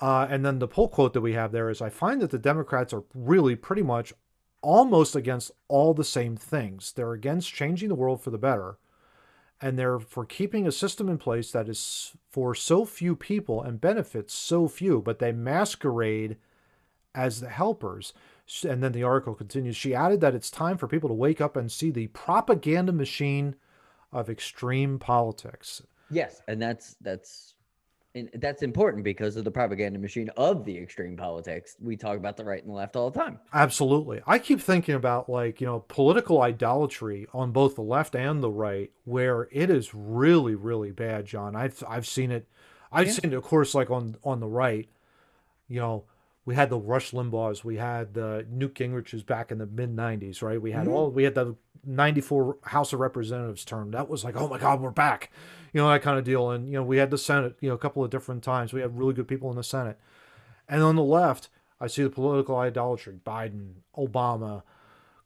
Uh, 0.00 0.26
and 0.28 0.44
then 0.44 0.58
the 0.58 0.66
pull 0.68 0.88
quote 0.88 1.12
that 1.12 1.20
we 1.20 1.32
have 1.34 1.52
there 1.52 1.70
is 1.70 1.80
I 1.80 1.88
find 1.88 2.20
that 2.20 2.30
the 2.32 2.38
Democrats 2.38 2.92
are 2.92 3.04
really 3.14 3.54
pretty 3.54 3.82
much 3.82 4.12
almost 4.62 5.14
against 5.14 5.50
all 5.68 5.92
the 5.92 6.04
same 6.04 6.36
things. 6.36 6.92
They're 6.92 7.12
against 7.12 7.52
changing 7.52 7.88
the 7.88 7.94
world 7.94 8.22
for 8.22 8.30
the 8.30 8.38
better, 8.38 8.78
and 9.60 9.78
they're 9.78 10.00
for 10.00 10.24
keeping 10.24 10.66
a 10.66 10.72
system 10.72 11.08
in 11.08 11.18
place 11.18 11.52
that 11.52 11.68
is 11.68 12.12
for 12.30 12.54
so 12.54 12.84
few 12.84 13.14
people 13.14 13.62
and 13.62 13.80
benefits 13.80 14.34
so 14.34 14.68
few, 14.68 15.02
but 15.02 15.18
they 15.18 15.32
masquerade 15.32 16.36
as 17.14 17.40
the 17.40 17.48
helpers. 17.48 18.12
And 18.68 18.82
then 18.82 18.92
the 18.92 19.04
article 19.04 19.34
continues. 19.34 19.76
She 19.76 19.94
added 19.94 20.20
that 20.20 20.34
it's 20.34 20.50
time 20.50 20.76
for 20.78 20.88
people 20.88 21.08
to 21.08 21.14
wake 21.14 21.40
up 21.40 21.56
and 21.56 21.70
see 21.70 21.90
the 21.90 22.08
propaganda 22.08 22.92
machine 22.92 23.54
of 24.12 24.28
extreme 24.28 24.98
politics. 24.98 25.82
Yes, 26.10 26.42
and 26.48 26.60
that's 26.60 26.96
that's 27.00 27.54
and 28.14 28.28
that's 28.34 28.62
important 28.62 29.04
because 29.04 29.36
of 29.36 29.44
the 29.44 29.50
propaganda 29.50 29.98
machine 29.98 30.28
of 30.36 30.64
the 30.64 30.76
extreme 30.76 31.16
politics. 31.16 31.76
We 31.80 31.96
talk 31.96 32.16
about 32.18 32.36
the 32.36 32.44
right 32.44 32.60
and 32.62 32.70
the 32.70 32.74
left 32.76 32.94
all 32.94 33.10
the 33.10 33.18
time. 33.18 33.38
Absolutely. 33.54 34.20
I 34.26 34.38
keep 34.38 34.60
thinking 34.60 34.94
about 34.94 35.28
like, 35.30 35.60
you 35.60 35.66
know, 35.66 35.80
political 35.88 36.42
idolatry 36.42 37.26
on 37.32 37.52
both 37.52 37.74
the 37.74 37.82
left 37.82 38.14
and 38.14 38.42
the 38.42 38.50
right 38.50 38.90
where 39.04 39.48
it 39.50 39.70
is 39.70 39.94
really 39.94 40.54
really 40.54 40.90
bad, 40.92 41.24
John. 41.24 41.56
I've 41.56 41.82
I've 41.88 42.06
seen 42.06 42.30
it 42.30 42.46
I've 42.90 43.06
Yeah. 43.06 43.12
seen 43.14 43.32
it 43.32 43.36
of 43.36 43.42
course 43.44 43.74
like 43.74 43.90
on 43.90 44.16
on 44.24 44.40
the 44.40 44.48
right, 44.48 44.88
you 45.68 45.80
know, 45.80 46.04
we 46.44 46.54
had 46.54 46.70
the 46.70 46.78
Rush 46.78 47.12
Limbaughs, 47.12 47.62
we 47.64 47.76
had 47.76 48.18
uh, 48.18 48.42
Newt 48.50 48.74
Gingrich's 48.74 49.22
back 49.22 49.50
in 49.52 49.58
the 49.58 49.66
mid 49.66 49.94
90s, 49.94 50.42
right? 50.42 50.60
We 50.60 50.72
had 50.72 50.86
Mhm. 50.86 50.92
all 50.92 51.10
we 51.10 51.24
had 51.24 51.34
the 51.34 51.54
94 51.84 52.58
House 52.64 52.92
of 52.92 53.00
Representatives 53.00 53.64
term. 53.64 53.90
That 53.92 54.08
was 54.08 54.24
like, 54.24 54.36
"Oh 54.36 54.48
my 54.48 54.58
god, 54.58 54.80
we're 54.80 54.90
back." 54.90 55.30
You 55.72 55.80
know, 55.80 55.88
that 55.90 56.02
kind 56.02 56.18
of 56.18 56.24
deal 56.24 56.50
and 56.50 56.66
you 56.68 56.74
know, 56.74 56.82
we 56.84 56.98
had 56.98 57.10
the 57.10 57.18
Senate, 57.18 57.56
you 57.60 57.68
know, 57.68 57.74
a 57.74 57.78
couple 57.78 58.04
of 58.04 58.10
different 58.10 58.42
times. 58.42 58.72
We 58.72 58.80
had 58.80 58.96
really 58.98 59.14
good 59.14 59.26
people 59.28 59.50
in 59.50 59.56
the 59.56 59.62
Senate. 59.64 59.98
And 60.68 60.82
on 60.82 60.96
the 60.96 61.02
left, 61.02 61.48
I 61.80 61.86
see 61.88 62.02
the 62.02 62.10
political 62.10 62.56
idolatry 62.56 63.18
Biden, 63.24 63.74
Obama, 63.96 64.62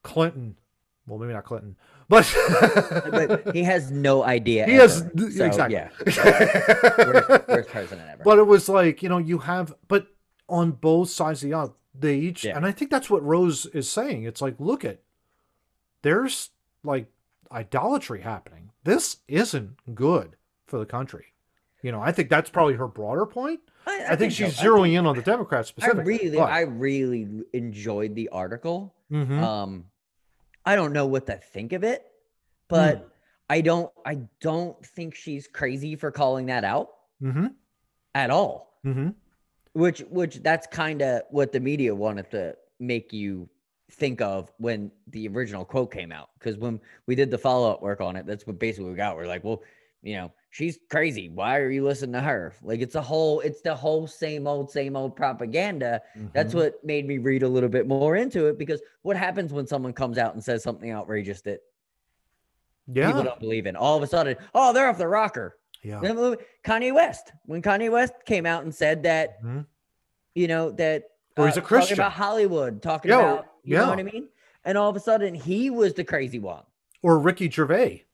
Clinton. 0.02 0.56
Well, 1.06 1.18
maybe 1.18 1.34
not 1.34 1.44
Clinton, 1.44 1.76
but, 2.08 2.24
But 3.10 3.54
he 3.54 3.62
has 3.62 3.90
no 3.92 4.24
idea. 4.24 4.66
he 4.66 4.72
has. 4.74 4.98
So, 4.98 5.44
exactly. 5.44 5.74
Yeah, 5.76 5.88
worst, 6.04 7.48
worst 7.48 7.68
president 7.68 8.08
ever. 8.12 8.22
but 8.24 8.38
it 8.38 8.46
was 8.46 8.68
like 8.68 9.02
you 9.04 9.08
know 9.08 9.18
you 9.18 9.38
have, 9.38 9.72
but 9.88 10.06
on 10.48 10.72
both 10.72 11.10
sides 11.10 11.42
of 11.42 11.50
the 11.50 11.54
aisle, 11.54 11.76
they 11.98 12.16
each, 12.16 12.44
Yeah. 12.44 12.56
and 12.56 12.66
I 12.66 12.72
think 12.72 12.90
that's 12.90 13.08
what 13.10 13.22
Rose 13.24 13.66
is 13.66 13.90
saying. 13.90 14.24
It's 14.24 14.40
like, 14.42 14.54
look 14.58 14.84
at, 14.84 15.00
there's 16.02 16.50
like 16.84 17.06
idolatry 17.50 18.20
happening. 18.20 18.70
This 18.84 19.18
isn't 19.28 19.94
good 19.94 20.36
for 20.66 20.78
the 20.78 20.86
country. 20.86 21.26
You 21.82 21.92
know, 21.92 22.00
I 22.00 22.12
think 22.12 22.28
that's 22.30 22.50
probably 22.50 22.74
her 22.74 22.88
broader 22.88 23.26
point. 23.26 23.60
I, 23.86 24.16
think, 24.16 24.32
she's 24.32 24.56
so. 24.56 24.64
Zeroing 24.64 24.84
think- 24.86 24.98
in 24.98 25.06
on 25.06 25.16
the 25.16 25.22
Democrats 25.22 25.68
specifically. 25.68 26.00
I 26.02 26.22
really, 26.24 26.38
I 26.40 26.60
really 26.62 27.28
enjoyed 27.52 28.14
the 28.14 28.28
article. 28.30 28.94
Mhm. 29.10 29.40
Um, 29.40 29.84
I 30.64 30.74
don't 30.74 30.92
know 30.92 31.06
what 31.06 31.26
to 31.26 31.36
think 31.36 31.72
of 31.72 31.84
it, 31.84 32.04
but 32.68 32.98
Hmm. 32.98 33.04
I 33.48 33.60
don't, 33.60 33.92
I 34.04 34.18
don't 34.40 34.84
think 34.84 35.14
she's 35.14 35.46
crazy 35.46 35.94
for 35.96 36.10
calling 36.10 36.46
that 36.46 36.64
out 36.64 36.90
Mm-hmm. 37.22 37.46
at 38.14 38.30
all. 38.30 38.78
Mm-hmm. 38.84 39.10
Which, 39.76 40.00
which 40.10 40.42
that's 40.42 40.66
kind 40.66 41.02
of 41.02 41.22
what 41.30 41.52
the 41.52 41.60
media 41.60 41.94
wanted 41.94 42.30
to 42.30 42.56
make 42.80 43.12
you 43.12 43.48
think 43.90 44.22
of 44.22 44.50
when 44.56 44.90
the 45.08 45.28
original 45.28 45.66
quote 45.66 45.92
came 45.92 46.12
out. 46.12 46.30
Because 46.38 46.56
when 46.56 46.80
we 47.06 47.14
did 47.14 47.30
the 47.30 47.36
follow 47.36 47.70
up 47.70 47.82
work 47.82 48.00
on 48.00 48.16
it, 48.16 48.24
that's 48.26 48.46
what 48.46 48.58
basically 48.58 48.90
we 48.90 48.96
got. 48.96 49.16
We're 49.16 49.26
like, 49.26 49.44
well, 49.44 49.62
you 50.02 50.16
know, 50.16 50.32
she's 50.48 50.78
crazy. 50.90 51.28
Why 51.28 51.58
are 51.58 51.70
you 51.70 51.84
listening 51.84 52.14
to 52.14 52.20
her? 52.20 52.54
Like, 52.62 52.80
it's 52.80 52.94
a 52.94 53.02
whole, 53.02 53.40
it's 53.40 53.60
the 53.60 53.74
whole 53.74 54.06
same 54.06 54.46
old, 54.46 54.70
same 54.70 54.96
old 54.96 55.14
propaganda. 55.14 56.00
That's 56.32 56.50
Mm-hmm. 56.54 56.58
what 56.58 56.84
made 56.84 57.06
me 57.06 57.18
read 57.18 57.42
a 57.42 57.48
little 57.48 57.68
bit 57.68 57.86
more 57.86 58.16
into 58.16 58.46
it 58.46 58.58
because 58.58 58.80
what 59.02 59.16
happens 59.16 59.52
when 59.52 59.66
someone 59.66 59.92
comes 59.92 60.16
out 60.16 60.32
and 60.32 60.42
says 60.42 60.62
something 60.62 60.90
outrageous 60.90 61.42
that 61.42 61.60
yeah. 62.90 63.08
people 63.08 63.24
don't 63.24 63.40
believe 63.40 63.66
in? 63.66 63.76
All 63.76 63.96
of 63.96 64.02
a 64.02 64.06
sudden, 64.06 64.36
oh, 64.54 64.72
they're 64.72 64.88
off 64.88 64.96
the 64.96 65.06
rocker. 65.06 65.58
Yeah. 65.86 66.34
Kanye 66.64 66.92
West 66.94 67.32
when 67.44 67.62
Kanye 67.62 67.90
West 67.90 68.12
came 68.24 68.44
out 68.46 68.64
and 68.64 68.74
said 68.74 69.04
that 69.04 69.42
Mhm. 69.42 69.66
you 70.34 70.48
know 70.48 70.70
that 70.72 71.04
Or 71.36 71.46
he's 71.46 71.56
a 71.56 71.60
talking 71.60 71.66
Christian. 71.68 71.94
about 72.00 72.12
Hollywood, 72.12 72.82
talking 72.82 73.10
Yeah, 73.10 73.20
about 73.34 73.46
you 73.62 73.76
know 73.76 73.88
what. 73.90 73.98
I 73.98 74.02
mean, 74.02 74.28
and 74.64 74.76
all 74.76 74.90
of 74.90 74.96
a 74.96 75.00
sudden 75.00 75.34
he 75.34 75.70
was 75.70 75.94
the 75.94 76.04
crazy 76.04 76.38
one. 76.38 76.64
Or 77.02 77.18
Ricky 77.18 77.48
Gervais. 77.50 78.04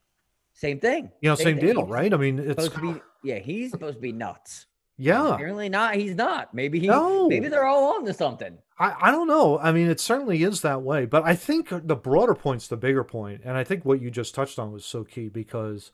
Same 0.55 0.79
thing. 0.81 1.11
You 1.23 1.31
know, 1.31 1.35
same, 1.35 1.59
thing. 1.59 1.67
deal, 1.75 1.87
right? 1.87 2.13
I 2.13 2.17
mean, 2.17 2.39
it's 2.39 2.65
Supposed 2.65 2.75
to 2.75 2.95
be, 2.95 3.01
yeah, 3.25 3.39
he's 3.39 3.71
supposed 3.71 3.97
to 3.97 4.01
be 4.03 4.13
nuts. 4.13 4.67
yeah. 4.99 5.35
Apparently 5.35 5.69
not. 5.71 5.95
He's 5.95 6.15
not. 6.15 6.53
Maybe 6.53 6.79
he. 6.79 6.89
No. 6.89 7.27
Maybe 7.29 7.49
they're 7.49 7.65
all 7.67 7.95
on 7.95 8.05
to 8.05 8.13
something. 8.13 8.59
I, 8.79 9.09
I 9.09 9.11
don't 9.11 9.29
know. 9.29 9.59
I 9.59 9.73
mean, 9.73 9.89
it 9.89 9.99
certainly 10.01 10.43
is 10.43 10.61
that 10.63 10.83
way, 10.83 11.07
but 11.07 11.23
I 11.25 11.35
think 11.35 11.69
the 11.71 11.97
broader 11.97 12.35
point's 12.35 12.69
the 12.69 12.77
bigger 12.77 13.03
point, 13.05 13.41
and 13.45 13.57
I 13.57 13.65
think 13.65 13.85
what 13.85 14.03
you 14.03 14.11
just 14.11 14.35
touched 14.35 14.59
on 14.59 14.73
was 14.73 14.85
so 14.85 15.05
key 15.05 15.29
because 15.29 15.91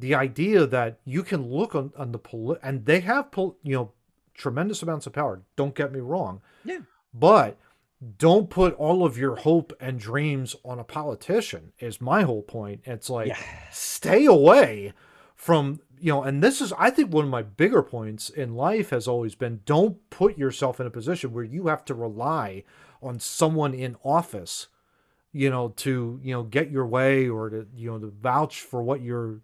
the 0.00 0.14
idea 0.14 0.66
that 0.66 0.98
you 1.04 1.22
can 1.22 1.46
look 1.50 1.74
on, 1.74 1.92
on 1.96 2.12
the 2.12 2.18
poli- 2.18 2.58
and 2.62 2.84
they 2.86 3.00
have 3.00 3.30
pol- 3.30 3.56
you 3.62 3.74
know 3.76 3.92
tremendous 4.34 4.82
amounts 4.82 5.06
of 5.06 5.12
power. 5.12 5.42
Don't 5.56 5.74
get 5.74 5.92
me 5.92 6.00
wrong, 6.00 6.40
Yeah. 6.64 6.80
but 7.12 7.58
don't 8.18 8.48
put 8.48 8.74
all 8.76 9.04
of 9.04 9.18
your 9.18 9.36
hope 9.36 9.74
and 9.78 9.98
dreams 10.00 10.56
on 10.64 10.78
a 10.78 10.84
politician. 10.84 11.72
Is 11.78 12.00
my 12.00 12.22
whole 12.22 12.42
point. 12.42 12.80
It's 12.84 13.10
like 13.10 13.28
Yeah. 13.28 13.38
stay 13.70 14.24
away 14.24 14.92
from 15.34 15.80
you 15.98 16.12
know 16.12 16.22
and 16.22 16.42
this 16.42 16.60
is 16.62 16.70
i 16.78 16.90
think 16.90 17.10
one 17.12 17.24
of 17.24 17.30
my 17.30 17.42
bigger 17.42 17.82
points 17.82 18.28
in 18.30 18.54
life 18.54 18.90
has 18.90 19.06
always 19.08 19.34
been 19.34 19.60
don't 19.64 19.96
put 20.10 20.36
yourself 20.36 20.80
in 20.80 20.86
a 20.86 20.90
position 20.90 21.32
where 21.32 21.44
you 21.44 21.66
have 21.68 21.82
to 21.84 21.94
rely 21.94 22.62
on 23.02 23.18
someone 23.18 23.72
in 23.74 23.96
office 24.04 24.66
you 25.32 25.48
know 25.48 25.68
to 25.76 26.18
you 26.22 26.32
know 26.34 26.42
get 26.42 26.70
your 26.70 26.86
way 26.86 27.26
or 27.28 27.48
to 27.50 27.66
you 27.74 27.90
know 27.90 27.98
to 27.98 28.06
vouch 28.20 28.60
for 28.60 28.82
what 28.82 29.00
you're 29.02 29.40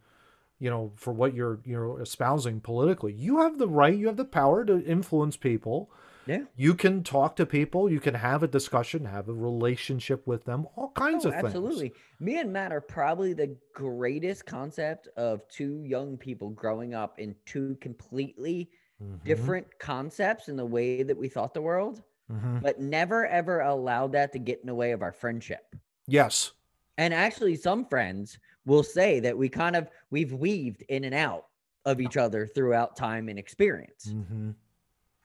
you 0.59 0.71
know 0.71 0.93
for 0.97 1.13
what 1.13 1.35
you're 1.35 1.61
you're 1.65 2.01
espousing 2.01 2.61
politically 2.61 3.13
you 3.13 3.39
have 3.41 3.59
the 3.59 3.69
right 3.69 3.97
you 3.99 4.07
have 4.07 4.17
the 4.17 4.25
power 4.25 4.65
to 4.65 4.85
influence 4.85 5.37
people 5.37 5.91
Yeah. 6.27 6.47
you 6.57 6.75
can 6.75 7.03
talk 7.05 7.37
to 7.37 7.47
people 7.47 7.91
you 7.91 8.01
can 8.01 8.15
have 8.15 8.43
a 8.43 8.49
discussion 8.49 9.05
have 9.07 9.29
a 9.29 9.35
relationship 9.35 10.27
with 10.27 10.45
them 10.45 10.67
all 10.77 10.91
kinds 10.93 11.25
Oh, 11.25 11.27
of 11.27 11.39
things 11.39 11.85
absolutely. 11.85 11.95
Me 12.21 12.39
and 12.39 12.53
Matt 12.53 12.73
are 12.73 12.81
probably 12.81 13.33
the 13.33 13.57
greatest 13.73 14.45
concept 14.47 15.09
of 15.17 15.47
two 15.49 15.83
young 15.83 16.17
people 16.19 16.51
growing 16.51 16.95
up 16.95 17.19
in 17.19 17.37
two 17.47 17.77
completely 17.77 18.71
Mhm, 19.01 19.21
different 19.25 19.79
concepts 19.79 20.49
in 20.49 20.57
the 20.57 20.67
way 20.67 21.03
that 21.03 21.17
we 21.17 21.29
thought 21.29 21.55
the 21.55 21.63
world, 21.63 22.03
mhm. 22.29 22.59
but 22.61 22.81
never 22.81 23.27
ever 23.27 23.61
allowed 23.61 24.13
that 24.13 24.33
to 24.35 24.39
get 24.41 24.61
in 24.61 24.67
the 24.67 24.75
way 24.75 24.93
of 24.93 25.03
our 25.03 25.13
friendship. 25.13 25.77
yes 26.07 26.53
And 26.99 27.13
actually, 27.15 27.57
some 27.57 27.87
friends 27.87 28.39
will 28.67 28.83
say 28.83 29.21
that 29.21 29.37
we 29.39 29.49
kind 29.49 29.75
of 29.77 29.89
we've 30.11 30.33
weaved 30.33 30.83
in 30.89 31.05
and 31.05 31.15
out 31.15 31.47
of 31.87 32.01
each 32.01 32.17
other 32.17 32.47
throughout 32.47 32.97
time 32.97 33.29
and 33.29 33.39
experience. 33.39 34.11
hmm 34.11 34.51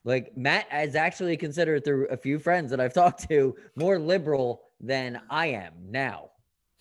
Like 0.03 0.35
Matt 0.37 0.67
is 0.73 0.95
actually 0.95 1.35
considered 1.37 1.83
through 1.83 2.07
a 2.07 2.17
few 2.17 2.39
friends 2.39 2.71
that 2.71 2.79
I've 2.79 2.93
talked 3.01 3.27
to 3.29 3.55
more 3.75 3.99
liberal 3.99 4.61
than 4.79 5.21
I 5.29 5.47
am 5.47 5.73
now, 5.89 6.29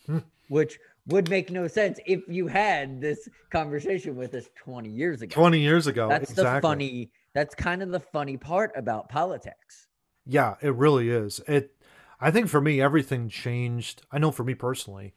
Hmm. 0.06 0.18
which 0.48 0.78
would 1.06 1.28
make 1.30 1.50
no 1.50 1.66
sense 1.66 1.98
if 2.06 2.20
you 2.28 2.46
had 2.46 3.00
this 3.00 3.28
conversation 3.50 4.16
with 4.16 4.34
us 4.34 4.48
20 4.62 4.88
years 4.90 5.22
ago. 5.22 5.34
20 5.34 5.58
years 5.58 5.86
ago 5.86 6.08
That's 6.08 6.30
exactly. 6.30 6.54
the 6.54 6.60
funny, 6.60 7.10
that's 7.34 7.54
kind 7.54 7.82
of 7.82 7.90
the 7.90 8.00
funny 8.00 8.36
part 8.36 8.70
about 8.76 9.08
politics. 9.08 9.88
Yeah, 10.26 10.54
it 10.60 10.74
really 10.74 11.08
is. 11.10 11.40
It 11.48 11.74
I 12.20 12.30
think 12.30 12.48
for 12.48 12.60
me 12.60 12.80
everything 12.82 13.28
changed. 13.30 14.02
I 14.12 14.18
know 14.18 14.30
for 14.30 14.44
me 14.44 14.54
personally, 14.54 15.14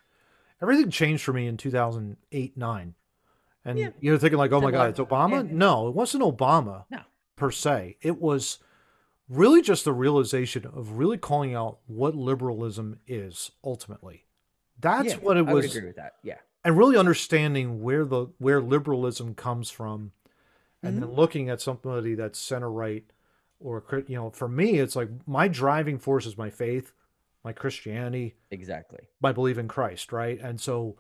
everything 0.61 0.89
changed 0.89 1.23
for 1.23 1.33
me 1.33 1.47
in 1.47 1.57
2008 1.57 2.57
9. 2.57 2.95
And 3.65 3.79
Yeah. 3.79 3.89
you're 3.99 4.17
thinking 4.17 4.37
like, 4.37 4.51
oh 4.51 4.61
my 4.61 4.71
God, 4.71 4.89
it's 4.89 4.99
Obama? 4.99 5.47
Yeah. 5.47 5.55
No, 5.55 5.87
it 5.87 5.95
wasn't 5.95 6.23
Obama 6.23 6.85
No. 6.89 7.01
per 7.35 7.49
se. 7.51 7.97
It 8.01 8.19
was 8.19 8.59
really 9.29 9.61
just 9.61 9.85
the 9.85 9.93
realization 9.93 10.65
of 10.65 10.97
really 10.97 11.17
calling 11.17 11.55
out 11.55 11.79
what 11.87 12.15
liberalism 12.15 12.99
is 13.07 13.51
ultimately. 13.63 14.25
That's 14.79 15.13
Yeah, 15.13 15.19
what 15.19 15.37
it 15.37 15.45
was 15.45 15.49
I 15.49 15.53
would 15.53 15.65
agree 15.65 15.87
with 15.87 15.95
that. 15.95 16.13
Yeah. 16.23 16.39
and 16.63 16.77
really 16.77 16.97
understanding 16.97 17.81
where 17.81 18.05
the 18.05 18.27
where 18.37 18.61
liberalism 18.61 19.35
comes 19.35 19.69
from 19.69 20.11
and 20.81 20.97
then 20.97 21.03
mm-hmm. 21.09 21.19
looking 21.19 21.49
at 21.49 21.61
somebody 21.61 22.15
that's 22.15 22.37
center 22.39 22.69
right 22.69 23.05
or 23.59 23.83
you 24.07 24.15
know 24.15 24.29
for 24.29 24.47
me 24.49 24.79
it's 24.79 24.95
like 24.95 25.09
my 25.25 25.47
driving 25.47 25.97
force 25.97 26.25
is 26.25 26.37
my 26.37 26.49
faith 26.49 26.91
my 27.43 27.53
christianity 27.53 28.35
Exactly. 28.51 28.99
my 29.21 29.31
belief 29.31 29.57
in 29.57 29.67
christ 29.67 30.11
right 30.11 30.39
and 30.39 30.59
so 30.61 30.97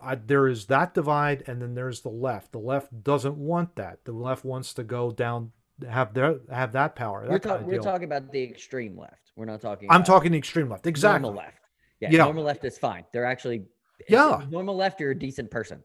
I, 0.00 0.14
there 0.16 0.46
is 0.46 0.66
that 0.66 0.92
divide 0.92 1.42
and 1.46 1.60
then 1.62 1.74
there's 1.74 2.02
the 2.02 2.10
left 2.10 2.52
the 2.52 2.58
left 2.58 3.02
doesn't 3.02 3.36
want 3.36 3.76
that 3.76 4.04
the 4.04 4.12
left 4.12 4.44
wants 4.44 4.74
to 4.74 4.84
go 4.84 5.10
down 5.10 5.52
have 5.88 6.12
their 6.14 6.36
have 6.50 6.72
that 6.72 6.94
power 6.96 7.26
that 7.26 7.44
We're, 7.44 7.54
of 7.54 7.64
we're 7.64 7.78
talking 7.80 8.04
about 8.04 8.30
the 8.32 8.42
extreme 8.42 8.96
left. 8.98 9.32
We're 9.36 9.44
not 9.46 9.60
talking. 9.60 9.88
i'm 9.90 10.04
talking 10.04 10.32
the 10.32 10.38
extreme 10.38 10.68
left 10.70 10.86
exactly 10.86 11.22
Normal 11.22 11.42
left. 11.42 11.58
Yeah, 12.00 12.08
Yeah. 12.10 12.24
Normal 12.24 12.44
left 12.44 12.64
is 12.64 12.78
fine. 12.78 13.04
They're 13.12 13.24
actually. 13.24 13.64
Yeah. 14.08 14.44
Normal 14.50 14.76
left, 14.76 15.00
you're 15.00 15.10
a 15.12 15.18
decent 15.18 15.50
person. 15.50 15.82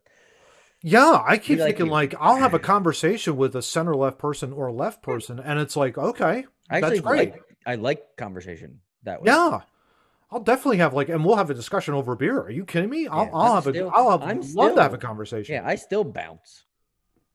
Yeah, 0.84 1.22
I 1.26 1.38
keep 1.38 1.60
like 1.60 1.68
thinking 1.70 1.86
you. 1.88 1.92
like 1.92 2.16
I'll 2.20 2.38
have 2.38 2.54
a 2.54 2.60
conversation 2.74 3.38
with 3.38 3.56
a 3.56 3.62
center 3.62 3.96
left 3.96 4.18
person 4.18 4.52
or 4.52 4.68
a 4.68 4.74
left 4.74 5.02
person, 5.04 5.40
and 5.40 5.60
it's 5.60 5.76
like, 5.78 5.98
okay, 5.98 6.46
I 6.70 6.82
that's 6.82 7.00
great. 7.02 7.32
like. 7.32 7.44
I 7.66 7.76
like 7.76 8.04
conversation 8.18 8.80
that 9.04 9.22
way. 9.22 9.28
Yeah, 9.32 9.60
I'll 10.32 10.40
definitely 10.40 10.78
have 10.78 10.94
like, 10.94 11.10
and 11.10 11.26
we'll 11.26 11.36
have 11.36 11.50
a 11.50 11.54
discussion 11.54 11.94
over 11.94 12.16
beer. 12.16 12.40
Are 12.42 12.50
you 12.52 12.64
kidding 12.66 12.90
me? 12.90 13.08
I'll, 13.08 13.26
Yeah, 13.26 13.32
I'll 13.34 13.56
have 13.56 13.64
still- 13.66 13.90
a, 13.90 13.92
I'll 13.92 14.12
have 14.12 14.22
I'm 14.22 14.42
love 14.54 14.76
to 14.76 14.82
have 14.82 14.94
a 14.94 14.98
conversation. 14.98 15.56
Yeah, 15.56 15.64
I 15.66 15.76
still 15.76 16.04
bounce. 16.04 16.64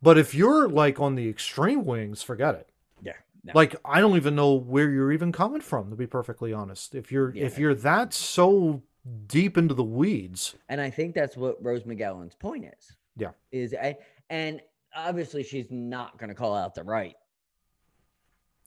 But 0.02 0.18
if 0.18 0.34
you're 0.34 0.68
like 0.68 1.00
on 1.00 1.14
the 1.14 1.28
extreme 1.28 1.84
wings, 1.84 2.22
forget 2.22 2.54
it. 2.54 2.68
Yeah. 3.02 3.12
No. 3.44 3.52
Like 3.54 3.76
I 3.84 4.00
don't 4.00 4.16
even 4.16 4.34
know 4.34 4.54
where 4.54 4.90
you're 4.90 5.12
even 5.12 5.32
coming 5.32 5.60
from, 5.60 5.90
to 5.90 5.96
be 5.96 6.06
perfectly 6.06 6.52
honest. 6.52 6.94
If 6.94 7.10
you're 7.12 7.34
if 7.34 7.58
you're 7.58 7.74
that 7.74 8.12
so 8.14 8.82
deep 9.26 9.56
into 9.56 9.74
the 9.74 9.84
weeds, 9.84 10.54
And 10.68 10.80
I 10.80 10.90
think 10.90 11.14
that's 11.14 11.36
what 11.36 11.62
Rose 11.64 11.84
McGowan's 11.84 12.34
point 12.34 12.64
is. 12.78 12.96
Yeah. 13.16 13.30
Is 13.52 13.72
I, 13.74 13.96
and 14.30 14.60
obviously 14.94 15.42
she's 15.42 15.66
not 15.70 16.18
going 16.18 16.28
to 16.28 16.34
call 16.34 16.54
out 16.54 16.74
the 16.74 16.82
right. 16.82 17.14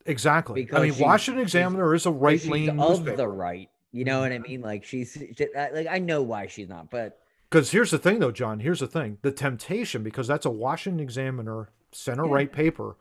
exactly. 0.05 0.67
I 0.73 0.79
mean, 0.81 0.97
Washington 0.99 1.41
Examiner 1.43 1.93
is 1.93 2.05
a 2.05 2.11
right 2.11 2.43
leaning 2.45 2.79
of 2.79 3.05
the 3.05 3.27
right. 3.27 3.69
You 3.91 4.06
know 4.06 4.19
what 4.19 4.32
I 4.32 4.38
mean? 4.39 4.62
Like 4.62 4.84
she's 4.84 5.13
she, 5.36 5.47
like 5.73 5.88
I 5.89 5.99
know 5.99 6.21
why 6.21 6.47
she's 6.47 6.69
not, 6.69 6.89
but 6.91 7.19
Because 7.49 7.71
here's 7.71 7.89
the 7.91 7.97
thing, 7.97 8.19
though, 8.19 8.32
John. 8.32 8.60
Here's 8.60 8.80
the 8.82 8.88
thing: 8.88 9.17
the 9.23 9.32
temptation, 9.32 10.04
because 10.04 10.28
that's 10.28 10.45
a 10.45 10.52
Washington 10.52 10.99
Examiner 10.99 11.69
center 11.91 12.25
Yeah. 12.25 12.34
right 12.34 12.52
paper. 12.52 12.95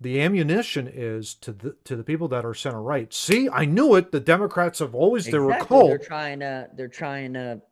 The 0.00 0.20
ammunition 0.20 0.90
is 0.92 1.34
to 1.36 1.52
the 1.52 1.76
to 1.84 1.96
the 1.96 2.02
people 2.04 2.28
that 2.28 2.44
are 2.44 2.54
center 2.54 2.82
right. 2.82 3.12
See, 3.14 3.48
I 3.48 3.64
knew 3.64 3.94
it. 3.94 4.12
The 4.12 4.20
Democrats 4.20 4.80
have 4.80 4.94
always 4.94 5.24
they 5.26 5.38
were 5.38 5.52
exactly, 5.52 5.88
they're 5.88 5.98
trying 5.98 6.40
to 6.40 6.68
they're 6.74 6.88
trying 6.88 7.32
to 7.34 7.62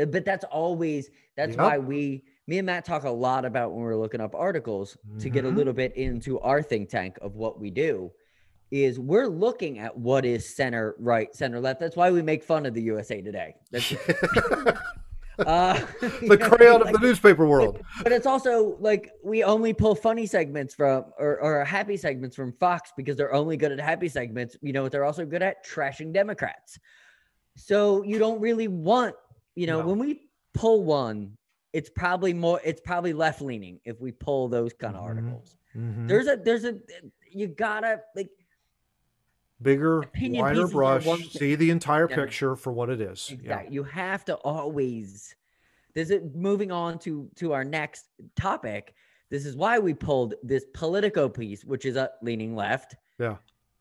uh, 0.00 0.04
but 0.06 0.24
that's 0.24 0.44
always 0.44 1.10
that's 1.36 1.50
Yep. 1.50 1.58
why 1.58 1.78
we 1.78 2.22
me 2.46 2.58
and 2.58 2.66
Matt 2.66 2.84
talk 2.84 3.04
a 3.04 3.10
lot 3.10 3.44
about 3.44 3.72
when 3.72 3.82
we're 3.82 3.96
looking 3.96 4.20
up 4.20 4.34
articles 4.34 4.96
to 5.18 5.28
get 5.28 5.44
a 5.44 5.48
Mhm. 5.48 5.56
little 5.56 5.72
bit 5.72 5.94
into 5.96 6.40
our 6.40 6.62
think 6.62 6.88
tank 6.88 7.18
of 7.20 7.34
what 7.36 7.60
we 7.60 7.70
do 7.70 8.10
is 8.72 8.98
we're 8.98 9.28
looking 9.28 9.78
at 9.78 9.96
what 9.96 10.24
is 10.24 10.56
center 10.56 10.96
right 10.98 11.32
center 11.36 11.60
left 11.60 11.78
that's 11.78 11.94
why 11.94 12.10
we 12.10 12.22
make 12.22 12.42
fun 12.42 12.64
of 12.66 12.72
the 12.74 12.82
USA 12.82 13.20
today 13.20 13.54
uh, 13.72 13.78
the 16.22 16.36
know, 16.60 16.76
of 16.76 16.82
like- 16.82 16.92
the 16.94 16.98
newspaper 17.00 17.46
world. 17.46 17.80
but 18.02 18.12
it's 18.12 18.26
also 18.26 18.76
like 18.80 19.12
we 19.22 19.42
only 19.44 19.72
pull 19.72 19.94
funny 19.94 20.26
segments 20.26 20.74
from 20.74 21.04
or, 21.18 21.38
or 21.40 21.64
happy 21.64 21.96
segments 21.96 22.36
from 22.36 22.52
Fox 22.54 22.92
because 22.96 23.16
they're 23.16 23.34
only 23.34 23.56
good 23.56 23.72
at 23.72 23.80
happy 23.80 24.08
segments. 24.08 24.56
You 24.62 24.72
know 24.72 24.82
what 24.82 24.92
they're 24.92 25.04
also 25.04 25.24
good 25.24 25.42
at? 25.42 25.64
Trashing 25.66 26.12
Democrats. 26.12 26.78
So 27.56 28.02
you 28.02 28.18
don't 28.18 28.40
really 28.40 28.68
want, 28.68 29.14
you 29.54 29.66
know, 29.66 29.80
No. 29.80 29.88
when 29.88 29.98
we 29.98 30.28
pull 30.54 30.84
one, 30.84 31.36
it's 31.72 31.90
probably 31.90 32.34
more 32.34 32.60
it's 32.64 32.80
probably 32.82 33.12
left 33.14 33.40
leaning 33.40 33.80
if 33.84 34.00
we 34.00 34.12
pull 34.12 34.48
those 34.48 34.72
kind 34.74 34.94
of 34.96 35.02
Mhm. 35.02 35.06
articles. 35.06 35.56
Mhm. 35.76 36.08
There's 36.08 36.26
a 36.26 36.36
there's 36.36 36.64
a 36.64 36.78
you 37.30 37.46
gotta 37.48 38.00
like 38.14 38.28
Bigger, 39.62 40.00
opinion 40.00 40.42
wider 40.44 40.66
brush. 40.66 41.04
See 41.30 41.54
the 41.54 41.70
entire 41.70 42.08
Yeah. 42.08 42.16
picture 42.16 42.56
for 42.56 42.72
what 42.72 42.90
it 42.90 43.00
is. 43.00 43.34
Yeah. 43.42 43.62
You 43.68 43.82
have 43.84 44.24
to 44.26 44.34
always. 44.36 45.34
This 45.94 46.10
is 46.10 46.22
moving 46.34 46.72
on 46.72 46.98
to 47.00 47.28
to 47.36 47.52
our 47.52 47.64
next 47.64 48.06
topic. 48.36 48.94
This 49.30 49.46
is 49.46 49.56
why 49.56 49.78
we 49.78 49.94
pulled 49.94 50.34
this 50.42 50.64
Politico 50.74 51.28
piece, 51.28 51.64
which 51.64 51.84
is 51.84 51.96
a 51.96 52.10
leaning 52.22 52.54
left. 52.56 52.96
Yeah. 53.18 53.36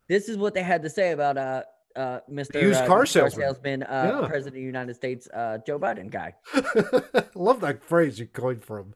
This 0.07 0.29
is 0.29 0.37
what 0.37 0.53
they 0.53 0.63
had 0.63 0.81
to 0.83 0.89
say 0.89 1.11
about 1.11 1.37
uh 1.37 1.63
uh 1.95 2.19
Mr. 2.29 2.61
used 2.61 2.81
uh, 2.81 2.87
car 2.87 3.01
used 3.01 3.13
salesman. 3.35 3.83
uh, 3.83 4.19
Yeah. 4.21 4.27
President 4.27 4.47
of 4.47 4.53
the 4.55 4.61
United 4.61 4.93
States, 4.95 5.27
uh, 5.33 5.57
Joe 5.65 5.79
Biden 5.79 6.09
guy. 6.09 6.35
Love 7.35 7.59
that 7.61 7.83
phrase 7.83 8.19
you 8.19 8.27
coined 8.27 8.63
from 8.63 8.93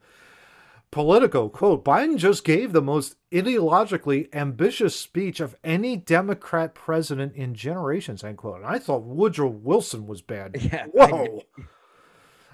Politico. 0.91 1.49
Quote 1.49 1.83
Biden 1.83 2.17
just 2.17 2.43
gave 2.43 2.71
the 2.71 2.81
most 2.81 3.15
ideologically 3.31 4.33
ambitious 4.33 4.95
speech 4.95 5.39
of 5.39 5.55
any 5.63 5.97
Democrat 5.97 6.73
president 6.73 7.35
in 7.35 7.53
generations, 7.53 8.23
end 8.23 8.37
quote. 8.37 8.57
And 8.57 8.65
I 8.65 8.79
thought 8.79 9.03
Woodrow 9.03 9.49
Wilson 9.49 10.07
was 10.07 10.21
bad. 10.21 10.55
Yeah, 10.61 10.85
Whoa. 10.87 11.43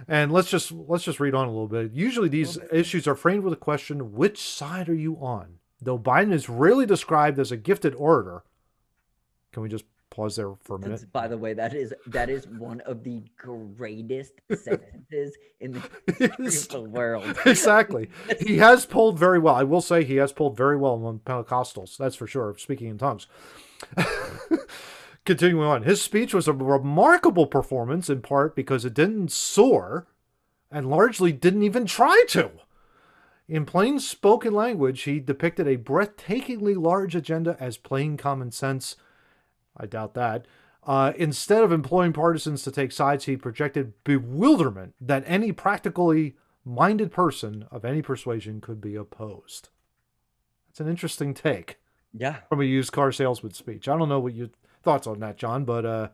And 0.08 0.32
let's 0.32 0.50
just 0.50 0.72
let's 0.72 1.04
just 1.04 1.20
read 1.20 1.36
on 1.36 1.48
a 1.48 1.52
little 1.52 1.68
bit. 1.68 1.94
Usually 1.94 2.28
these 2.30 2.58
issues 2.72 3.08
are 3.08 3.16
framed 3.16 3.44
with 3.44 3.54
a 3.54 3.58
question, 3.58 4.14
which 4.14 4.42
side 4.42 4.90
are 4.90 4.96
you 4.96 5.16
on? 5.18 5.60
Though 5.80 6.00
Biden 6.00 6.34
is 6.34 6.50
rarely 6.50 6.86
described 6.86 7.40
as 7.40 7.52
a 7.52 7.58
gifted 7.58 7.94
orator. 7.96 8.44
Can 9.52 9.64
we 9.64 9.70
just 9.70 9.86
pause 10.12 10.36
there 10.36 10.54
for 10.62 10.76
a 10.76 10.80
minute? 10.80 10.92
That's- 11.00 11.10
By 11.12 11.28
the 11.28 11.38
way, 11.38 11.54
that 11.56 11.74
is 11.74 11.94
that 12.08 12.30
is 12.30 12.48
one 12.48 12.82
of 12.82 13.04
the 13.04 13.24
greatest 13.38 14.34
sentences 14.54 15.36
in 15.60 15.72
the 15.72 15.82
history 16.38 16.78
of 16.80 16.84
the 16.84 16.90
world. 16.90 17.38
exactly. 17.46 18.10
He 18.40 18.58
has 18.58 18.86
polled 18.86 19.18
very 19.18 19.40
well. 19.40 19.56
I 19.56 19.64
will 19.64 19.82
say 19.82 20.04
he 20.04 20.18
has 20.18 20.32
polled 20.32 20.56
very 20.56 20.78
well 20.78 20.94
among 20.94 21.20
Pentecostals. 21.20 21.98
That's 21.98 22.16
for 22.16 22.28
sure. 22.28 22.56
Speaking 22.58 22.88
in 22.90 22.98
tongues. 23.00 23.26
Continuing 25.24 25.66
on, 25.68 25.84
his 25.84 26.02
speech 26.02 26.34
was 26.34 26.48
a 26.48 26.54
remarkable 26.54 27.46
performance 27.46 28.10
in 28.10 28.22
part 28.22 28.56
because 28.56 28.86
it 28.86 28.96
didn't 28.96 29.32
soar 29.32 30.08
and 30.72 30.90
largely 30.90 31.32
didn't 31.32 31.62
even 31.64 31.86
try 31.86 32.24
to. 32.30 32.50
In 33.48 33.66
plain 33.66 34.00
spoken 34.00 34.54
language, 34.54 35.02
he 35.04 35.20
depicted 35.20 35.68
a 35.68 35.78
breathtakingly 35.78 36.76
large 36.76 37.16
agenda 37.16 37.56
as 37.60 37.78
plain 37.78 38.18
common 38.18 38.52
sense. 38.52 38.96
I 39.78 39.86
doubt 39.86 40.14
that. 40.16 40.46
Uh, 40.84 41.14
instead 41.16 41.64
of 41.64 41.72
employing 41.72 42.12
partisans 42.14 42.64
to 42.64 42.72
take 42.72 42.92
sides, 42.92 43.26
he 43.26 43.38
projected 43.38 43.94
bewilderment 44.04 44.96
that 45.00 45.24
any 45.28 45.52
practically 45.52 46.36
minded 46.66 47.12
person 47.12 47.66
of 47.72 47.86
any 47.86 48.02
persuasion 48.02 48.62
could 48.62 48.82
be 48.82 48.96
opposed. 48.96 49.70
That's 50.68 50.80
an 50.80 50.88
interesting 50.88 51.34
take 51.34 51.78
Yeah. 52.14 52.38
from 52.50 52.62
a 52.62 52.66
used 52.66 52.92
car 52.92 53.12
salesman 53.12 53.54
speech. 53.54 53.88
I 53.88 53.98
don't 53.98 54.10
know 54.10 54.20
what 54.20 54.34
your 54.34 54.50
thoughts 54.84 55.06
on 55.08 55.20
that, 55.20 55.38
John, 55.38 55.66
but 55.66 55.86
uh, 55.86 56.10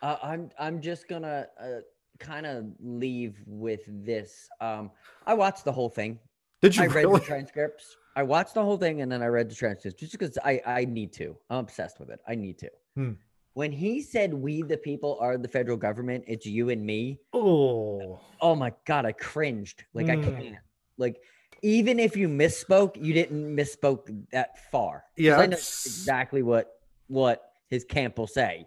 Uh, 0.00 0.16
I'm 0.22 0.50
I'm 0.58 0.80
just 0.80 1.08
gonna 1.08 1.46
uh, 1.60 1.80
kind 2.20 2.46
of 2.46 2.66
leave 2.80 3.36
with 3.46 3.80
this. 3.86 4.48
Um, 4.60 4.90
I 5.26 5.34
watched 5.34 5.64
the 5.64 5.72
whole 5.72 5.88
thing. 5.90 6.18
did 6.60 6.76
you 6.76 6.84
I 6.84 6.86
read 6.86 6.94
really? 7.04 7.18
the 7.20 7.26
transcripts. 7.26 7.96
I 8.18 8.24
watched 8.24 8.54
the 8.54 8.64
whole 8.64 8.76
thing 8.76 9.00
and 9.02 9.12
then 9.12 9.22
I 9.22 9.26
read 9.26 9.48
the 9.48 9.54
transcripts 9.54 10.00
just 10.00 10.10
because 10.10 10.36
I 10.44 10.60
I 10.66 10.84
need 10.86 11.12
to. 11.14 11.36
I'm 11.50 11.60
obsessed 11.60 12.00
with 12.00 12.10
it. 12.10 12.18
I 12.26 12.34
need 12.34 12.58
to. 12.58 12.70
Hmm. 12.96 13.12
When 13.54 13.70
he 13.70 14.02
said 14.02 14.34
we 14.34 14.62
the 14.62 14.76
people 14.76 15.16
are 15.20 15.38
the 15.38 15.46
federal 15.46 15.76
government, 15.76 16.24
it's 16.26 16.44
you 16.44 16.70
and 16.70 16.84
me. 16.84 17.20
oh, 17.32 18.18
Oh 18.40 18.56
my 18.56 18.72
god, 18.86 19.06
I 19.06 19.12
cringed. 19.12 19.84
Like 19.94 20.08
I 20.08 20.16
Mm. 20.16 20.24
can't. 20.24 20.56
Like 20.96 21.22
even 21.62 22.00
if 22.00 22.16
you 22.16 22.28
misspoke, 22.28 22.92
you 23.00 23.14
didn't 23.14 23.56
misspoke 23.56 24.02
that 24.32 24.50
far. 24.72 25.04
Yeah, 25.16 25.38
I 25.38 25.46
know 25.46 25.56
exactly 25.56 26.42
what 26.42 26.72
what 27.06 27.52
his 27.70 27.84
camp 27.84 28.18
will 28.18 28.26
say. 28.26 28.66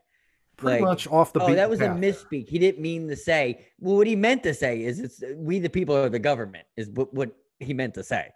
pretty 0.56 0.80
like, 0.80 0.92
much 0.92 1.08
off 1.08 1.34
the 1.34 1.42
oh, 1.44 1.56
that 1.56 1.70
was 1.70 1.80
path. 1.80 1.98
a 1.98 2.00
misspeak. 2.00 2.48
He 2.48 2.58
didn't 2.58 2.82
mean 2.82 3.10
to 3.10 3.18
say. 3.18 3.66
Well, 3.80 3.98
what 3.98 4.08
he 4.08 4.16
meant 4.16 4.44
to 4.44 4.54
say 4.54 4.74
is, 4.84 5.02
"It's 5.02 5.22
we 5.36 5.60
the 5.60 5.70
people 5.70 5.94
are 5.98 6.08
the 6.08 6.20
government." 6.20 6.66
Is 6.78 6.88
what, 6.90 7.14
what 7.14 7.32
he 7.60 7.74
meant 7.74 7.96
to 7.96 8.04
say. 8.04 8.32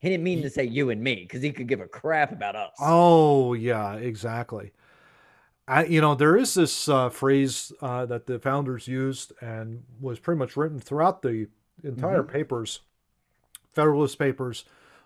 He 0.00 0.08
didn't 0.08 0.24
mean 0.24 0.42
to 0.42 0.50
say 0.50 0.64
you 0.64 0.90
and 0.90 1.02
me 1.02 1.16
because 1.16 1.42
he 1.42 1.50
could 1.52 1.66
give 1.66 1.80
a 1.80 1.86
crap 1.88 2.30
about 2.32 2.54
us. 2.56 2.72
Oh 2.80 3.52
yeah, 3.54 3.94
exactly. 3.94 4.72
I, 5.66 5.84
you 5.84 6.00
know, 6.00 6.14
there 6.14 6.36
is 6.36 6.54
this 6.54 6.88
uh, 6.88 7.10
phrase 7.10 7.72
uh, 7.82 8.06
that 8.06 8.26
the 8.26 8.38
founders 8.38 8.88
used 8.88 9.32
and 9.42 9.82
was 10.00 10.18
pretty 10.18 10.38
much 10.38 10.56
written 10.56 10.78
throughout 10.80 11.20
the 11.22 11.48
entire 11.84 12.22
Mm-hmm. 12.22 12.32
papers, 12.32 12.80
Federalist 13.74 14.18
Papers, 14.18 14.64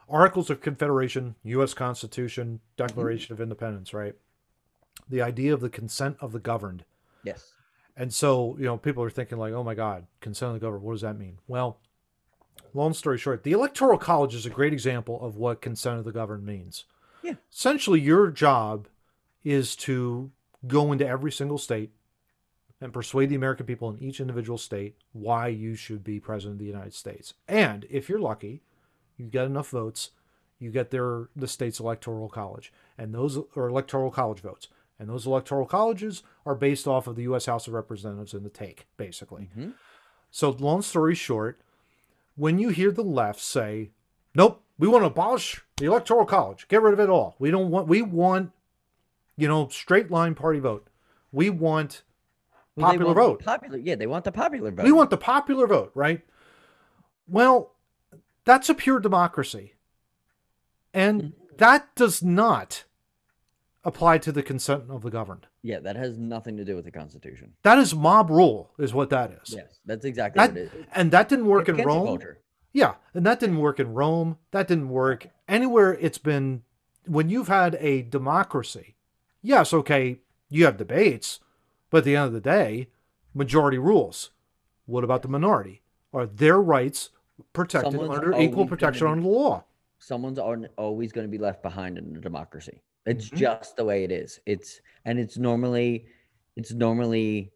Articles 0.09 0.51
of 0.51 0.61
Confederation, 0.61 1.35
U.S. 1.45 1.75
Constitution, 1.75 2.61
Declaration 2.77 3.33
of 3.33 3.41
Independence. 3.41 3.93
Right, 3.93 4.15
the 5.09 5.23
idea 5.23 5.53
of 5.53 5.61
the 5.61 5.71
consent 5.71 6.17
of 6.21 6.33
the 6.33 6.39
governed. 6.39 6.85
Yes. 7.25 7.53
And 7.97 8.13
so, 8.13 8.57
you 8.59 8.65
know, 8.65 8.77
people 8.79 9.03
are 9.03 9.11
thinking 9.11 9.39
like, 9.39 9.53
"Oh 9.53 9.65
my 9.65 9.75
God, 9.75 10.07
consent 10.21 10.55
of 10.55 10.61
the 10.61 10.65
governed. 10.65 10.83
What 10.83 10.93
does 10.93 11.01
that 11.03 11.19
mean?" 11.19 11.39
Well, 11.49 11.79
long 12.75 12.95
story 12.95 13.19
short, 13.19 13.43
the 13.43 13.53
Electoral 13.53 13.99
College 13.99 14.35
is 14.35 14.47
a 14.47 14.51
great 14.51 14.73
example 14.73 15.21
of 15.25 15.37
what 15.37 15.61
consent 15.61 15.99
of 15.99 16.05
the 16.05 16.13
governed 16.13 16.45
means. 16.45 16.85
Yeah. 17.23 17.35
Essentially, 17.53 18.01
your 18.01 18.31
job 18.31 18.89
is 19.45 19.77
to 19.77 20.31
go 20.67 20.93
into 20.93 21.07
every 21.07 21.33
single 21.33 21.59
state 21.59 21.91
and 22.81 22.93
persuade 22.93 23.29
the 23.29 23.37
American 23.37 23.67
people 23.67 23.91
in 23.91 24.03
each 24.03 24.21
individual 24.21 24.59
state 24.59 24.97
why 25.13 25.49
you 25.49 25.75
should 25.75 26.03
be 26.03 26.19
president 26.19 26.55
of 26.55 26.59
the 26.59 26.65
United 26.65 26.95
States. 26.95 27.35
And 27.47 27.87
if 27.91 28.09
you're 28.09 28.19
lucky, 28.19 28.63
you 29.17 29.27
get 29.27 29.47
enough 29.47 29.71
votes, 29.71 30.11
you 30.59 30.71
get 30.71 30.91
their 30.91 31.29
the 31.37 31.49
state's 31.49 31.81
electoral 31.81 32.29
college, 32.29 32.73
and 32.99 33.15
those 33.15 33.39
are 33.57 33.69
electoral 33.69 34.11
college 34.11 34.41
votes. 34.41 34.69
And 34.99 35.09
those 35.09 35.27
electoral 35.27 35.67
colleges 35.67 36.23
are 36.47 36.55
based 36.55 36.87
off 36.87 37.09
of 37.09 37.17
the 37.17 37.23
U.S. 37.23 37.47
House 37.47 37.67
of 37.67 37.73
Representatives 37.73 38.35
in 38.35 38.45
the 38.45 38.51
take, 38.51 38.87
basically. 38.97 39.51
Mhm. 39.57 39.75
So, 40.31 40.51
long 40.51 40.81
story 40.83 41.17
short, 41.17 41.61
when 42.37 42.59
you 42.59 42.71
hear 42.71 42.91
the 42.91 43.03
left 43.03 43.41
say, 43.41 43.91
"Nope, 44.35 44.63
we 44.79 44.89
want 44.89 45.03
to 45.03 45.07
abolish 45.07 45.63
the 45.77 45.87
electoral 45.87 46.27
college, 46.27 46.67
get 46.69 46.83
rid 46.83 46.93
of 46.93 47.01
it 47.01 47.09
all. 47.09 47.37
We 47.39 47.51
don't 47.51 47.71
want. 47.71 47.89
We 47.89 48.03
want, 48.03 48.53
you 49.37 49.49
know, 49.49 49.69
straight 49.69 50.11
line 50.11 50.35
party 50.35 50.59
vote. 50.59 50.89
We 51.31 51.51
want 51.51 52.03
Well, 52.77 52.87
popular 52.87 53.15
want 53.15 53.17
vote. 53.17 53.45
Popular, 53.45 53.79
yeah, 53.79 53.95
they 53.95 54.07
want 54.07 54.25
the 54.25 54.33
popular 54.33 54.71
vote. 54.71 54.85
We 54.85 54.93
want 54.93 55.11
the 55.11 55.17
popular 55.17 55.67
vote, 55.67 55.93
right? 55.95 56.23
Well, 57.29 57.73
that's 58.45 58.69
a 58.69 58.75
pure 58.75 59.01
democracy. 59.01 59.75
And 60.93 61.23
mm-hmm. 61.23 61.57
that 61.59 61.95
does 61.95 62.23
not 62.23 62.85
apply 63.85 64.19
to 64.19 64.33
the 64.33 64.43
consent 64.43 64.85
of 64.89 65.03
the 65.03 65.11
governed. 65.11 65.47
Yeah, 65.63 65.81
that 65.81 65.97
has 65.97 66.19
nothing 66.19 66.57
to 66.57 66.65
do 66.65 66.77
with 66.77 66.85
the 66.85 66.91
Constitution. 66.91 67.55
That 67.63 67.79
is 67.79 67.95
mob 67.95 68.31
rule, 68.31 68.71
is 68.79 68.95
what 68.95 69.11
that 69.11 69.31
is. 69.43 69.55
Yes, 69.55 69.81
that's 69.85 70.05
exactly 70.05 70.39
That, 70.41 70.51
what 70.53 70.59
it 70.59 70.73
is. 70.75 70.87
and 70.95 71.11
that 71.11 71.29
didn't 71.29 71.47
work 71.47 71.69
in 71.69 71.77
Rome. 71.77 72.07
culture. 72.07 72.39
Yeah, 72.73 72.95
and 73.13 73.27
that 73.27 73.41
didn't 73.41 73.59
work 73.59 73.79
in 73.81 73.93
Rome. 73.93 74.39
That 74.53 74.69
didn't 74.69 74.89
work 74.89 75.27
anywhere 75.49 75.93
it's 75.95 76.19
been 76.19 76.63
when 77.07 77.29
you've 77.29 77.49
had 77.49 77.75
a 77.81 78.03
democracy. 78.03 78.95
Yes, 79.43 79.75
okay, 79.75 80.21
you 80.49 80.65
have 80.65 80.77
debates, 80.77 81.41
but 81.91 81.99
at 81.99 82.05
the 82.05 82.17
end 82.17 82.27
of 82.29 82.33
the 82.33 82.41
day, 82.41 82.89
majority 83.35 83.79
rules. 83.79 84.31
What 84.87 85.05
about 85.05 85.23
the 85.23 85.29
minority? 85.29 85.83
Are 86.13 86.27
their 86.27 86.61
rights 86.61 87.11
protected 87.53 87.93
Someone's 87.93 88.15
under 88.19 88.39
equal 88.39 88.67
protection 88.67 89.07
be- 89.07 89.11
under 89.13 89.23
the 89.23 89.29
law? 89.29 89.65
Someone's 89.99 90.39
always 90.39 91.13
going 91.13 91.27
to 91.27 91.31
be 91.31 91.39
left 91.39 91.63
behind 91.63 91.99
in 91.99 92.17
a 92.17 92.21
democracy. 92.21 92.81
It's 93.05 93.29
Mhm. 93.31 93.37
just 93.37 93.77
the 93.77 93.85
way 93.85 94.05
it 94.05 94.13
is. 94.13 94.41
It's 94.47 94.81
and 95.05 95.19
it's 95.19 95.37
normally, 95.37 96.07
it's 96.57 96.73
normally, 96.73 97.53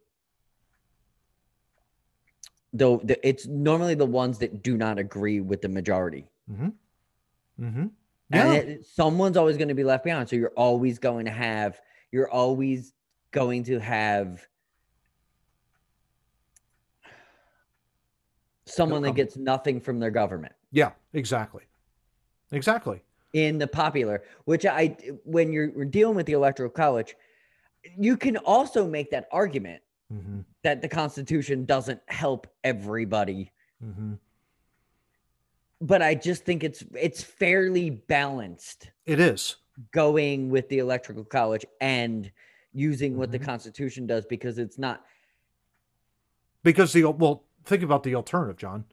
though 2.73 2.97
the, 3.03 3.25
it's 3.27 3.47
normally 3.47 3.95
the 3.95 4.05
ones 4.05 4.39
that 4.39 4.61
do 4.61 4.77
not 4.77 4.99
agree 4.99 5.39
with 5.39 5.61
the 5.61 5.69
majority. 5.69 6.29
Mm-hmm. 6.51 6.69
Mm-hmm. 7.65 7.79
And 7.79 7.93
Yeah. 8.31 8.53
it, 8.53 8.85
someone's 8.85 9.37
always 9.37 9.55
going 9.57 9.69
to 9.69 9.73
be 9.73 9.85
left 9.85 10.03
behind. 10.03 10.27
So 10.27 10.35
you're 10.35 10.51
always 10.57 10.99
going 10.99 11.25
to 11.25 11.31
have, 11.31 11.79
you're 12.11 12.29
always 12.29 12.93
going 13.31 13.63
to 13.65 13.79
have 13.79 14.45
someone 18.65 19.01
that 19.03 19.15
gets 19.15 19.37
nothing 19.37 19.79
from 19.79 19.97
their 19.99 20.11
government 20.11 20.53
yeah, 20.71 20.91
exactly. 21.13 21.63
Exactly. 22.51 23.01
In 23.37 23.59
the 23.59 23.67
popular, 23.67 24.23
which 24.45 24.65
I, 24.65 24.97
when 25.23 25.53
you're 25.53 25.85
dealing 25.85 26.15
with 26.15 26.25
the 26.25 26.33
electoral 26.33 26.71
college, 26.71 27.15
you 27.97 28.17
can 28.17 28.35
also 28.37 28.87
make 28.87 29.11
that 29.11 29.27
argument 29.31 29.81
Mm-hmm. 30.11 30.39
that 30.63 30.81
the 30.81 30.87
Constitution 30.87 31.65
doesn't 31.65 31.99
help 32.07 32.47
everybody. 32.63 33.51
Mm-hmm. 33.85 34.13
But 35.81 36.01
I 36.01 36.15
just 36.15 36.45
think 36.45 36.63
it's 36.63 36.81
it's 36.97 37.21
fairly 37.21 37.89
balanced. 37.89 38.89
It 39.05 39.19
is. 39.19 39.57
going 39.91 40.49
with 40.49 40.69
the 40.69 40.79
electoral 40.79 41.25
college 41.25 41.65
and 41.81 42.31
using 42.73 43.17
what 43.17 43.31
the 43.33 43.37
Mhm. 43.39 43.43
constitution 43.43 44.07
does 44.07 44.25
because 44.25 44.57
it's 44.57 44.77
not 44.77 45.03
Because 46.63 46.93
the 46.93 47.03
well, 47.03 47.43
think 47.65 47.83
about 47.83 48.03
the 48.03 48.15
alternative, 48.15 48.55
John. 48.55 48.85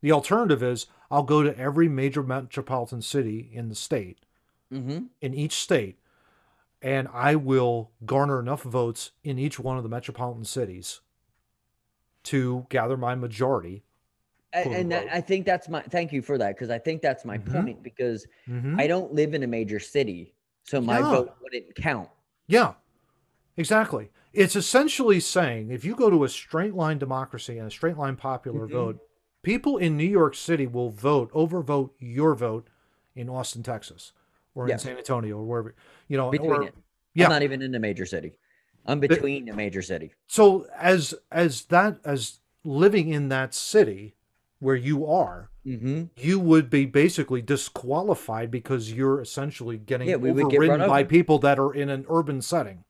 The 0.00 0.12
alternative 0.12 0.62
is 0.62 0.86
I'll 1.10 1.22
go 1.22 1.42
to 1.42 1.56
every 1.58 1.88
major 1.88 2.22
metropolitan 2.22 3.02
city 3.02 3.40
in 3.52 3.68
the 3.68 3.74
state, 3.74 4.24
Mhm. 4.70 5.08
in 5.20 5.34
each 5.34 5.54
state, 5.54 6.00
and 6.82 7.08
I 7.08 7.36
will 7.36 7.92
garner 8.06 8.40
enough 8.40 8.62
votes 8.62 9.12
in 9.24 9.38
each 9.38 9.58
one 9.60 9.76
of 9.78 9.82
the 9.84 9.90
metropolitan 9.90 10.44
cities 10.44 11.00
to 12.24 12.66
gather 12.68 12.96
my 12.96 13.14
majority. 13.14 13.84
And 14.52 14.90
that, 14.92 15.04
i 15.12 15.20
think 15.20 15.44
that's 15.44 15.68
my 15.68 15.82
thank 15.82 16.10
you 16.10 16.22
for 16.22 16.38
that 16.38 16.54
because 16.54 16.70
i 16.70 16.78
think 16.78 17.02
that's 17.02 17.24
my 17.24 17.36
Mhm. 17.36 17.38
point 17.38 17.82
because 17.82 18.26
Mhm. 18.46 18.78
i 18.78 18.86
don't 18.86 19.12
live 19.12 19.34
in 19.34 19.42
a 19.42 19.46
major 19.46 19.78
city 19.78 20.34
so 20.62 20.80
my 20.80 21.02
Yeah. 21.02 21.02
vote 21.02 21.36
wouldn't 21.42 21.74
count 21.76 22.08
Yeah, 22.46 22.74
exactly. 23.56 24.10
It's 24.32 24.56
essentially 24.56 25.20
saying 25.20 25.70
if 25.70 25.84
you 25.84 25.96
go 25.96 26.10
to 26.10 26.24
a 26.24 26.28
straight 26.30 26.74
line 26.74 26.98
democracy 26.98 27.58
and 27.58 27.68
a 27.68 27.72
straight 27.72 27.98
line 27.98 28.16
popular 28.16 28.66
Mhm. 28.66 28.68
vote, 28.68 29.02
people 29.42 29.76
in 29.76 29.96
New 29.96 30.04
York 30.08 30.34
City 30.34 30.66
will 30.66 30.90
vote, 30.90 31.32
overvote 31.32 31.90
your 31.98 32.34
vote 32.34 32.68
in 33.14 33.28
Austin, 33.28 33.62
Texas, 33.62 34.12
or 34.54 34.68
Yeah. 34.68 34.74
in 34.74 34.78
San 34.78 34.96
Antonio, 34.96 35.38
or 35.38 35.44
wherever 35.44 35.74
you 36.08 36.16
know. 36.16 36.30
between 36.30 36.50
or- 36.50 36.62
it 36.64 36.74
yeah. 37.14 37.24
i'm 37.26 37.30
not 37.32 37.42
even 37.42 37.62
in 37.62 37.74
a 37.74 37.78
major 37.78 38.06
city 38.06 38.32
i'm 38.86 39.00
between 39.00 39.48
a 39.48 39.54
major 39.54 39.82
city 39.82 40.12
So 40.26 40.66
as 40.76 41.14
as 41.32 41.64
that 41.66 41.98
as 42.04 42.40
living 42.64 43.08
in 43.08 43.28
that 43.28 43.54
city 43.54 44.14
where 44.60 44.76
you 44.76 45.06
are, 45.06 45.50
hmm 45.64 46.04
you 46.16 46.38
would 46.40 46.68
be 46.70 46.84
basically 46.84 47.40
disqualified 47.42 48.50
because 48.50 48.92
you're 48.92 49.20
essentially 49.20 49.78
getting 49.78 50.08
Yeah, 50.08 50.16
would 50.16 50.36
get 50.36 50.44
overridden 50.60 50.88
by 50.88 51.00
over. 51.00 51.08
people 51.08 51.38
that 51.40 51.58
are 51.58 51.72
in 51.72 51.88
an 51.88 52.04
urban 52.08 52.42
setting, 52.42 52.84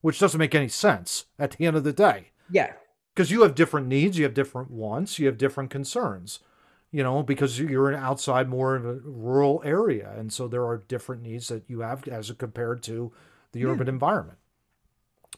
which 0.00 0.18
doesn't 0.20 0.38
make 0.38 0.54
any 0.54 0.68
sense 0.68 1.26
at 1.38 1.52
the 1.52 1.66
end 1.66 1.76
of 1.76 1.84
the 1.84 1.92
day. 1.92 2.30
yeah 2.50 2.72
Because 3.14 3.30
you 3.30 3.42
have 3.42 3.54
different 3.54 3.86
needs, 3.86 4.18
you 4.18 4.24
have 4.24 4.34
different 4.34 4.70
wants, 4.70 5.18
you 5.18 5.26
have 5.26 5.38
different 5.38 5.70
concerns, 5.70 6.40
you 6.90 7.02
know, 7.02 7.22
because 7.22 7.60
you're 7.60 7.90
in 7.92 7.98
outside 7.98 8.48
more 8.48 8.74
of 8.74 8.84
a 8.84 8.94
rural 9.04 9.62
area. 9.64 10.12
And 10.16 10.32
so 10.32 10.48
there 10.48 10.66
are 10.66 10.78
different 10.78 11.22
needs 11.22 11.46
that 11.48 11.64
you 11.68 11.80
have 11.80 12.06
as 12.08 12.30
compared 12.32 12.82
to 12.84 13.12
the 13.52 13.60
Yeah. 13.60 13.68
urban 13.68 13.88
environment. 13.88 14.38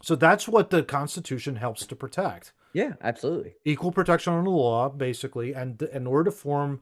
So 0.03 0.15
that's 0.17 0.49
what 0.49 0.71
the 0.71 0.83
Constitution 0.83 1.57
helps 1.57 1.87
to 1.87 1.97
protect 1.97 2.53
yeah 2.73 2.93
absolutely 3.01 3.55
equal 3.65 3.91
protection 3.91 4.35
under 4.35 4.45
the 4.45 4.57
law, 4.57 4.89
basically, 4.91 5.55
and 5.55 5.81
in 5.81 6.07
order 6.07 6.31
to 6.31 6.37
form, 6.37 6.81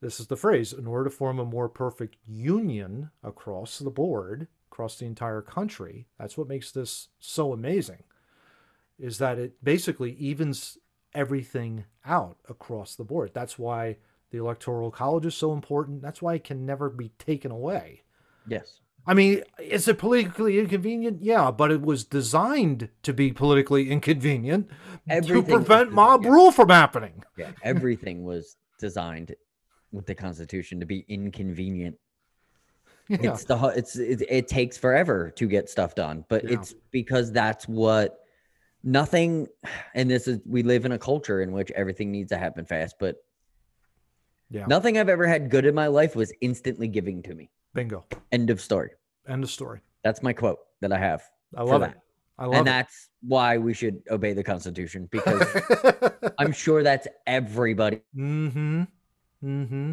this 0.00 0.20
is 0.20 0.28
the 0.28 0.36
phrase, 0.36 0.72
in 0.72 0.86
order 0.86 1.04
to 1.10 1.16
form 1.16 1.38
a 1.40 1.44
more 1.44 1.68
perfect 1.68 2.16
union 2.26 3.10
across 3.24 3.78
the 3.80 3.90
board, 3.90 4.46
across 4.70 4.96
the 4.98 5.06
entire 5.06 5.42
country, 5.42 6.06
that's 6.18 6.36
what 6.38 6.46
makes 6.48 6.70
this 6.70 7.08
so 7.18 7.52
amazing, 7.52 8.04
is 8.98 9.18
that 9.18 9.38
it 9.38 9.62
basically 9.62 10.12
evens 10.12 10.78
everything 11.14 11.84
out 12.04 12.36
across 12.48 12.94
the 12.94 13.04
board. 13.04 13.30
That's 13.34 13.58
why 13.58 13.96
the 14.30 14.38
electoral 14.38 14.90
college 14.90 15.26
is 15.26 15.34
so 15.34 15.52
important. 15.52 16.02
That's 16.02 16.20
why 16.22 16.34
it 16.34 16.44
can 16.44 16.66
never 16.66 16.88
be 16.90 17.10
taken 17.18 17.50
away. 17.50 18.02
yes 18.46 18.80
I 19.08 19.14
mean, 19.14 19.42
is 19.60 19.86
it 19.86 19.98
politically 19.98 20.58
inconvenient? 20.58 21.22
Yeah, 21.22 21.52
but 21.52 21.70
it 21.70 21.80
was 21.80 22.02
designed 22.02 22.88
to 23.04 23.12
be 23.12 23.30
politically 23.32 23.88
inconvenient 23.88 24.68
Everything 25.08 25.44
to 25.46 25.52
prevent 25.58 25.92
mob 25.92 26.24
yeah. 26.24 26.30
rule 26.30 26.50
from 26.50 26.70
happening. 26.70 27.22
yeah 27.38 27.52
everything 27.62 28.24
was 28.24 28.56
designed 28.80 29.34
with 29.92 30.06
the 30.06 30.14
constitution 30.14 30.80
to 30.80 30.86
be 30.86 31.04
inconvenient 31.08 31.96
Yeah. 33.08 33.18
it's 33.32 33.44
the 33.44 33.56
it's 33.76 33.94
it, 33.96 34.22
it 34.28 34.48
takes 34.48 34.76
forever 34.76 35.30
to 35.36 35.46
get 35.46 35.70
stuff 35.70 35.94
done 35.94 36.24
but 36.28 36.42
Yeah. 36.42 36.54
it's 36.54 36.74
because 36.90 37.30
that's 37.30 37.68
what 37.68 38.18
nothing 38.86 39.48
and 39.94 40.08
this 40.08 40.28
is 40.28 40.38
we 40.46 40.62
live 40.62 40.84
in 40.84 40.92
a 40.92 40.98
culture 40.98 41.42
in 41.42 41.50
which 41.50 41.72
everything 41.72 42.12
needs 42.12 42.30
to 42.30 42.38
happen 42.38 42.64
fast 42.64 42.94
but 43.00 43.16
yeah. 44.48 44.64
nothing 44.66 44.96
i've 44.96 45.08
ever 45.08 45.26
had 45.26 45.50
good 45.50 45.66
in 45.66 45.74
my 45.74 45.88
life 45.88 46.14
was 46.14 46.32
instantly 46.40 46.86
giving 46.86 47.20
to 47.20 47.34
me 47.34 47.50
Bingo. 47.74 48.04
end 48.30 48.48
of 48.48 48.60
story 48.60 48.90
End 49.28 49.42
of 49.42 49.50
story. 49.50 49.80
that's 50.04 50.22
my 50.22 50.32
quote 50.32 50.60
that 50.80 50.92
i 50.92 50.98
have 50.98 51.22
I 51.56 51.62
love 51.62 51.82
it. 51.82 51.94
I 52.38 52.44
love 52.44 52.54
and 52.54 52.68
it. 52.68 52.70
that's 52.70 53.08
why 53.22 53.58
we 53.58 53.74
should 53.74 54.02
obey 54.10 54.34
the 54.34 54.44
constitution 54.44 55.08
because 55.10 55.44
i'm 56.38 56.52
sure 56.52 56.84
that's 56.84 57.08
everybody 57.26 58.00
mm-hmm. 58.16 58.84
Mm-hmm. 59.44 59.92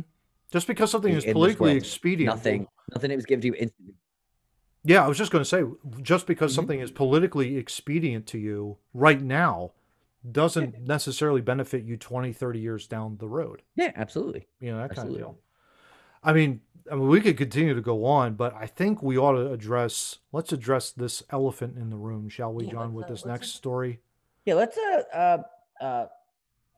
Just 0.51 0.67
because 0.67 0.91
something 0.91 1.11
In- 1.11 1.17
is 1.17 1.25
politically 1.25 1.71
world, 1.71 1.77
expedient. 1.77 2.27
nothing 2.35 2.67
nothing 2.93 3.09
it 3.09 3.15
was 3.15 3.25
given 3.25 3.41
to 3.41 3.47
you 3.47 3.55
instantly 3.57 3.95
Yeah, 4.83 5.03
I 5.03 5.07
was 5.07 5.17
just 5.17 5.31
going 5.31 5.43
to 5.43 5.49
say, 5.49 5.63
just 6.01 6.27
because 6.27 6.51
Mhm. 6.51 6.55
something 6.55 6.79
is 6.79 6.91
politically 6.91 7.57
expedient 7.57 8.27
to 8.27 8.37
you 8.37 8.77
right 8.93 9.21
now 9.21 9.71
doesn't 10.29 10.81
necessarily 10.81 11.41
benefit 11.41 11.83
you 11.83 11.97
20, 11.97 12.31
30 12.33 12.59
years 12.59 12.87
down 12.87 13.17
the 13.17 13.27
road. 13.27 13.61
yeah 13.75 13.91
absolutely 13.95 14.47
you 14.61 14.71
know 14.71 14.77
that 14.77 14.91
Absolutely. 14.91 15.19
kind 15.21 15.29
of 15.31 15.35
deal. 15.35 15.43
I 16.23 16.31
mean, 16.33 16.61
I 16.91 16.95
mean, 16.95 17.07
we 17.07 17.19
could 17.21 17.37
continue 17.37 17.73
to 17.73 17.81
go 17.81 18.05
on, 18.05 18.35
but 18.35 18.53
I 18.53 18.65
think 18.67 19.01
we 19.03 19.17
ought 19.17 19.33
to 19.33 19.51
address. 19.51 20.19
Let's 20.31 20.51
address 20.53 20.91
this 20.91 21.23
elephant 21.29 21.77
in 21.77 21.89
the 21.89 21.97
room, 21.97 22.27
shall 22.29 22.53
we, 22.53 22.65
Yeah, 22.65 22.71
John, 22.71 22.93
with 22.93 23.05
uh, 23.05 23.09
this 23.09 23.25
next 23.25 23.47
just- 23.47 23.55
story? 23.57 23.99
Yeah, 24.45 24.55
let's 24.55 24.77
uh 24.77 25.03
uh 25.13 25.83
uh 25.83 26.05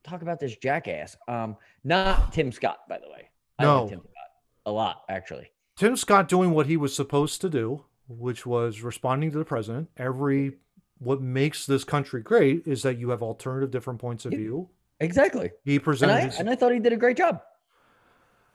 talk 0.04 0.22
about 0.24 0.40
this 0.40 0.56
jackass. 0.58 1.16
Um, 1.28 1.58
not 1.84 2.32
Tim 2.34 2.52
Scott, 2.52 2.88
by 2.90 2.98
the 3.00 3.10
way. 3.10 3.30
I 3.60 3.64
No. 3.64 3.82
like 3.82 3.90
Tim 3.92 4.00
Scott 4.02 4.30
a 4.68 4.72
lot, 4.72 5.04
actually. 5.10 5.52
Tim 5.76 5.96
Scott 5.96 6.28
doing 6.28 6.52
what 6.52 6.66
he 6.68 6.78
was 6.78 6.96
supposed 6.96 7.42
to 7.42 7.50
do, 7.50 7.86
which 8.08 8.46
was 8.46 8.82
responding 8.82 9.32
to 9.32 9.38
the 9.38 9.46
president. 9.46 9.90
Every 9.98 10.54
what 11.00 11.22
makes 11.22 11.66
this 11.66 11.84
country 11.84 12.22
great 12.22 12.66
is 12.66 12.82
that 12.84 12.98
you 12.98 13.10
have 13.10 13.22
alternative 13.22 13.70
different 13.72 14.00
points 14.00 14.26
of 14.26 14.32
view. 14.32 14.70
Exactly. 15.00 15.52
He 15.66 15.76
And 15.76 15.84
presented 15.84 16.14
I 16.14 16.22
his- 16.22 16.40
and 16.40 16.50
I 16.50 16.56
thought 16.56 16.72
he 16.72 16.80
did 16.80 16.94
a 16.94 16.98
great 16.98 17.18
job. 17.18 17.42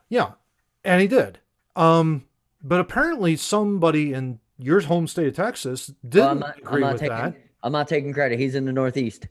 Yeah, 0.09 0.31
and 0.83 1.01
he 1.01 1.07
did. 1.07 1.39
Um, 1.75 2.25
but 2.63 2.79
apparently 2.79 3.35
somebody 3.35 4.13
in 4.13 4.39
your 4.57 4.81
home 4.81 5.07
state 5.07 5.27
of 5.27 5.35
Texas 5.35 5.87
didn't 6.07 6.15
Well, 6.15 6.29
I'm 6.29 6.39
not, 6.39 6.55
I'm 6.57 6.67
agree 6.67 6.81
not 6.81 6.93
with 6.93 7.01
taking 7.01 7.35
I'm 7.63 7.71
not 7.71 7.87
taking 7.87 8.11
credit. 8.13 8.39
He's 8.39 8.55
in 8.55 8.65
the 8.65 8.73
Northeast. 8.73 9.27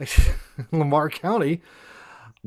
Lamar 0.72 1.08
County, 1.10 1.62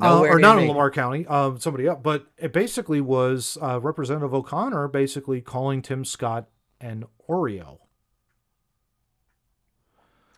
uh, 0.01 0.19
or 0.21 0.39
not 0.39 0.57
in 0.57 0.63
me. 0.63 0.69
Lamar 0.69 0.91
County, 0.91 1.25
um, 1.27 1.59
somebody 1.59 1.87
else. 1.87 1.99
But 2.03 2.27
it 2.37 2.53
basically 2.53 3.01
was 3.01 3.57
uh, 3.61 3.79
Representative 3.79 4.33
O'Connor 4.33 4.87
basically 4.89 5.41
calling 5.41 5.81
Tim 5.81 6.03
Scott 6.05 6.47
an 6.81 7.05
Oreo. 7.29 7.77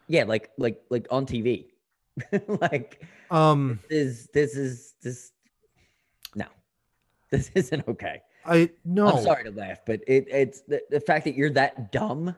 Yeah, 0.08 0.26
like 0.26 0.52
like 0.58 0.82
like 0.90 1.08
on 1.10 1.26
TV. 1.26 1.66
like 2.62 3.02
Um, 3.32 3.80
is 3.90 4.28
this 4.34 4.56
is 4.56 4.94
this 5.02 5.32
no. 6.36 6.46
This 7.32 7.50
isn't 7.56 7.88
okay. 7.88 8.22
I 8.46 8.70
no, 8.86 9.08
I'm 9.08 9.24
sorry 9.24 9.46
to 9.46 9.52
laugh, 9.52 9.80
but 9.86 10.02
it 10.06 10.28
it's 10.30 10.62
the, 10.62 10.82
the 10.90 11.00
fact 11.00 11.24
that 11.26 11.36
you're 11.36 11.50
that 11.52 11.92
dumb. 11.92 12.36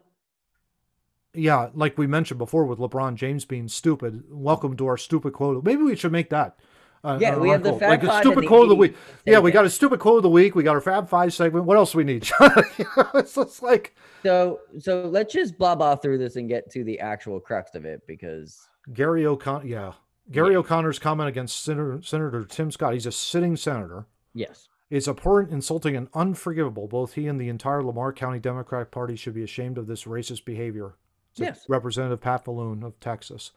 yeah, 1.33 1.69
like 1.73 1.97
we 1.97 2.07
mentioned 2.07 2.37
before 2.37 2.65
with 2.65 2.79
LeBron 2.79 3.15
James 3.15 3.43
being 3.43 3.67
stupid. 3.67 4.23
Welcome 4.29 4.77
to 4.77 4.85
our 4.87 4.97
stupid 4.97 5.33
quote. 5.33 5.63
Maybe 5.65 5.83
we 5.83 5.95
should 5.95 6.11
make 6.11 6.29
that. 6.29 6.57
Uh, 7.05 7.17
Yeah, 7.21 7.37
we 7.37 7.49
have 7.49 7.63
the. 7.63 7.73
Fab 7.73 8.03
like 8.03 8.21
stupid 8.21 8.47
quote 8.47 8.63
of 8.63 8.69
the 8.69 8.75
week. 8.75 8.93
80s 8.93 8.97
Yeah, 9.25 9.39
we 9.39 9.51
got 9.51 9.65
a 9.65 9.69
stupid 9.69 9.99
quote 9.99 10.17
of 10.17 10.23
the 10.23 10.29
week. 10.29 10.55
We 10.55 10.63
got 10.63 10.75
our 10.75 10.81
Fab 10.81 11.07
Five 11.07 11.33
segment. 11.33 11.65
What 11.65 11.77
else 11.77 11.91
do 11.91 11.99
we 11.99 12.03
need? 12.03 12.27
You 12.77 12.85
know, 12.97 13.09
it's 13.15 13.35
just 13.35 13.61
like 13.61 13.95
So 14.23 14.59
so 14.79 15.03
let's 15.07 15.33
just 15.33 15.57
blah 15.57 15.75
blah 15.75 15.95
through 15.95 16.17
this 16.17 16.35
and 16.35 16.49
get 16.49 16.69
to 16.71 16.83
the 16.83 16.99
actual 16.99 17.39
crux 17.39 17.75
of 17.75 17.85
it 17.85 18.01
because 18.07 18.67
Gary 18.93 19.25
O'Connor. 19.25 19.65
Yeah, 19.65 19.93
Gary 20.31 20.53
Yeah. 20.53 20.57
O'Connor's 20.59 20.99
comment 20.99 21.29
against 21.29 21.63
Senator, 21.63 22.01
Senator 22.01 22.43
Tim 22.43 22.71
Scott. 22.71 22.93
He's 22.93 23.05
a 23.05 23.11
sitting 23.11 23.55
senator. 23.55 24.07
yes, 24.33 24.67
It's 24.89 25.07
abhorrent, 25.07 25.51
insulting, 25.51 25.95
and 25.95 26.07
unforgivable. 26.13 26.87
Both 26.87 27.13
he 27.13 27.27
and 27.27 27.39
the 27.39 27.49
entire 27.49 27.83
Lamar 27.83 28.13
County 28.13 28.39
Democratic 28.39 28.91
Party 28.91 29.15
should 29.15 29.33
be 29.33 29.43
ashamed 29.43 29.77
of 29.77 29.87
this 29.87 30.03
racist 30.05 30.45
behavior. 30.45 30.95
Yes. 31.35 31.65
Representative 31.67 32.21
Pat 32.21 32.45
Fallon 32.45 32.83
of 32.83 32.99
Texas. 32.99 33.51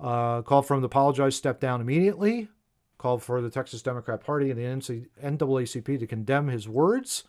Uh, 0.00 0.42
called 0.42 0.66
for 0.66 0.74
him 0.74 0.80
to 0.80 0.86
apologize, 0.86 1.36
step 1.36 1.60
down 1.60 1.80
immediately. 1.80 2.48
Called 2.98 3.22
for 3.22 3.40
the 3.40 3.50
Texas 3.50 3.82
Democrat 3.82 4.24
Party 4.24 4.50
and 4.50 4.58
the 4.58 5.06
NAACP 5.22 5.98
to 5.98 6.06
condemn 6.06 6.48
his 6.48 6.68
words. 6.68 7.24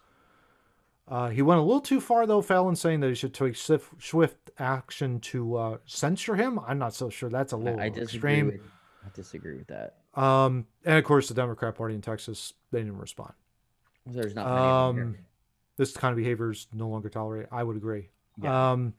Uh, 1.08 1.30
he 1.30 1.42
went 1.42 1.60
a 1.60 1.64
little 1.64 1.82
too 1.82 2.02
far, 2.02 2.26
though, 2.26 2.42
Fallon 2.42 2.76
saying 2.76 3.00
that 3.02 3.10
he 3.10 3.16
should 3.16 3.34
take 3.34 3.56
swift, 3.56 4.02
swift 4.02 4.50
action 4.58 5.20
to 5.20 5.56
uh, 5.56 5.78
censure 5.86 6.36
him. 6.36 6.60
I'm 6.66 6.80
not 6.80 6.96
so 6.96 7.10
sure. 7.10 7.30
That's 7.30 7.52
a 7.52 7.58
little 7.58 7.80
I 7.80 7.90
disagree. 7.90 8.40
extreme. 8.40 8.46
With, 8.48 8.62
I 9.06 9.10
disagree 9.14 9.58
with 9.58 9.68
that. 9.68 9.98
Um, 10.20 10.66
and 10.84 10.98
of 10.98 11.04
course, 11.04 11.28
the 11.28 11.34
Democrat 11.36 11.76
Party 11.76 11.94
in 11.94 12.02
Texas, 12.02 12.54
they 12.72 12.80
didn't 12.80 12.98
respond. 12.98 13.34
There's 14.08 14.34
not 14.34 14.46
many 14.46 14.58
of 14.58 14.96
them 14.96 15.08
Um, 15.08 15.18
this 15.78 15.96
kind 15.96 16.12
of 16.12 16.18
behavior 16.18 16.52
is 16.52 16.68
no 16.74 16.88
longer 16.88 17.10
tolerated. 17.10 17.50
I 17.52 17.64
would 17.64 17.76
agree. 17.76 18.10
Yeah. 18.42 18.72
Um, 18.72 18.94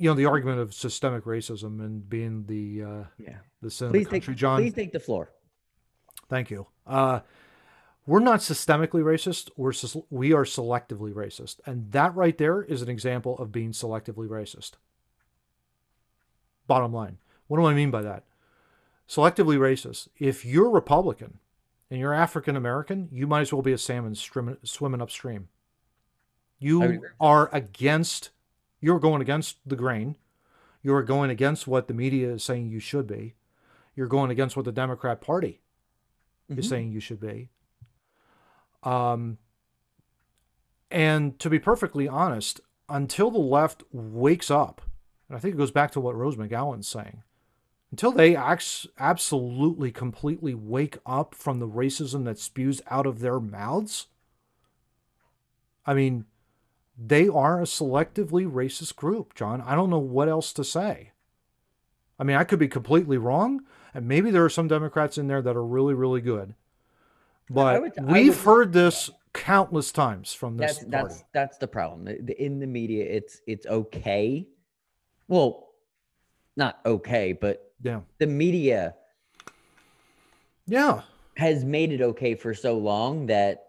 you 0.00 0.08
know, 0.08 0.14
the 0.14 0.24
argument 0.24 0.58
of 0.60 0.72
systemic 0.72 1.24
racism 1.24 1.78
and 1.80 2.08
being 2.08 2.44
the 2.46 2.82
uh, 2.82 3.04
Yeah. 3.18 3.36
the 3.60 3.70
sin 3.70 3.88
of 3.88 3.92
Please 3.92 4.06
the 4.06 4.10
take 4.12 4.22
country, 4.22 4.34
John. 4.34 4.60
please 4.60 4.72
take 4.72 4.92
the 4.92 4.98
floor. 5.00 5.30
Thank 6.28 6.50
you. 6.50 6.66
Uh, 6.86 7.20
we're 8.06 8.20
not 8.20 8.40
systemically 8.40 9.02
racist. 9.02 9.50
We're 9.56 9.72
we 10.08 10.32
are 10.32 10.44
selectively 10.44 11.12
racist, 11.12 11.60
and 11.66 11.92
that 11.92 12.14
right 12.16 12.36
there 12.38 12.62
is 12.62 12.80
an 12.80 12.88
example 12.88 13.38
of 13.38 13.52
being 13.52 13.72
selectively 13.72 14.26
racist. 14.26 14.72
Bottom 16.66 16.92
line, 16.94 17.18
what 17.46 17.58
do 17.58 17.66
I 17.66 17.74
mean 17.74 17.90
by 17.90 18.00
that? 18.02 18.24
Selectively 19.08 19.58
racist. 19.58 20.08
If 20.18 20.44
you're 20.44 20.70
Republican 20.70 21.40
and 21.90 22.00
you're 22.00 22.14
African 22.14 22.56
American, 22.56 23.08
you 23.12 23.26
might 23.26 23.40
as 23.42 23.52
well 23.52 23.60
be 23.62 23.72
a 23.72 23.78
salmon 23.78 24.14
swimming 24.14 25.02
upstream. 25.02 25.48
You 26.58 26.82
agree 26.82 26.98
with 26.98 27.10
that. 27.10 27.16
are 27.20 27.50
against. 27.52 28.30
You're 28.80 29.00
going 29.00 29.20
against 29.22 29.56
the 29.66 29.76
grain. 29.76 30.16
You're 30.82 31.02
going 31.02 31.30
against 31.30 31.66
what 31.66 31.88
the 31.88 31.94
media 31.94 32.32
is 32.32 32.42
saying 32.42 32.68
you 32.70 32.80
should 32.80 33.06
be. 33.06 33.34
You're 33.94 34.06
going 34.08 34.30
against 34.30 34.56
what 34.56 34.64
the 34.64 34.72
Democrat 34.72 35.20
Party 35.20 35.60
is 36.48 36.66
Mhm. 36.66 36.68
saying 36.68 36.92
you 36.92 37.00
should 37.00 37.20
be. 37.20 37.50
Um, 38.82 39.38
and 40.90 41.38
to 41.38 41.50
be 41.50 41.58
perfectly 41.58 42.08
honest, 42.08 42.60
until 42.88 43.30
the 43.30 43.38
left 43.38 43.84
wakes 43.92 44.50
up, 44.50 44.80
and 45.28 45.36
I 45.36 45.40
think 45.40 45.54
it 45.54 45.58
goes 45.58 45.70
back 45.70 45.90
to 45.92 46.00
what 46.00 46.16
Rose 46.16 46.36
McGowan's 46.36 46.88
saying, 46.88 47.22
until 47.90 48.10
they 48.12 48.34
ax- 48.34 48.86
absolutely 48.98 49.92
completely 49.92 50.54
wake 50.54 50.98
up 51.04 51.34
from 51.34 51.58
the 51.58 51.68
racism 51.68 52.24
that 52.24 52.38
spews 52.38 52.80
out 52.88 53.06
of 53.06 53.18
their 53.20 53.38
mouths, 53.38 54.06
I 55.84 55.94
mean, 55.94 56.24
they 57.02 57.28
are 57.28 57.60
a 57.60 57.64
selectively 57.64 58.50
racist 58.50 58.94
group, 58.96 59.34
John. 59.34 59.62
I 59.62 59.74
don't 59.74 59.88
know 59.88 59.98
what 59.98 60.28
else 60.28 60.52
to 60.52 60.64
say. 60.64 61.12
I 62.18 62.24
mean, 62.24 62.36
I 62.36 62.44
could 62.44 62.58
be 62.58 62.68
completely 62.68 63.16
wrong, 63.16 63.62
and 63.94 64.06
maybe 64.06 64.30
there 64.30 64.44
are 64.44 64.50
some 64.50 64.68
Democrats 64.68 65.16
in 65.16 65.26
there 65.26 65.40
that 65.40 65.56
are 65.56 65.64
really, 65.64 65.94
really 65.94 66.20
good. 66.20 66.54
But 67.48 67.80
would- 67.80 67.92
we've 68.02 68.36
would- 68.36 68.44
heard 68.44 68.72
this 68.74 69.10
countless 69.32 69.92
times 69.92 70.34
from 70.34 70.56
this 70.56 70.78
That's 70.78 70.90
party. 70.90 71.08
that's 71.08 71.24
that's 71.32 71.58
the 71.58 71.68
problem. 71.68 72.08
In 72.08 72.58
the 72.58 72.66
media, 72.66 73.04
it's 73.04 73.40
it's 73.46 73.64
okay. 73.66 74.46
Well, 75.28 75.68
not 76.56 76.80
okay, 76.84 77.32
but 77.32 77.72
yeah, 77.82 78.00
the 78.18 78.26
media 78.26 78.94
yeah, 80.66 81.02
has 81.36 81.64
made 81.64 81.92
it 81.92 82.02
okay 82.02 82.34
for 82.34 82.54
so 82.54 82.76
long 82.76 83.26
that 83.26 83.66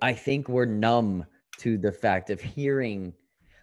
I 0.00 0.12
think 0.14 0.48
we're 0.48 0.64
numb 0.64 1.26
to 1.58 1.78
the 1.78 1.92
fact 1.92 2.30
of 2.30 2.40
hearing. 2.40 3.12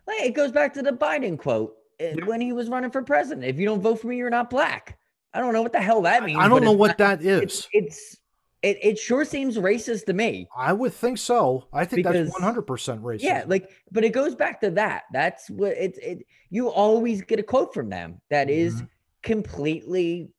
Like 0.08 0.22
it 0.22 0.34
goes 0.36 0.52
back 0.52 0.74
to 0.76 0.82
the 0.82 0.92
Biden 0.92 1.38
quote 1.38 1.76
uh, 2.02 2.26
when 2.26 2.42
he 2.42 2.54
was 2.54 2.70
running 2.70 2.92
for 2.92 3.02
president. 3.02 3.46
If 3.46 3.58
you 3.58 3.66
don't 3.66 3.82
vote 3.82 4.00
for 4.02 4.08
me, 4.08 4.18
you're 4.18 4.30
not 4.30 4.50
black. 4.50 4.98
I 5.34 5.40
don't 5.40 5.54
know 5.54 5.62
what 5.62 5.74
the 5.74 5.82
hell 5.82 6.02
that 6.04 6.24
means. 6.24 6.40
I 6.40 6.48
don't 6.48 6.64
know 6.64 6.72
what 6.72 6.98
not- 7.00 7.20
that 7.20 7.22
is. 7.22 7.42
It's 7.42 7.68
it's 7.74 8.18
it, 8.62 8.78
it 8.82 8.98
sure 9.00 9.26
seems 9.26 9.58
racist 9.58 10.06
to 10.06 10.14
me. 10.14 10.48
I 10.58 10.74
would 10.74 10.94
think 10.94 11.18
so. 11.20 11.68
I 11.74 11.86
think 11.86 11.98
Because- 11.98 12.28
that's 12.28 12.34
one 12.34 12.42
hundred 12.42 12.64
percent 12.64 13.02
racist. 13.04 13.22
Yeah, 13.22 13.44
like, 13.48 13.70
but 13.92 14.04
it 14.04 14.10
goes 14.12 14.34
back 14.36 14.62
to 14.62 14.72
that. 14.72 15.04
That's 15.12 15.50
what 15.50 15.74
it's. 15.78 15.98
It 16.00 16.26
you 16.50 16.70
always 16.70 17.22
get 17.22 17.40
a 17.40 17.44
quote 17.44 17.74
from 17.74 17.90
them 17.90 18.22
that 18.30 18.50
is 18.50 18.76
Mm-hmm. 18.76 18.86
completely 19.24 20.30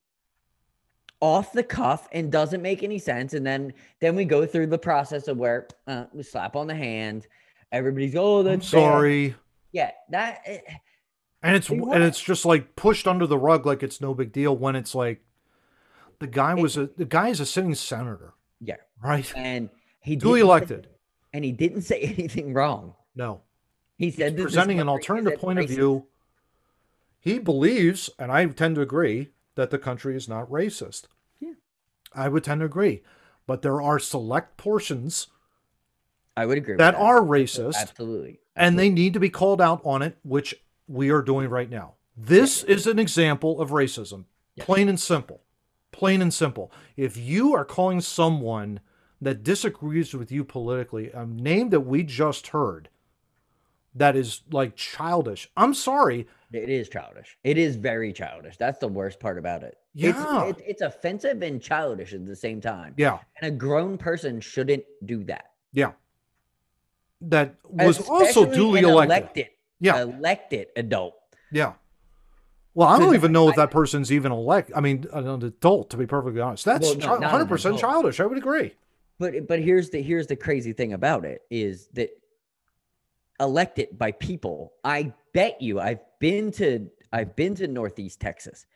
off 1.20 1.52
the 1.52 1.62
cuff 1.62 2.08
and 2.12 2.30
doesn't 2.30 2.62
make 2.62 2.82
any 2.82 2.98
sense. 2.98 3.34
And 3.34 3.46
then 3.46 3.72
then 4.00 4.14
we 4.16 4.24
go 4.24 4.44
through 4.46 4.66
the 4.68 4.78
process 4.78 5.28
of 5.28 5.36
where 5.38 5.66
uh, 5.86 6.04
we 6.12 6.22
slap 6.22 6.56
on 6.56 6.66
the 6.66 6.74
hand. 6.74 7.26
Everybody's 7.76 8.14
oh 8.16 8.42
that's 8.42 8.70
bad." 8.70 8.78
sorry. 8.80 9.34
Yeah, 9.72 9.90
that 10.10 10.40
eh, 10.46 10.58
And 11.42 11.56
it's 11.56 11.68
and 11.68 12.02
it's 12.02 12.20
just 12.20 12.44
like 12.44 12.76
pushed 12.76 13.06
under 13.06 13.26
the 13.26 13.38
rug 13.38 13.66
like 13.66 13.82
it's 13.82 14.00
no 14.00 14.14
big 14.14 14.32
deal 14.32 14.56
when 14.56 14.74
it's 14.76 14.94
like 14.94 15.22
the 16.18 16.26
guy 16.26 16.56
It- 16.56 16.62
was 16.62 16.76
a 16.76 16.86
the 16.96 17.04
guy 17.04 17.28
is 17.28 17.40
a 17.40 17.46
sitting 17.46 17.74
senator, 17.74 18.34
yeah, 18.60 18.76
right? 19.02 19.30
and 19.36 19.68
he 20.00 20.16
Duly 20.16 20.40
didn't 20.40 20.44
say- 20.44 20.48
elected. 20.48 20.88
and 21.32 21.44
he 21.44 21.52
didn't 21.52 21.82
say 21.82 22.00
anything 22.18 22.52
wrong. 22.54 22.94
No. 23.14 23.42
He 23.98 24.10
said 24.10 24.32
He's 24.34 24.42
presenting 24.42 24.78
an 24.80 24.88
alternative 24.88 25.32
at 25.34 25.38
point 25.40 25.58
of 25.58 25.68
view. 25.68 26.06
He 27.18 27.38
believes, 27.38 28.10
and 28.18 28.30
I 28.30 28.44
tend 28.46 28.76
to 28.76 28.82
agree, 28.82 29.30
that 29.54 29.70
the 29.70 29.78
country 29.78 30.14
is 30.14 30.28
not 30.28 30.48
racist. 30.50 31.04
Yeah. 31.40 31.52
I 32.14 32.28
would 32.28 32.44
tend 32.44 32.60
to 32.60 32.66
agree. 32.66 33.02
But 33.46 33.62
there 33.62 33.80
are 33.80 33.98
select 33.98 34.56
portions 34.58 35.28
I 36.36 36.46
would 36.46 36.58
agree 36.58 36.74
with 36.74 36.78
that 36.78 36.92
that. 36.92 37.00
are 37.00 37.20
racist 37.20 37.76
absolutely. 37.76 38.40
and 38.54 38.78
they 38.78 38.90
need 38.90 39.14
to 39.14 39.20
be 39.20 39.30
called 39.30 39.60
out 39.60 39.80
on 39.84 40.02
it, 40.02 40.16
which 40.22 40.54
we 40.86 41.10
are 41.10 41.22
doing 41.22 41.48
right 41.48 41.70
now. 41.70 41.94
This 42.16 42.62
is 42.64 42.86
an 42.86 42.98
example 42.98 43.60
of 43.60 43.70
racism, 43.70 44.24
Yes. 44.54 44.66
plain 44.66 44.88
and 44.88 44.98
simple. 45.00 45.42
Plain 45.92 46.20
and 46.22 46.32
simple. 46.34 46.70
If 46.96 47.16
you 47.16 47.54
are 47.54 47.64
calling 47.64 48.00
someone 48.00 48.80
that 49.20 49.42
disagrees 49.42 50.12
with 50.14 50.30
you 50.30 50.44
politically 50.44 51.10
a 51.10 51.24
name 51.24 51.70
that 51.70 51.80
we 51.80 52.02
just 52.02 52.48
heard 52.48 52.90
that 53.94 54.14
is 54.14 54.42
like 54.50 54.76
childish, 54.76 55.50
I'm 55.56 55.72
sorry. 55.72 56.26
It 56.52 56.68
is 56.68 56.88
childish. 56.90 57.38
It 57.44 57.56
is 57.58 57.76
very 57.76 58.12
childish. 58.12 58.56
That's 58.58 58.78
the 58.78 58.88
worst 58.88 59.18
part 59.20 59.38
about 59.38 59.62
it. 59.62 59.76
Yeah. 59.94 60.44
It's, 60.48 60.60
it, 60.60 60.64
it's 60.68 60.82
offensive 60.82 61.42
and 61.42 61.60
childish 61.62 62.12
at 62.12 62.26
the 62.26 62.36
same 62.36 62.60
time. 62.60 62.92
Yeah, 62.98 63.18
And 63.40 63.52
a 63.54 63.56
grown 63.56 63.96
person 63.96 64.40
shouldn't 64.40 64.84
do 65.06 65.24
that. 65.24 65.46
yeah. 65.72 65.92
That 67.22 67.56
was 67.64 68.06
also 68.08 68.44
duly 68.44 68.80
elected. 68.80 69.10
elected. 69.10 69.46
Yeah. 69.80 70.02
Elected 70.02 70.68
adult. 70.76 71.14
Yeah. 71.50 71.74
Well, 72.74 72.88
I 72.88 72.98
don't 72.98 73.14
even 73.14 73.32
know 73.32 73.48
if 73.48 73.56
that 73.56 73.70
person's 73.70 74.12
even 74.12 74.32
elect. 74.32 74.70
I 74.76 74.80
mean, 74.80 75.06
an 75.12 75.42
adult, 75.42 75.88
to 75.90 75.96
be 75.96 76.06
perfectly 76.06 76.42
honest. 76.42 76.66
That's 76.66 76.94
Well, 76.94 77.18
no, 77.20 77.26
hundred 77.26 77.48
percent 77.48 77.78
childish. 77.78 78.20
I 78.20 78.26
would 78.26 78.36
agree. 78.36 78.74
But 79.18 79.48
but 79.48 79.60
here's 79.60 79.88
the 79.88 80.02
here's 80.02 80.26
the 80.26 80.36
crazy 80.36 80.74
thing 80.74 80.92
about 80.92 81.24
it 81.24 81.40
is 81.50 81.88
that 81.94 82.10
elected 83.40 83.98
by 83.98 84.12
people. 84.12 84.74
I 84.84 85.14
bet 85.32 85.62
you 85.62 85.80
I've 85.80 86.00
been 86.20 86.52
to 86.52 86.90
I've 87.12 87.34
been 87.34 87.54
to 87.56 87.66
Northeast 87.66 88.20
Texas. 88.20 88.66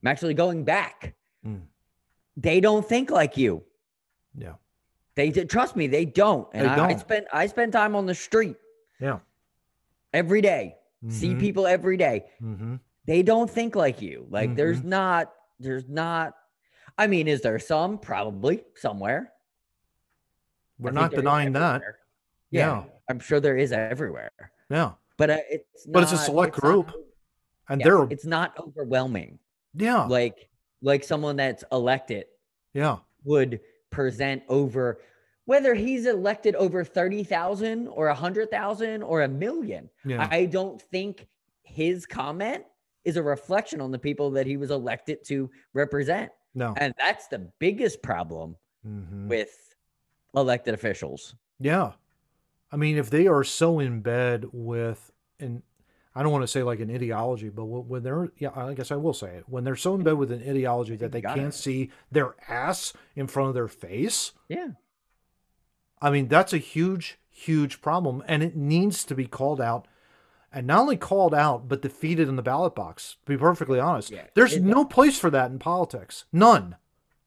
I'm 0.00 0.06
actually 0.06 0.34
going 0.34 0.62
back. 0.62 1.14
Mm. 1.44 1.62
They 2.36 2.60
don't 2.60 2.88
think 2.88 3.10
like 3.10 3.36
you. 3.36 3.64
Yeah. 4.36 4.54
They 5.16 5.30
d- 5.30 5.44
trust 5.44 5.76
me, 5.76 5.86
they 5.86 6.04
don't. 6.04 6.48
And 6.52 6.64
They 6.64 6.68
I, 6.70 6.72
I 6.74 6.76
don't. 6.90 6.98
spend 7.00 7.26
I 7.32 7.46
spend 7.46 7.72
time 7.72 7.94
on 7.96 8.06
the 8.06 8.14
street 8.14 8.56
Yeah. 9.00 9.18
every 10.12 10.40
day. 10.40 10.76
See 11.08 11.30
Mhm. 11.34 11.40
people 11.40 11.66
every 11.66 11.96
day. 11.96 12.26
Mm-hmm. 12.42 12.76
They 13.06 13.22
don't 13.22 13.50
think 13.50 13.74
like 13.74 14.00
you. 14.02 14.26
Like 14.30 14.54
there's 14.54 14.80
Mhm. 14.80 14.84
not 14.84 15.32
there's 15.58 15.88
not 15.88 16.34
I 16.98 17.06
mean, 17.06 17.28
is 17.28 17.40
there 17.40 17.58
some? 17.58 17.98
Probably 17.98 18.62
somewhere. 18.74 19.32
We're 20.78 20.90
I 20.90 20.94
not 20.94 21.10
denying 21.12 21.52
that. 21.52 21.76
everywhere. 21.76 21.98
Yeah, 22.50 22.84
I'm 23.08 23.20
sure 23.20 23.40
there 23.40 23.56
is 23.56 23.72
everywhere. 23.72 24.32
Yeah. 24.68 24.92
But 25.16 25.30
uh, 25.30 25.38
it's 25.48 25.86
But 25.86 26.02
it's 26.02 26.12
a 26.12 26.16
select 26.18 26.54
not 26.56 26.60
group, 26.60 26.92
o- 26.94 27.04
And 27.68 27.80
yeah, 27.80 27.84
they're 27.84 28.06
it's 28.10 28.24
not 28.26 28.58
overwhelming. 28.58 29.38
yeah, 29.74 30.04
Like 30.04 30.48
like 30.82 31.04
someone 31.04 31.36
that's 31.36 31.62
elected 31.72 32.24
yeah. 32.72 32.98
would 33.24 33.60
present 33.90 34.42
over 34.48 35.00
whether 35.46 35.74
he's 35.74 36.06
elected 36.06 36.54
over 36.54 36.84
30,000 36.84 37.88
or 37.88 38.06
100,000 38.06 39.02
or 39.02 39.22
a 39.22 39.28
million. 39.28 39.90
Yeah. 40.04 40.28
I 40.30 40.44
don't 40.44 40.80
think 40.80 41.26
his 41.64 42.06
comment 42.06 42.62
is 43.04 43.16
a 43.16 43.22
reflection 43.22 43.80
on 43.80 43.90
the 43.90 43.98
people 43.98 44.30
that 44.30 44.46
he 44.46 44.56
was 44.56 44.70
elected 44.70 45.24
to 45.24 45.50
represent. 45.72 46.30
No. 46.54 46.74
And 46.76 46.94
that's 46.98 47.26
the 47.28 47.50
biggest 47.58 48.02
problem 48.02 48.56
hmm 48.84 49.28
with 49.28 49.74
elected 50.34 50.72
officials. 50.72 51.34
Yeah. 51.58 51.92
I 52.72 52.76
mean, 52.76 52.96
if 52.96 53.10
they 53.10 53.26
are 53.26 53.44
so 53.44 53.80
in 53.80 54.00
bed 54.00 54.44
with 54.52 55.10
an 55.40 55.62
I 56.14 56.22
don't 56.22 56.32
want 56.32 56.42
to 56.42 56.48
say 56.48 56.62
like 56.62 56.80
an 56.80 56.92
ideology, 56.94 57.48
but 57.50 57.64
when 57.66 58.02
they're 58.02 58.30
yeah, 58.38 58.50
I 58.56 58.74
guess 58.74 58.90
I 58.90 58.96
will 58.96 59.12
say 59.12 59.36
it. 59.36 59.44
When 59.48 59.62
they're 59.64 59.76
so 59.76 59.94
in 59.94 60.02
bed 60.02 60.14
with 60.14 60.32
an 60.32 60.42
ideology 60.42 60.96
that 60.96 61.12
they 61.12 61.22
can't 61.22 61.54
it. 61.54 61.54
see 61.54 61.90
their 62.10 62.34
ass 62.48 62.92
in 63.14 63.26
front 63.28 63.48
of 63.48 63.54
their 63.54 63.68
face, 63.68 64.32
Yeah. 64.48 64.70
I 66.02 66.10
mean, 66.10 66.28
that's 66.28 66.52
a 66.54 66.58
huge, 66.58 67.18
huge 67.28 67.80
problem, 67.82 68.24
and 68.26 68.42
it 68.42 68.56
needs 68.56 69.04
to 69.04 69.14
be 69.14 69.26
called 69.26 69.60
out, 69.60 69.86
and 70.52 70.66
not 70.66 70.80
only 70.80 70.96
called 70.96 71.34
out, 71.34 71.68
but 71.68 71.82
defeated 71.82 72.26
in 72.28 72.36
the 72.36 72.42
ballot 72.42 72.74
box. 72.74 73.16
To 73.26 73.32
be 73.32 73.36
perfectly 73.36 73.78
honest, 73.78 74.10
Yeah, 74.10 74.24
there's 74.34 74.58
no 74.58 74.84
place 74.84 75.18
for 75.18 75.30
that 75.30 75.50
in 75.50 75.58
politics. 75.58 76.24
None. 76.32 76.76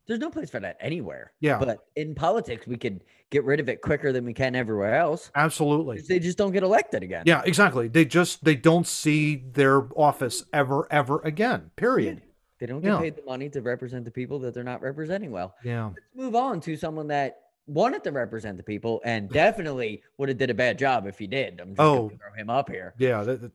There's 0.05 0.19
no 0.19 0.29
place 0.29 0.49
for 0.49 0.59
that 0.59 0.77
anywhere. 0.81 1.31
Yeah. 1.39 1.59
But 1.59 1.85
in 1.95 2.13
politics, 2.13 2.67
we 2.67 2.75
could 2.77 3.03
get 3.29 3.43
rid 3.45 3.59
of 3.59 3.69
it 3.69 3.81
quicker 3.81 4.11
than 4.11 4.25
we 4.25 4.33
can 4.33 4.53
everywhere 4.55 4.95
else. 4.95 5.31
Absolutely. 5.33 6.01
They 6.01 6.19
just 6.19 6.37
don't 6.37 6.51
get 6.51 6.63
elected 6.63 7.03
again. 7.03 7.23
Yeah, 7.25 7.41
exactly. 7.45 7.87
They 7.87 8.03
just 8.05 8.43
they 8.43 8.55
don't 8.55 8.85
see 8.85 9.37
their 9.53 9.87
office 9.97 10.43
ever, 10.51 10.87
ever 10.91 11.21
again. 11.23 11.71
Period. 11.77 12.21
They 12.59 12.65
don't 12.65 12.81
get 12.81 12.89
Yeah. 12.93 12.99
paid 12.99 13.15
the 13.15 13.23
money 13.23 13.49
to 13.49 13.61
represent 13.61 14.03
the 14.05 14.11
people 14.11 14.39
that 14.39 14.53
they're 14.53 14.63
not 14.63 14.81
representing 14.81 15.31
well. 15.31 15.55
Yeah. 15.63 15.85
Let's 15.87 15.99
move 16.15 16.35
on 16.35 16.59
to 16.61 16.75
someone 16.75 17.07
that 17.07 17.39
wanted 17.65 18.03
to 18.03 18.11
represent 18.11 18.57
the 18.57 18.63
people 18.63 19.01
and 19.05 19.29
definitely 19.31 20.03
would 20.17 20.27
have 20.29 20.37
did 20.37 20.49
a 20.49 20.53
bad 20.53 20.77
job 20.77 21.07
if 21.07 21.17
he 21.17 21.27
did. 21.27 21.61
I'm 21.61 21.69
just 21.69 21.79
Oh. 21.79 22.07
gonna 22.09 22.17
throw 22.19 22.33
him 22.41 22.49
up 22.49 22.69
here. 22.69 22.93
Yeah. 22.97 23.23
that- 23.23 23.41
that- 23.41 23.51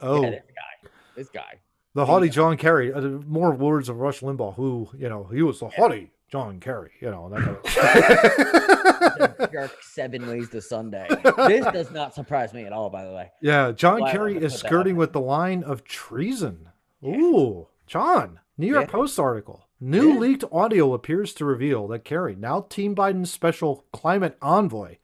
oh. 0.00 0.22
Yeah, 0.22 0.28
oh, 0.28 0.30
this 0.30 0.42
guy. 0.54 0.88
This 1.16 1.28
guy. 1.28 1.54
The 1.94 2.06
haughty 2.06 2.28
John 2.28 2.56
Kerry. 2.56 2.92
Uh, 2.92 3.00
more 3.00 3.52
words 3.52 3.88
of 3.88 3.98
Rush 3.98 4.20
Limbaugh, 4.20 4.54
who 4.54 4.88
you 4.96 5.08
know 5.08 5.24
he 5.24 5.42
was 5.42 5.60
the 5.60 5.68
haughty 5.68 6.10
John 6.30 6.60
Kerry. 6.60 6.90
You 7.00 7.10
know 7.10 7.28
that 7.30 7.40
kind 7.64 9.40
of. 9.40 9.52
Jerk 9.52 9.76
seven 9.82 10.26
ways 10.28 10.48
to 10.50 10.60
Sunday. 10.60 11.06
This 11.46 11.64
does 11.66 11.90
not 11.90 12.14
surprise 12.14 12.52
me 12.52 12.64
at 12.64 12.72
all, 12.72 12.90
by 12.90 13.04
the 13.04 13.12
way. 13.12 13.30
yeah, 13.40 13.72
John 13.72 14.00
Why 14.00 14.12
Kerry 14.12 14.32
is 14.36 14.38
put 14.38 14.42
that 14.42 14.54
out 14.54 14.58
skirting 14.68 14.96
with 14.96 15.12
the 15.12 15.20
line 15.20 15.62
of 15.64 15.84
treason. 15.84 16.68
Ooh, 17.04 17.68
John. 17.86 18.40
New 18.56 18.66
York 18.66 18.86
Yeah. 18.86 18.92
Post 18.92 19.18
article. 19.20 19.64
New 19.80 20.14
Yeah. 20.14 20.18
leaked 20.18 20.44
audio 20.50 20.92
appears 20.92 21.32
to 21.34 21.44
reveal 21.44 21.86
that 21.88 22.04
Kerry, 22.04 22.34
now 22.34 22.62
Team 22.62 22.96
Biden's 22.96 23.30
special 23.30 23.84
climate 23.92 24.36
envoy, 24.42 24.96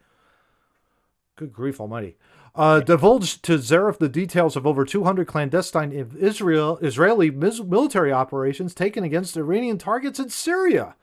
good 1.37 1.53
grief 1.53 1.81
almighty, 1.81 2.17
uh, 2.55 2.81
divulged 2.81 3.43
to 3.45 3.59
Zarif 3.59 3.99
the 3.99 4.09
details 4.09 4.57
of 4.57 4.67
over 4.67 4.85
200 4.85 5.27
clandestine 5.27 5.93
Israel 6.19 6.79
Israeli 6.83 7.31
mis- 7.31 7.63
military 7.63 8.13
operations 8.13 8.75
taken 8.75 9.03
against 9.03 9.37
Iranian 9.37 9.79
targets 9.79 10.21
in 10.21 10.31
Syria. 10.31 10.95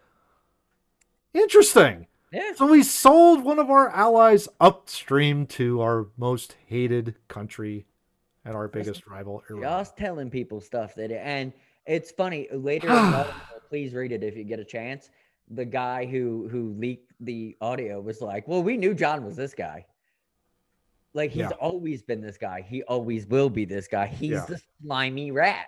Interesting. 1.33 2.07
Yeah. 2.31 2.53
So 2.55 2.65
we 2.65 2.83
sold 2.83 3.43
one 3.43 3.59
of 3.59 3.69
our 3.69 3.89
allies 3.89 4.47
upstream 4.61 5.45
to 5.47 5.81
our 5.81 6.07
most 6.17 6.55
hated 6.65 7.15
country 7.27 7.85
and 8.45 8.55
our 8.55 8.67
biggest 8.69 9.05
rival, 9.05 9.43
Iran. 9.49 9.61
Just 9.61 9.97
telling 9.97 10.29
people 10.29 10.61
stuff 10.61 10.95
that, 10.95 11.11
and 11.11 11.51
it's 11.85 12.11
funny. 12.11 12.47
Later 12.51 12.87
in 12.87 12.93
the 12.93 12.99
article, 13.17 13.41
please 13.67 13.93
read 13.93 14.13
it 14.13 14.23
if 14.23 14.37
you 14.37 14.45
get 14.45 14.59
a 14.59 14.65
chance. 14.65 15.09
The 15.49 15.65
guy 15.65 16.05
who 16.05 16.47
who 16.49 16.73
leaked 16.77 17.11
the 17.19 17.57
audio 17.59 17.99
was 17.99 18.21
like, 18.21 18.47
"Well, 18.47 18.63
we 18.63 18.77
knew 18.77 18.93
John 18.93 19.25
was 19.25 19.35
this 19.35 19.53
guy. 19.53 19.85
Like 21.13 21.31
he's 21.31 21.41
Yeah. 21.41 21.49
always 21.59 22.01
been 22.01 22.21
this 22.21 22.37
guy. 22.37 22.61
He 22.67 22.83
always 22.83 23.25
will 23.25 23.49
be 23.49 23.65
this 23.65 23.87
guy. 23.87 24.07
He's 24.07 24.31
Yeah. 24.31 24.45
the 24.47 24.61
slimy 24.83 25.31
rat. 25.31 25.67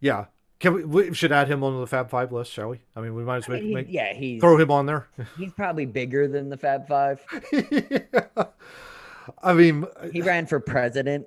Yeah. 0.00 0.26
Can 0.60 0.74
we, 0.74 0.84
we 0.84 1.14
should 1.14 1.32
add 1.32 1.48
him 1.48 1.64
on 1.64 1.80
the 1.80 1.86
Fab 1.86 2.08
Five 2.10 2.30
list, 2.32 2.52
shall 2.52 2.68
we? 2.68 2.80
I 2.94 3.00
mean, 3.00 3.14
we 3.14 3.24
might 3.24 3.38
as 3.38 3.48
I 3.48 3.52
well 3.52 3.58
mean, 3.60 3.68
he- 3.68 3.74
make, 3.74 3.86
yeah, 3.90 4.12
he's 4.12 4.40
throw 4.40 4.56
him 4.58 4.70
on 4.70 4.86
there. 4.86 5.08
he's 5.38 5.52
probably 5.52 5.86
bigger 5.86 6.28
than 6.28 6.48
the 6.50 6.56
Fab 6.56 6.86
Five. 6.86 7.20
yeah. 7.52 7.98
I 9.42 9.54
mean, 9.54 9.86
He 10.12 10.20
ran 10.22 10.46
for 10.46 10.60
president. 10.60 11.26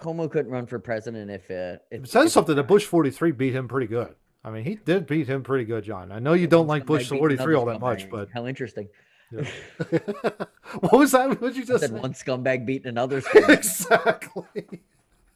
Cuomo 0.00 0.30
couldn't 0.30 0.50
run 0.52 0.66
for 0.66 0.78
president 0.78 1.30
if 1.30 1.50
uh, 1.50 1.78
if, 1.90 2.04
it 2.04 2.08
says 2.08 2.26
if 2.26 2.32
something 2.32 2.54
that 2.56 2.64
Bush 2.68 2.84
43 2.84 3.32
beat 3.32 3.54
him 3.54 3.66
pretty 3.66 3.86
good. 3.86 4.14
I 4.44 4.50
mean, 4.50 4.62
he 4.64 4.74
did 4.76 5.06
beat 5.06 5.26
him 5.26 5.42
pretty 5.42 5.64
good, 5.64 5.82
John. 5.84 6.12
I 6.12 6.18
know 6.18 6.34
you 6.34 6.46
don't 6.46 6.66
like 6.66 6.84
Bush 6.86 7.08
43 7.08 7.54
all 7.54 7.64
that 7.66 7.80
much, 7.80 8.08
but 8.10 8.28
how 8.32 8.46
interesting. 8.46 8.88
Yeah. 9.32 9.48
what 10.80 10.92
was 10.92 11.12
that? 11.12 11.28
What 11.28 11.40
did 11.40 11.56
you 11.56 11.62
I 11.62 11.66
just 11.66 11.80
said 11.80 11.90
say? 11.90 11.96
one 11.98 12.12
scumbag 12.12 12.66
beating 12.66 12.88
another 12.88 13.20
scumbag. 13.22 13.48
exactly. 13.50 14.80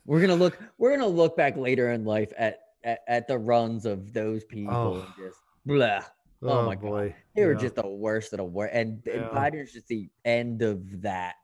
We're 0.07 0.21
gonna 0.21 0.35
look. 0.37 0.59
We're 0.79 0.91
gonna 0.97 1.07
look 1.09 1.37
back 1.37 1.57
later 1.57 1.91
in 1.93 2.05
life 2.05 2.33
at 2.39 2.61
at, 2.85 3.01
at 3.07 3.29
the 3.29 3.39
runs 3.39 3.87
of 3.87 4.13
those 4.13 4.45
people 4.45 4.75
Oh. 4.75 4.95
and 4.95 5.05
just 5.19 5.39
blah. 5.67 6.01
Oh, 6.43 6.49
oh 6.61 6.67
my 6.67 6.75
God. 6.75 6.83
boy. 6.83 7.15
They 7.37 7.45
were 7.45 7.55
just 7.55 7.75
the 7.75 7.87
worst 7.87 8.33
of 8.33 8.39
the 8.39 8.45
worst, 8.45 8.75
and, 8.75 9.03
and 9.07 9.23
Yeah. 9.23 9.29
Biden's 9.29 9.73
just 9.73 9.89
the 9.89 10.09
end 10.25 10.63
of 10.63 11.03
that. 11.03 11.35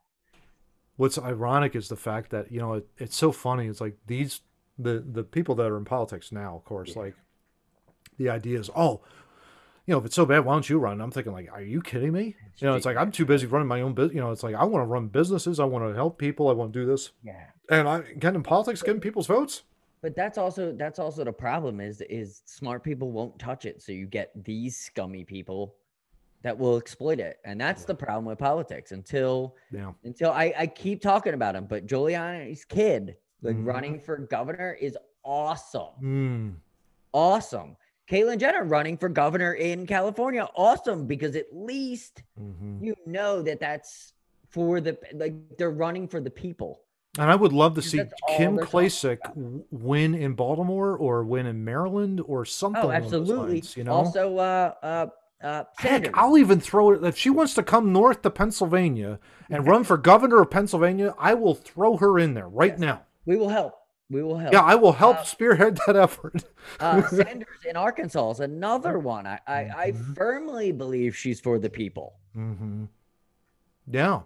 what's 0.96 1.18
ironic 1.18 1.76
is 1.76 1.88
the 1.88 1.96
fact 1.96 2.30
that 2.30 2.50
you 2.50 2.58
know 2.58 2.74
it, 2.74 2.86
it's 2.96 3.16
so 3.16 3.30
funny 3.30 3.66
it's 3.66 3.80
like 3.82 3.96
these 4.06 4.40
the 4.78 5.04
the 5.12 5.22
people 5.22 5.54
that 5.56 5.70
are 5.70 5.76
in 5.76 5.84
politics 5.84 6.32
now 6.32 6.56
of 6.56 6.64
course 6.64 6.92
Yeah. 6.96 7.02
like 7.02 7.14
the 8.16 8.30
idea 8.30 8.58
is 8.58 8.70
oh 8.74 9.02
you 9.86 9.92
know 9.92 9.98
if 9.98 10.04
it's 10.06 10.14
so 10.16 10.26
bad 10.26 10.44
why 10.44 10.52
don't 10.54 10.68
you 10.68 10.78
run? 10.78 11.00
I'm 11.00 11.10
thinking 11.10 11.32
like 11.32 11.48
are 11.52 11.62
you 11.62 11.80
kidding 11.80 12.12
me? 12.12 12.34
You 12.58 12.66
know 12.68 12.74
it's 12.74 12.86
like 12.86 12.96
i'm 12.96 13.12
too 13.12 13.24
busy 13.26 13.46
running 13.46 13.68
my 13.68 13.82
own 13.82 13.92
business 13.94 14.14
you 14.14 14.20
know 14.20 14.30
it's 14.30 14.42
like 14.42 14.54
i 14.54 14.64
want 14.64 14.82
to 14.82 14.86
run 14.86 15.08
businesses. 15.08 15.60
I 15.60 15.64
want 15.64 15.86
to 15.88 15.94
help 15.94 16.18
people. 16.18 16.48
I 16.48 16.52
want 16.52 16.72
to 16.72 16.78
do 16.80 16.86
this. 16.86 17.10
Yeah. 17.22 17.44
and 17.70 17.88
i 17.88 18.00
getting 18.18 18.36
in 18.36 18.42
politics 18.42 18.82
getting 18.82 19.00
people's 19.00 19.26
votes? 19.26 19.62
But 20.02 20.14
that's 20.14 20.38
also 20.38 20.72
that's 20.72 20.98
also 20.98 21.24
the 21.24 21.32
problem 21.32 21.80
is 21.80 22.00
is 22.02 22.42
smart 22.44 22.84
people 22.84 23.10
won't 23.12 23.38
touch 23.38 23.64
it, 23.64 23.82
so 23.82 23.92
you 23.92 24.06
get 24.06 24.30
these 24.44 24.76
scummy 24.76 25.24
people 25.24 25.74
that 26.42 26.56
will 26.56 26.76
exploit 26.76 27.18
it, 27.18 27.38
and 27.44 27.60
that's 27.60 27.84
the 27.84 27.94
problem 27.94 28.24
with 28.26 28.38
politics. 28.38 28.92
Until 28.92 29.56
yeah. 29.72 29.92
until 30.04 30.30
I, 30.30 30.52
I 30.56 30.66
keep 30.66 31.00
talking 31.00 31.34
about 31.34 31.56
him, 31.56 31.66
but 31.66 31.86
Giuliani's 31.86 32.64
kid, 32.64 33.16
like 33.42 33.56
Mhm. 33.56 33.66
running 33.66 33.98
for 33.98 34.16
governor, 34.18 34.76
is 34.80 34.96
awesome. 35.24 35.94
mm, 36.00 36.54
Awesome. 37.12 37.76
Caitlyn 38.10 38.38
Jenner 38.38 38.64
running 38.64 38.96
for 38.96 39.08
governor 39.08 39.54
in 39.54 39.86
California, 39.86 40.48
awesome 40.54 41.06
because 41.06 41.36
at 41.36 41.46
least 41.52 42.22
hmm 42.38 42.78
you 42.80 42.94
know 43.06 43.40
that 43.42 43.58
that's 43.58 44.12
for 44.50 44.80
the 44.80 44.98
like 45.14 45.34
they're 45.56 45.70
running 45.70 46.06
for 46.06 46.20
the 46.20 46.30
people. 46.30 46.82
and 47.18 47.30
i 47.30 47.34
would 47.34 47.52
love 47.52 47.74
to 47.74 47.80
see 47.82 48.02
Kim 48.36 48.58
Klacik 48.58 49.18
win 49.70 50.14
in 50.14 50.34
baltimore 50.34 50.94
or 50.96 51.24
win 51.24 51.46
in 51.46 51.64
maryland 51.64 52.20
or 52.26 52.44
something 52.44 52.82
Oh, 52.84 52.90
absolutely. 52.90 53.54
lines, 53.62 53.76
you 53.76 53.84
know 53.84 53.92
Also, 53.92 54.36
uh, 54.36 54.74
uh, 54.82 55.06
uh, 55.42 55.64
Heck, 55.78 56.16
I'll 56.18 56.36
even 56.38 56.60
throw 56.60 56.92
it 56.92 57.02
if 57.04 57.16
she 57.16 57.30
wants 57.30 57.54
to 57.54 57.62
come 57.62 57.92
north 57.92 58.20
to 58.22 58.30
Pennsylvania 58.30 59.18
and 59.50 59.66
run 59.72 59.82
for 59.84 59.96
governor 59.96 60.42
of 60.42 60.50
Pennsylvania. 60.50 61.14
I 61.18 61.32
will 61.34 61.54
throw 61.54 61.96
her 61.96 62.18
in 62.18 62.34
there 62.34 62.48
right 62.48 62.72
Yes. 62.72 62.78
now. 62.80 63.02
we 63.24 63.36
will 63.36 63.48
help. 63.50 63.72
We 64.08 64.22
will 64.22 64.38
help. 64.38 64.52
Yeah, 64.52 64.62
I 64.62 64.76
will 64.76 64.92
help 64.92 65.18
Uh, 65.18 65.24
spearhead 65.24 65.78
that 65.86 65.96
effort. 65.96 66.44
uh, 66.80 67.02
Sanders 67.08 67.64
in 67.68 67.76
Arkansas 67.76 68.30
is 68.32 68.40
another 68.40 68.98
one. 68.98 69.26
I, 69.26 69.40
I, 69.46 69.58
I 69.76 69.92
Mhm. 69.92 70.14
firmly 70.16 70.72
believe 70.72 71.16
she's 71.16 71.40
for 71.40 71.58
the 71.58 71.70
people. 71.70 72.14
hmm 72.32 72.84
Yeah, 73.88 74.22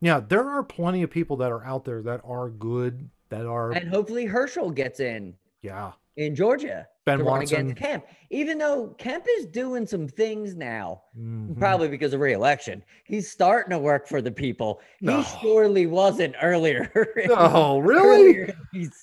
yeah. 0.00 0.20
There 0.20 0.48
are 0.48 0.62
plenty 0.62 1.02
of 1.02 1.10
people 1.10 1.36
that 1.38 1.50
are 1.50 1.64
out 1.64 1.84
there 1.84 2.02
that 2.02 2.20
are 2.24 2.50
good. 2.50 3.08
That 3.30 3.46
are 3.46 3.72
And 3.72 3.88
hopefully 3.88 4.26
Herschel 4.26 4.70
gets 4.70 5.00
in 5.00 5.34
Yeah. 5.62 5.92
in 6.16 6.34
Georgia 6.34 6.86
Ben 7.06 7.18
to 7.18 7.24
run 7.24 7.38
Watson. 7.38 7.60
against 7.70 7.76
Kemp. 7.80 8.04
Even 8.30 8.58
though 8.58 8.88
Kemp 8.98 9.24
is 9.38 9.46
doing 9.46 9.86
some 9.86 10.08
things 10.08 10.56
now, 10.56 11.02
Mhm. 11.16 11.56
probably 11.56 11.86
because 11.88 12.12
of 12.12 12.20
re-election, 12.20 12.82
he's 13.04 13.30
starting 13.30 13.70
to 13.70 13.78
work 13.78 14.08
for 14.08 14.20
the 14.20 14.32
people. 14.32 14.80
No. 15.00 15.18
He 15.18 15.38
surely 15.40 15.86
wasn't 15.86 16.34
earlier. 16.42 16.90
Oh, 17.30 17.78
really? 17.78 18.40
Earlier 18.40 18.56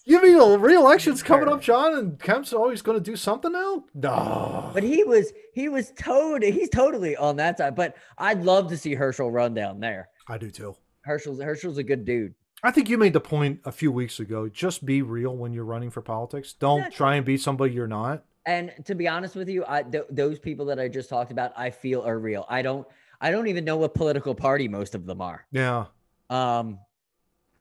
You 0.06 0.22
mean 0.22 0.38
the 0.38 0.60
re-election's 0.60 1.24
coming 1.24 1.48
up, 1.48 1.62
John, 1.62 1.96
and 1.98 2.20
Kemp's 2.20 2.52
always 2.52 2.82
going 2.82 2.98
to 2.98 3.04
do 3.04 3.16
something 3.16 3.54
now? 3.54 3.86
No. 3.96 4.70
But 4.74 4.84
he 4.84 5.04
was 5.06 5.32
he 5.54 5.70
was 5.70 5.94
totally 5.98 6.52
he's 6.52 6.70
totally 6.70 7.16
on 7.16 7.38
that 7.38 7.58
side. 7.58 7.76
But 7.76 7.96
I'd 8.18 8.44
love 8.44 8.68
to 8.70 8.78
see 8.78 8.94
Herschel 8.96 9.32
run 9.32 9.54
down 9.54 9.80
there. 9.80 10.10
I 10.28 10.38
do 10.38 10.52
too. 10.52 10.76
Herschel's 11.02 11.42
Herschel's 11.42 11.78
a 11.78 11.84
good 11.84 12.04
dude. 12.04 12.34
I 12.64 12.72
think 12.72 12.90
you 12.90 12.98
made 12.98 13.14
the 13.14 13.20
point 13.20 13.60
a 13.66 13.72
few 13.72 13.92
weeks 13.92 14.20
ago. 14.20 14.48
Just 14.48 14.86
be 14.86 15.02
real 15.02 15.36
when 15.36 15.52
you're 15.54 15.66
running 15.66 15.90
for 15.90 16.02
politics. 16.02 16.54
Don't 16.54 16.80
Exactly. 16.80 16.96
try 16.98 17.16
and 17.16 17.26
be 17.26 17.38
somebody 17.38 17.74
you're 17.74 17.88
not. 17.88 18.24
And 18.46 18.72
to 18.86 18.96
be 18.96 19.08
honest 19.08 19.36
with 19.36 19.50
you, 19.50 19.64
I 19.68 19.84
th- 19.84 20.06
those 20.10 20.40
people 20.40 20.66
that 20.68 20.80
I 20.80 20.88
just 20.88 21.10
talked 21.10 21.32
about, 21.32 21.52
I 21.58 21.70
feel 21.72 22.02
are 22.06 22.18
real. 22.18 22.46
I 22.50 22.62
don't 22.62 22.88
I 23.22 23.32
don't 23.32 23.48
even 23.48 23.64
know 23.66 23.78
what 23.78 23.94
political 23.94 24.36
party 24.36 24.68
most 24.68 24.96
of 24.96 25.06
them 25.06 25.22
are. 25.22 25.46
Yeah. 25.52 25.86
Um, 26.30 26.80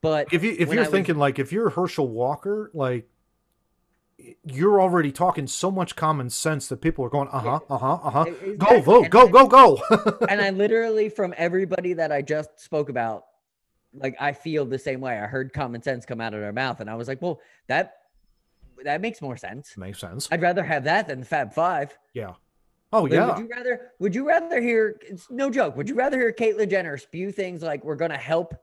but 0.01 0.33
If 0.33 0.43
you 0.45 0.53
if 0.59 0.69
you're 0.71 0.79
I 0.79 0.83
was- 0.83 0.89
thinking 0.91 1.17
like 1.19 1.39
if 1.39 1.53
you're 1.53 1.71
Herschel 1.71 2.09
Walker, 2.09 2.71
like 2.75 3.09
you're 4.45 4.81
already 4.81 5.11
talking 5.11 5.47
so 5.49 5.71
much 5.71 5.97
common 5.97 6.31
sense 6.31 6.69
that 6.69 6.81
people 6.81 7.05
are 7.05 7.09
going, 7.09 7.29
uh 7.33 7.39
huh, 7.41 7.61
uh 7.69 7.79
huh, 7.79 7.99
uh 8.05 8.11
huh. 8.11 8.25
Go 8.57 8.81
vote, 8.81 9.11
go, 9.11 9.27
go, 9.29 9.49
go. 9.49 9.81
and 10.29 10.41
I 10.41 10.51
literally 10.51 11.09
from 11.09 11.35
everybody 11.37 11.95
that 11.95 12.13
I 12.13 12.23
just 12.23 12.61
spoke 12.61 12.89
about, 12.89 13.25
like 13.95 14.17
I 14.21 14.33
feel 14.33 14.65
the 14.65 14.79
same 14.79 15.01
way. 15.01 15.19
I 15.19 15.27
heard 15.27 15.53
common 15.53 15.83
sense 15.83 16.07
come 16.07 16.21
out 16.21 16.35
of 16.35 16.41
their 16.41 16.53
mouth, 16.53 16.81
and 16.81 16.89
I 16.89 16.95
was 16.95 17.09
like, 17.09 17.21
well, 17.21 17.41
that 17.69 17.95
that 18.85 19.01
makes 19.01 19.21
more 19.21 19.37
sense. 19.37 19.77
Makes 19.77 20.01
sense. 20.01 20.29
I'd 20.31 20.43
rather 20.43 20.65
have 20.65 20.85
that 20.85 21.09
than 21.09 21.21
the 21.21 21.27
Fab 21.27 21.53
Five. 21.53 21.97
Yeah. 22.15 22.33
Oh 22.93 23.03
Like, 23.03 23.13
yeah. 23.13 23.27
Would 23.27 23.39
you 23.39 23.49
rather? 23.49 23.91
Would 24.01 24.15
you 24.15 24.29
rather 24.29 24.61
hear? 24.61 25.01
It's 25.03 25.31
no 25.31 25.51
joke. 25.51 25.77
Would 25.77 25.89
you 25.89 25.95
rather 25.95 26.19
hear 26.19 26.33
Caitlyn 26.33 26.71
Jenner 26.71 26.99
spew 26.99 27.33
things 27.33 27.63
like 27.63 27.85
"We're 27.85 27.97
going 27.97 28.11
to 28.11 28.17
help 28.19 28.55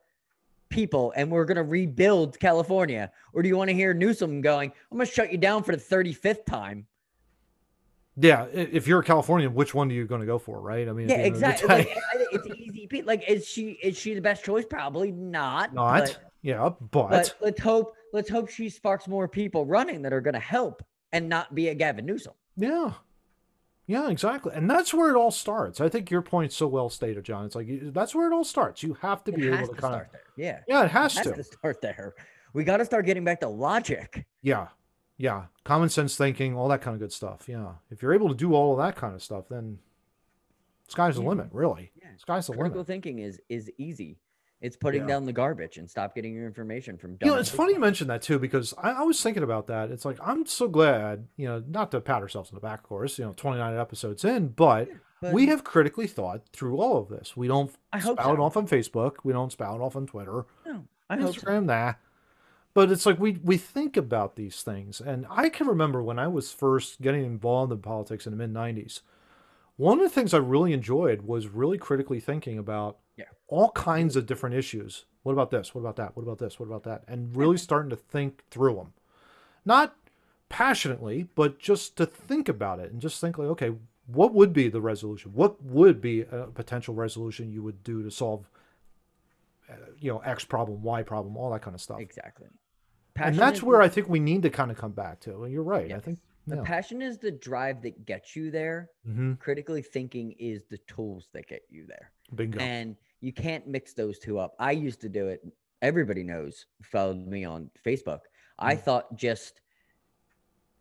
people 0.70 1.12
and 1.16 1.32
we're 1.32 1.46
going 1.46 1.58
to 1.58 1.64
rebuild 1.64 2.40
California," 2.40 3.12
or 3.34 3.42
do 3.42 3.50
you 3.50 3.58
want 3.58 3.70
to 3.70 3.76
hear 3.76 3.94
Newsom 3.94 4.42
going, 4.42 4.72
"I'm 4.92 4.98
going 4.98 5.08
to 5.08 5.12
shut 5.14 5.32
you 5.32 5.38
down 5.38 5.64
for 5.64 5.76
the 5.76 5.82
35th 5.82 6.46
time"? 6.46 6.86
Yeah. 8.18 8.46
If 8.52 8.86
you're 8.86 9.00
a 9.00 9.04
Californian, 9.04 9.54
which 9.54 9.74
one 9.74 9.90
are 9.90 9.94
you 9.94 10.06
going 10.06 10.22
to 10.22 10.28
go 10.28 10.38
for, 10.38 10.60
right? 10.60 10.88
I 10.90 10.92
mean, 10.92 11.08
Yeah, 11.10 11.18
the 11.18 11.24
end 11.24 11.36
of 11.36 11.42
the 11.42 11.48
exactly. 11.48 11.76
Like, 11.76 11.98
it's 12.34 12.48
easy. 12.94 13.02
pe- 13.02 13.06
Like, 13.08 13.30
is 13.30 13.48
she 13.48 13.72
is 13.84 13.98
she 13.98 14.14
the 14.14 14.22
best 14.22 14.44
choice? 14.44 14.66
Probably 14.66 15.12
not. 15.12 15.74
not. 15.74 16.00
But, 16.02 16.18
yeah, 16.42 16.70
but, 16.92 17.10
but 17.10 17.36
let's 17.42 17.60
hope 17.62 17.96
let's 18.14 18.30
hope 18.30 18.50
she 18.50 18.70
sparks 18.70 19.08
more 19.08 19.28
people 19.28 19.66
running 19.66 20.02
that 20.04 20.14
are 20.14 20.22
going 20.22 20.34
to 20.36 20.40
help 20.40 20.84
and 21.12 21.28
not 21.30 21.54
be 21.56 21.70
a 21.70 21.76
Gavin 21.76 22.06
Newsom. 22.06 22.34
yeah. 22.58 22.94
Yeah, 23.88 24.12
exactly. 24.12 24.52
And 24.54 24.70
that's 24.70 24.94
where 24.94 25.10
it 25.10 25.16
all 25.18 25.32
starts. 25.32 25.82
I 25.82 25.90
think 25.90 26.12
your 26.12 26.22
point's 26.22 26.56
so 26.56 26.68
well 26.68 26.92
stated, 26.92 27.24
John. 27.24 27.44
It's 27.46 27.56
like 27.56 27.68
that's 27.92 28.14
where 28.14 28.32
it 28.32 28.36
all 28.36 28.44
starts. 28.44 28.84
You 28.84 28.94
have 29.02 29.24
to 29.24 29.32
It 29.32 29.38
be 29.38 29.48
able 29.48 29.68
to 29.68 29.74
to 29.74 29.82
kind 29.82 29.96
of. 29.96 30.02
Yeah, 30.38 30.60
Yeah, 30.68 30.84
it 30.86 30.92
has 30.92 31.14
it 31.18 31.24
has 31.24 31.28
to. 31.30 31.34
to 31.34 31.44
start 31.44 31.82
there. 31.82 32.14
We 32.54 32.64
got 32.64 32.78
to 32.78 32.86
start 32.86 33.08
getting 33.08 33.24
back 33.24 33.40
to 33.40 33.48
logic. 33.48 34.28
Yeah. 34.44 34.68
Yeah. 35.18 35.46
Common 35.64 35.90
sense 35.90 36.16
thinking, 36.16 36.56
all 36.56 36.68
that 36.68 36.82
kind 36.82 36.94
of 36.94 37.00
good 37.00 37.12
stuff. 37.12 37.50
Yeah. 37.50 37.72
If 37.90 38.04
you're 38.04 38.14
able 38.14 38.30
to 38.30 38.36
do 38.36 38.54
all 38.54 38.74
of 38.74 38.78
that 38.78 38.96
kind 38.96 39.16
of 39.16 39.24
stuff, 39.24 39.46
then 39.50 39.80
sky's 40.92 41.16
the 41.16 41.22
Yeah. 41.24 41.30
limit, 41.30 41.48
really. 41.52 41.92
Yeah. 41.96 42.10
Sky's 42.18 42.48
the 42.48 42.54
Critical 42.54 42.78
limit. 42.78 42.88
thinking 42.88 43.20
is 43.20 43.42
is 43.50 43.72
easy. 43.78 44.18
It's 44.62 44.76
putting 44.76 45.02
Yeah. 45.04 45.08
down 45.08 45.26
the 45.26 45.32
garbage 45.34 45.78
and 45.78 45.90
stop 45.90 46.14
getting 46.14 46.34
your 46.34 46.46
information 46.46 46.98
from. 46.98 47.18
You 47.22 47.28
know, 47.28 47.36
it's 47.38 47.50
funny 47.50 47.74
you 47.74 47.80
mention 47.80 48.08
that 48.08 48.22
too, 48.22 48.40
because 48.40 48.74
I, 48.78 48.92
I 48.92 49.02
was 49.04 49.22
thinking 49.24 49.44
about 49.44 49.68
that. 49.68 49.90
It's 49.90 50.04
like, 50.04 50.18
I'm 50.22 50.46
so 50.46 50.68
glad, 50.68 51.28
you 51.38 51.48
know, 51.48 51.64
not 51.66 51.92
to 51.92 52.02
pat 52.02 52.22
ourselves 52.22 52.50
on 52.52 52.56
the 52.56 52.60
back, 52.62 52.80
of 52.80 52.84
course, 52.84 53.18
you 53.18 53.24
know, 53.26 53.34
29 53.38 53.78
episodes 53.78 54.26
in, 54.26 54.50
but 54.50 54.90
But 55.22 55.32
we 55.34 55.46
have 55.48 55.64
critically 55.64 56.08
thought 56.08 56.42
through 56.52 56.76
all 56.78 56.98
of 56.98 57.08
this. 57.08 57.38
We 57.38 57.48
don't 57.48 57.74
I 57.94 58.00
spout 58.02 58.18
so. 58.22 58.42
off 58.44 58.58
on 58.58 58.68
Facebook. 58.68 59.16
We 59.24 59.32
don't 59.32 59.52
spout 59.52 59.80
off 59.80 59.96
on 59.96 60.08
Twitter. 60.08 60.46
no, 60.66 60.86
I 61.10 61.16
hope 61.18 61.36
so. 61.36 61.42
Instagram, 61.42 61.64
nah. 61.66 61.94
But 62.74 62.92
it's 62.92 63.06
like 63.06 63.18
we 63.20 63.40
we 63.44 63.56
think 63.58 63.96
about 63.98 64.36
these 64.36 64.62
things, 64.62 65.02
and 65.02 65.26
I 65.30 65.50
can 65.50 65.68
remember 65.68 66.04
when 66.04 66.20
I 66.20 66.28
was 66.28 66.52
first 66.52 67.02
getting 67.02 67.26
involved 67.26 67.72
in 67.72 67.80
politics 67.82 68.28
in 68.28 68.32
the 68.32 68.38
mid 68.38 68.54
'90s. 68.54 69.02
One 69.80 69.98
of 70.00 70.04
the 70.04 70.10
things 70.14 70.34
I 70.34 70.40
really 70.40 70.74
enjoyed 70.74 71.22
was 71.22 71.48
really 71.48 71.78
critically 71.78 72.20
thinking 72.20 72.58
about 72.60 72.98
Yeah. 73.16 73.26
all 73.48 73.72
kinds 73.72 74.18
of 74.18 74.26
different 74.26 74.56
issues. 74.56 75.06
What 75.24 75.32
about 75.32 75.52
this? 75.52 75.74
What 75.74 75.80
about 75.80 75.96
that? 75.96 76.18
What 76.18 76.24
about 76.24 76.38
this? 76.38 76.60
What 76.60 76.66
about 76.66 76.84
that? 76.84 77.06
And 77.08 77.34
really 77.34 77.56
starting 77.58 77.90
to 77.92 77.96
think 77.96 78.44
through 78.52 78.76
them, 78.76 78.94
not 79.64 79.96
passionately, 80.50 81.30
but 81.34 81.60
just 81.60 81.96
to 81.96 82.06
think 82.06 82.50
about 82.50 82.80
it 82.80 82.92
and 82.92 83.02
just 83.02 83.22
think 83.22 83.38
like, 83.38 83.48
okay, 83.48 83.72
what 84.06 84.34
would 84.34 84.52
be 84.52 84.68
the 84.68 84.82
resolution? 84.82 85.32
What 85.34 85.64
would 85.64 86.02
be 86.02 86.22
a 86.24 86.48
potential 86.54 86.94
resolution 86.94 87.54
you 87.54 87.64
would 87.64 87.82
do 87.82 88.04
to 88.04 88.12
solve, 88.12 88.50
uh, 89.70 89.76
you 89.98 90.12
know, 90.12 90.20
X 90.20 90.44
problem, 90.44 90.84
Y 90.84 91.04
problem, 91.04 91.38
all 91.38 91.52
that 91.52 91.62
kind 91.62 91.76
of 91.76 91.80
stuff. 91.80 92.02
Exactly. 92.02 92.48
And 93.16 93.36
that's 93.36 93.64
where 93.64 93.82
I 93.82 93.88
think 93.88 94.10
we 94.10 94.20
need 94.20 94.42
to 94.42 94.50
kind 94.50 94.72
of 94.72 94.78
come 94.78 94.92
back 94.92 95.22
to. 95.22 95.44
And 95.44 95.54
you're 95.54 95.64
right. 95.64 95.92
I 95.94 96.00
think 96.00 96.20
the 96.50 96.58
yeah. 96.58 96.62
passion 96.64 97.02
is 97.02 97.18
the 97.18 97.32
drive 97.32 97.82
that 97.84 98.06
gets 98.06 98.36
you 98.36 98.52
there. 98.52 98.90
hmm 99.06 99.34
Critically 99.36 99.82
thinking 99.82 100.34
is 100.40 100.64
the 100.70 100.78
tools 100.80 101.30
that 101.34 101.48
get 101.48 101.62
you 101.70 101.86
there. 101.88 102.12
bingo. 102.36 102.60
And 102.60 102.96
you 103.22 103.32
can't 103.34 103.68
mix 103.68 103.94
those 103.94 104.20
two 104.20 104.40
up. 104.40 104.56
I 104.60 104.72
used 104.72 105.02
to 105.02 105.10
do 105.10 105.28
it. 105.28 105.42
Everybody 105.82 106.24
knows, 106.24 106.66
followed 106.84 107.26
me 107.28 107.46
on 107.46 107.70
Facebook. 107.86 108.22
I 108.58 108.76
Mm. 108.76 108.82
thought 108.82 109.16
just 109.16 109.62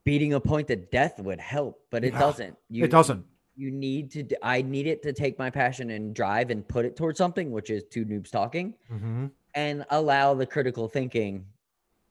beating 0.04 0.34
a 0.34 0.40
point 0.40 0.68
to 0.68 0.76
death 0.76 1.20
would 1.20 1.40
help, 1.40 1.80
but 1.90 2.04
it 2.04 2.12
Yeah, 2.14 2.18
doesn't. 2.18 2.56
You, 2.70 2.84
it 2.84 2.90
doesn't. 2.90 3.24
You 3.56 3.70
need 3.70 4.10
to, 4.12 4.46
I 4.46 4.62
need 4.62 4.86
it 4.86 5.02
to 5.02 5.12
take 5.12 5.38
my 5.38 5.50
passion 5.50 5.90
and 5.90 6.14
drive 6.14 6.50
and 6.50 6.66
put 6.66 6.84
it 6.84 6.96
towards 6.96 7.18
something, 7.18 7.50
which 7.50 7.70
is 7.70 7.84
two 7.84 8.04
noobs 8.04 8.30
talking, 8.30 8.74
hmm 8.88 9.26
and 9.54 9.84
allow 9.90 10.34
the 10.34 10.46
critical 10.46 10.88
thinking, 10.88 11.44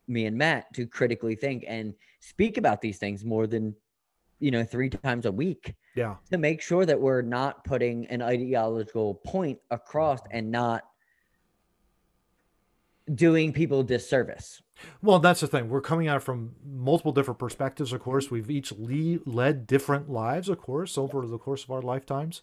me 0.07 0.25
and 0.25 0.37
Matt, 0.37 0.73
to 0.73 0.85
critically 0.87 1.35
think 1.35 1.65
and 1.67 1.93
speak 2.19 2.57
about 2.57 2.81
these 2.81 2.97
things 2.97 3.25
more 3.25 3.47
than, 3.47 3.75
you 4.39 4.51
know, 4.51 4.63
three 4.63 4.89
times 4.89 5.25
a 5.25 5.31
week 5.31 5.75
Yeah. 5.95 6.15
to 6.31 6.37
make 6.37 6.61
sure 6.61 6.85
that 6.85 6.99
we're 6.99 7.21
not 7.21 7.63
putting 7.63 8.05
an 8.07 8.21
ideological 8.21 9.15
point 9.15 9.59
across 9.71 10.19
and 10.31 10.51
not 10.51 10.83
doing 13.13 13.53
people 13.53 13.83
disservice. 13.83 14.61
Well, 15.01 15.19
that's 15.19 15.39
the 15.39 15.47
thing. 15.47 15.69
We're 15.69 15.81
coming 15.81 16.07
at 16.07 16.17
it 16.17 16.23
from 16.23 16.55
multiple 16.65 17.11
different 17.11 17.39
perspectives, 17.39 17.93
of 17.93 18.01
course. 18.01 18.29
We've 18.29 18.51
each 18.51 18.71
le- 18.73 19.19
led 19.25 19.65
different 19.65 20.09
lives, 20.09 20.49
of 20.49 20.59
course, 20.59 20.97
over 20.97 21.25
the 21.25 21.37
course 21.37 21.63
of 21.63 21.71
our 21.71 21.81
lifetimes. 21.81 22.41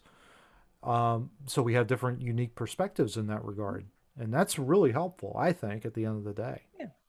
Um, 0.83 1.31
so 1.45 1.61
we 1.61 1.75
have 1.75 1.87
different 1.87 2.21
unique 2.21 2.55
perspectives 2.55 3.15
in 3.15 3.27
that 3.27 3.43
regard. 3.45 3.85
And 4.17 4.33
that's 4.33 4.57
really 4.57 4.91
helpful, 4.91 5.35
I 5.37 5.51
think, 5.53 5.85
at 5.85 5.93
the 5.93 6.05
end 6.05 6.17
of 6.17 6.23
the 6.23 6.33
day. 6.33 6.63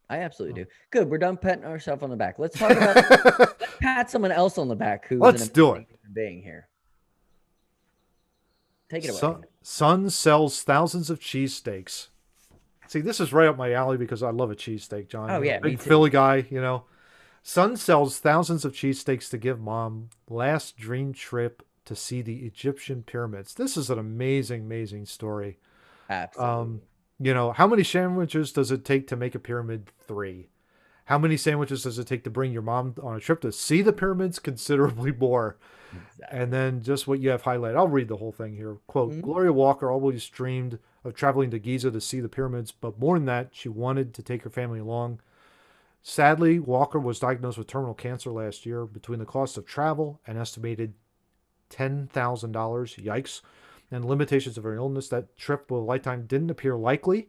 I 0.08 0.18
absolutely 0.18 0.62
do. 0.62 0.70
Good. 0.90 1.10
We're 1.10 1.18
done 1.18 1.36
patting 1.36 1.64
ourselves 1.64 2.02
on 2.02 2.10
the 2.10 2.16
back. 2.16 2.38
Let's 2.38 2.58
talk 2.58 2.70
about 2.70 2.96
let's 3.38 3.54
pat 3.80 4.10
someone 4.10 4.32
else 4.32 4.56
on 4.56 4.68
the 4.68 4.76
back 4.76 5.06
who's 5.08 5.20
Let's 5.20 5.48
do 5.48 5.66
human 5.66 5.86
being 6.12 6.42
here. 6.42 6.68
Take 8.88 9.04
it 9.04 9.10
away. 9.10 9.18
Sun, 9.18 9.44
Sun 9.62 10.10
sells 10.10 10.62
thousands 10.62 11.10
of 11.10 11.18
cheesesteaks. 11.18 12.08
See, 12.86 13.00
this 13.00 13.18
is 13.18 13.32
right 13.32 13.48
up 13.48 13.56
my 13.56 13.72
alley 13.72 13.96
because 13.96 14.22
I 14.22 14.30
love 14.30 14.52
a 14.52 14.54
cheesesteak, 14.54 15.08
John. 15.08 15.28
Oh, 15.28 15.42
yeah, 15.42 15.58
big. 15.58 15.80
Philly 15.80 16.10
guy, 16.10 16.46
you 16.50 16.60
know. 16.60 16.84
Son 17.42 17.76
sells 17.76 18.18
thousands 18.18 18.64
of 18.64 18.72
cheesesteaks 18.72 19.28
to 19.30 19.38
give 19.38 19.60
mom 19.60 20.10
last 20.28 20.76
dream 20.76 21.12
trip 21.12 21.64
to 21.84 21.96
see 21.96 22.22
the 22.22 22.44
Egyptian 22.44 23.02
pyramids. 23.02 23.54
This 23.54 23.76
is 23.76 23.90
an 23.90 23.98
amazing, 23.98 24.62
amazing 24.62 25.06
story. 25.06 25.58
Absolutely. 26.08 26.52
Um, 26.52 26.82
you 27.18 27.32
know, 27.34 27.52
how 27.52 27.66
many 27.66 27.82
sandwiches 27.84 28.52
does 28.52 28.70
it 28.70 28.84
take 28.84 29.06
to 29.08 29.16
make 29.16 29.34
a 29.34 29.38
pyramid? 29.38 29.90
Three. 30.06 30.48
How 31.06 31.18
many 31.18 31.36
sandwiches 31.36 31.84
does 31.84 31.98
it 31.98 32.06
take 32.08 32.24
to 32.24 32.30
bring 32.30 32.52
your 32.52 32.62
mom 32.62 32.94
on 33.02 33.14
a 33.16 33.20
trip 33.20 33.40
to 33.42 33.52
see 33.52 33.80
the 33.80 33.92
pyramids? 33.92 34.38
Considerably 34.40 35.12
more. 35.12 35.56
Exactly. 35.92 36.38
And 36.38 36.52
then 36.52 36.82
just 36.82 37.06
what 37.06 37.20
you 37.20 37.30
have 37.30 37.44
highlighted. 37.44 37.76
I'll 37.76 37.86
read 37.88 38.08
the 38.08 38.16
whole 38.16 38.32
thing 38.32 38.56
here. 38.56 38.78
Quote 38.88 39.12
Mhm. 39.12 39.22
Gloria 39.22 39.52
Walker 39.52 39.90
always 39.90 40.28
dreamed 40.28 40.78
of 41.04 41.14
traveling 41.14 41.50
to 41.52 41.58
Giza 41.60 41.92
to 41.92 42.00
see 42.00 42.18
the 42.20 42.28
pyramids, 42.28 42.72
but 42.72 42.98
more 42.98 43.16
than 43.16 43.26
that, 43.26 43.50
she 43.52 43.68
wanted 43.68 44.12
to 44.14 44.22
take 44.22 44.42
her 44.42 44.50
family 44.50 44.80
along. 44.80 45.20
Sadly, 46.02 46.58
Walker 46.58 46.98
was 46.98 47.20
diagnosed 47.20 47.56
with 47.58 47.68
terminal 47.68 47.94
cancer 47.94 48.30
last 48.30 48.66
year. 48.66 48.84
Between 48.84 49.20
the 49.20 49.24
cost 49.24 49.56
of 49.56 49.64
travel 49.64 50.20
and 50.26 50.36
estimated 50.36 50.94
$10,000, 51.70 52.96
yikes, 52.96 53.40
and 53.90 54.04
limitations 54.04 54.58
of 54.58 54.64
her 54.64 54.74
illness, 54.74 55.08
that 55.08 55.36
trip 55.36 55.70
a 55.70 55.74
lifetime 55.74 56.26
didn't 56.26 56.50
appear 56.50 56.76
likely. 56.76 57.28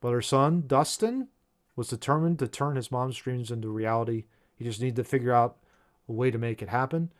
But 0.00 0.12
her 0.12 0.22
son, 0.22 0.64
Dustin, 0.66 1.28
was 1.76 1.88
determined 1.88 2.38
to 2.38 2.48
turn 2.48 2.76
his 2.76 2.90
mom's 2.90 3.16
dreams 3.16 3.50
into 3.50 3.68
reality. 3.68 4.24
He 4.56 4.64
just 4.64 4.80
needed 4.80 4.96
to 4.96 5.04
figure 5.04 5.32
out 5.32 5.56
a 6.08 6.12
way 6.12 6.30
to 6.30 6.38
make 6.38 6.62
it 6.62 6.68
happen. 6.68 7.10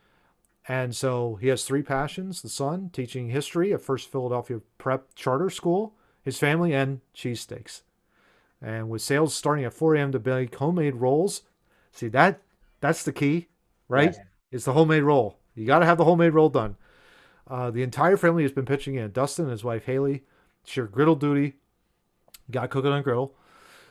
And 0.67 0.95
so 0.95 1.37
he 1.37 1.49
has 1.49 1.65
three 1.65 1.83
passions 1.83 2.43
the 2.43 2.49
son, 2.49 2.91
teaching 2.93 3.31
history 3.31 3.73
at 3.73 3.81
First 3.81 4.11
Philadelphia 4.11 4.61
Prep 4.77 5.15
Charter 5.15 5.49
School, 5.49 5.95
his 6.23 6.39
family, 6.39 6.75
and 6.75 7.01
cheesesteaks. 7.17 7.83
And 8.61 8.91
with 8.91 9.03
sales 9.03 9.35
starting 9.35 9.65
at 9.65 9.73
4 9.73 9.95
a.m. 9.95 10.13
to 10.13 10.19
bake 10.19 10.55
homemade 10.57 10.97
rolls, 10.97 11.43
see 11.93 12.09
that 12.09 12.41
That's 12.81 13.03
the 13.03 13.13
key, 13.13 13.49
right? 13.89 14.15
Yes. 14.17 14.27
It's 14.51 14.65
the 14.65 14.73
homemade 14.73 15.03
roll. 15.03 15.39
You 15.55 15.67
got 15.67 15.81
to 15.81 15.87
have 15.87 15.99
the 15.99 16.05
homemade 16.05 16.35
roll 16.35 16.49
done. 16.49 16.77
Uh, 17.49 17.71
the 17.71 17.83
entire 17.83 18.17
family 18.17 18.43
has 18.43 18.53
been 18.53 18.67
pitching 18.67 18.95
in. 18.95 19.11
Dustin 19.11 19.47
and 19.47 19.53
his 19.53 19.65
wife 19.65 19.87
Haley 19.87 20.25
share 20.65 20.87
griddle 20.87 21.17
duty. 21.17 21.55
Got 22.51 22.71
cooking 22.71 22.93
on 22.93 23.03
griddle. 23.03 23.35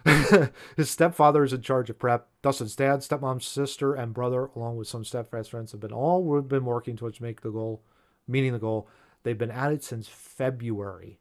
his 0.77 0.89
stepfather 0.89 1.43
is 1.43 1.53
in 1.53 1.61
charge 1.61 1.89
of 1.89 1.99
prep. 1.99 2.27
Dustin's 2.41 2.75
dad, 2.75 2.99
stepmom, 2.99 3.41
sister, 3.41 3.93
and 3.93 4.13
brother, 4.13 4.49
along 4.55 4.77
with 4.77 4.87
some 4.87 5.03
steadfast 5.03 5.51
friends, 5.51 5.71
have 5.71 5.81
been 5.81 5.91
all 5.91 6.41
been 6.41 6.65
working 6.65 6.95
towards 6.95 7.19
make 7.19 7.41
the 7.41 7.51
goal, 7.51 7.81
meeting 8.27 8.53
the 8.53 8.59
goal. 8.59 8.87
They've 9.23 9.37
been 9.37 9.51
at 9.51 9.73
it 9.73 9.83
since 9.83 10.07
February, 10.07 11.19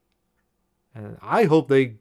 and 0.95 1.17
I 1.21 1.45
hope 1.45 1.69
they 1.69 1.97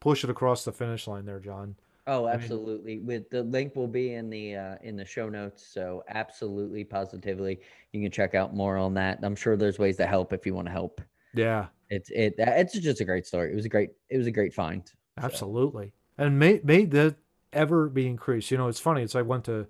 push 0.00 0.24
it 0.24 0.30
across 0.30 0.64
the 0.64 0.72
finish 0.72 1.06
line 1.06 1.26
there, 1.26 1.40
John. 1.40 1.76
Oh, 2.06 2.26
absolutely. 2.26 2.98
With 2.98 3.30
the 3.30 3.42
link 3.44 3.76
will 3.76 3.86
be 3.86 4.14
in 4.14 4.28
the 4.28 4.56
uh, 4.56 4.76
in 4.82 4.96
the 4.96 5.04
show 5.04 5.28
notes. 5.28 5.64
So 5.66 6.02
absolutely, 6.08 6.84
positively, 6.84 7.60
you 7.92 8.02
can 8.02 8.10
check 8.10 8.34
out 8.34 8.54
more 8.54 8.76
on 8.76 8.94
that. 8.94 9.20
I'm 9.22 9.36
sure 9.36 9.56
there's 9.56 9.78
ways 9.78 9.98
to 9.98 10.06
help 10.06 10.32
if 10.32 10.44
you 10.44 10.52
want 10.54 10.66
to 10.66 10.72
help. 10.72 11.00
Yeah, 11.34 11.68
It's 11.90 12.10
it 12.10 12.34
it's 12.38 12.78
just 12.78 13.00
a 13.00 13.06
great 13.06 13.26
story. 13.26 13.52
It 13.52 13.56
was 13.56 13.66
a 13.66 13.70
great 13.70 13.92
it 14.10 14.18
was 14.18 14.26
a 14.28 14.32
great 14.32 14.54
find. 14.54 14.90
So, 15.20 15.48
Absolutely. 15.56 15.92
And 16.18 16.38
may 16.38 16.60
may 16.64 16.84
that 16.86 17.16
ever 17.52 17.88
be 17.88 18.06
increased. 18.06 18.50
You 18.50 18.58
know, 18.58 18.68
it's 18.68 18.80
funny. 18.80 19.02
It's 19.02 19.14
I 19.14 19.22
went 19.22 19.44
to 19.46 19.68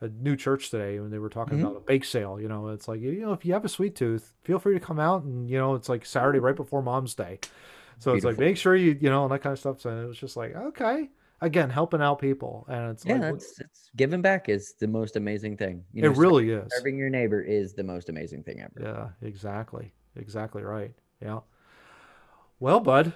a 0.00 0.08
new 0.08 0.36
church 0.36 0.70
today 0.70 0.96
and 0.96 1.12
they 1.12 1.18
were 1.18 1.28
talking 1.28 1.56
Mhm. 1.56 1.64
about 1.64 1.76
a 1.76 1.80
bake 1.80 2.04
sale. 2.04 2.40
You 2.40 2.48
know, 2.48 2.68
it's 2.68 2.88
like 2.88 3.00
you 3.00 3.20
know 3.20 3.32
if 3.32 3.44
you 3.44 3.52
have 3.52 3.64
a 3.64 3.68
sweet 3.68 3.94
tooth, 3.96 4.34
feel 4.42 4.58
free 4.58 4.74
to 4.74 4.80
come 4.80 4.98
out 5.00 5.22
and 5.24 5.48
you 5.48 5.58
know 5.58 5.74
it's 5.74 5.88
like 5.88 6.04
Saturday 6.06 6.38
right 6.40 6.56
before 6.56 6.82
Mom's 6.82 7.14
Day, 7.14 7.40
so 7.98 8.14
it's 8.14 8.24
like 8.24 8.38
make 8.38 8.56
sure 8.56 8.76
you 8.76 8.98
you 9.00 9.10
know 9.10 9.24
and 9.24 9.32
that 9.32 9.42
kind 9.42 9.54
of 9.54 9.58
stuff. 9.60 9.80
So 9.82 9.90
it 10.04 10.06
was 10.08 10.18
just 10.18 10.36
like 10.36 10.54
okay, 10.56 11.10
again 11.40 11.70
helping 11.70 12.02
out 12.02 12.18
people 12.18 12.66
and 12.68 12.90
it's 12.90 13.04
Yeah, 13.04 13.14
like 13.14 13.22
that's 13.22 13.60
it's 13.60 13.90
giving 13.96 14.20
back 14.22 14.48
is 14.48 14.74
the 14.78 14.86
most 14.88 15.16
amazing 15.16 15.56
thing. 15.56 15.84
You 15.92 16.04
it 16.04 16.08
know, 16.08 16.14
ser- 16.14 16.20
really 16.20 16.50
is. 16.50 16.70
serving 16.76 16.98
your 16.98 17.10
neighbor 17.10 17.40
is 17.40 17.72
the 17.74 17.82
most 17.84 18.08
amazing 18.08 18.42
thing 18.42 18.60
ever. 18.60 19.14
Yeah, 19.22 19.28
exactly, 19.28 19.92
exactly 20.16 20.62
right. 20.62 20.92
Yeah. 21.22 21.40
Well, 22.58 22.80
bud, 22.80 23.14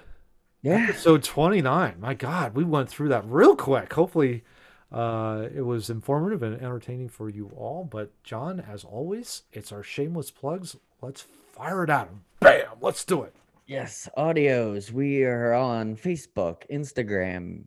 Yeah. 0.63 0.93
so 0.93 1.17
29 1.17 1.97
my 1.99 2.13
god 2.15 2.55
we 2.55 2.63
went 2.63 2.89
through 2.89 3.09
that 3.09 3.23
real 3.27 3.55
quick 3.55 3.93
hopefully 3.93 4.43
uh 4.91 5.47
it 5.53 5.61
was 5.61 5.89
informative 5.91 6.41
and 6.41 6.55
entertaining 6.61 7.09
for 7.09 7.29
you 7.29 7.49
all 7.55 7.83
but 7.83 8.11
john 8.23 8.59
as 8.59 8.83
always 8.83 9.43
it's 9.51 9.71
our 9.71 9.83
shameless 9.83 10.31
plugs 10.31 10.75
let's 11.01 11.21
fire 11.21 11.83
it 11.83 11.89
at 11.89 12.07
'em. 12.07 12.23
bam 12.39 12.67
let's 12.81 13.03
do 13.05 13.21
it 13.23 13.35
Yes, 13.67 14.07
audios. 14.15 14.91
We 14.91 15.23
are 15.23 15.53
on 15.55 15.95
Facebook, 15.95 16.69
Instagram, 16.71 17.65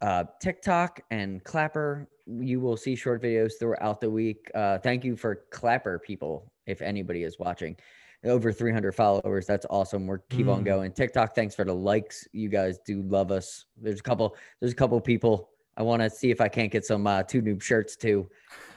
uh, 0.00 0.24
TikTok, 0.40 1.00
and 1.10 1.42
Clapper. 1.44 2.08
You 2.26 2.60
will 2.60 2.76
see 2.76 2.94
short 2.96 3.22
videos 3.22 3.52
throughout 3.58 4.00
the 4.00 4.10
week. 4.10 4.50
Uh, 4.54 4.78
thank 4.78 5.04
you 5.04 5.16
for 5.16 5.44
Clapper 5.50 5.98
people, 5.98 6.52
if 6.66 6.80
anybody 6.82 7.22
is 7.24 7.38
watching. 7.38 7.76
Over 8.24 8.52
300 8.52 8.92
followers. 8.92 9.46
That's 9.46 9.66
awesome. 9.70 10.06
We're 10.06 10.18
keep 10.18 10.46
on 10.48 10.60
Mm. 10.62 10.64
going. 10.66 10.92
TikTok, 10.92 11.34
thanks 11.34 11.54
for 11.54 11.64
the 11.64 11.74
likes. 11.74 12.28
You 12.32 12.48
guys 12.50 12.78
do 12.86 13.02
love 13.02 13.30
us. 13.30 13.64
There's 13.80 14.00
a 14.00 14.02
couple. 14.02 14.36
There's 14.60 14.72
a 14.72 14.76
couple 14.76 15.00
people. 15.00 15.48
I 15.76 15.82
want 15.82 16.02
to 16.02 16.10
see 16.10 16.30
if 16.30 16.40
I 16.42 16.48
can't 16.48 16.70
get 16.70 16.84
some 16.84 17.06
uh, 17.06 17.22
two 17.22 17.40
noob 17.40 17.62
shirts 17.62 17.96
too. 17.96 18.28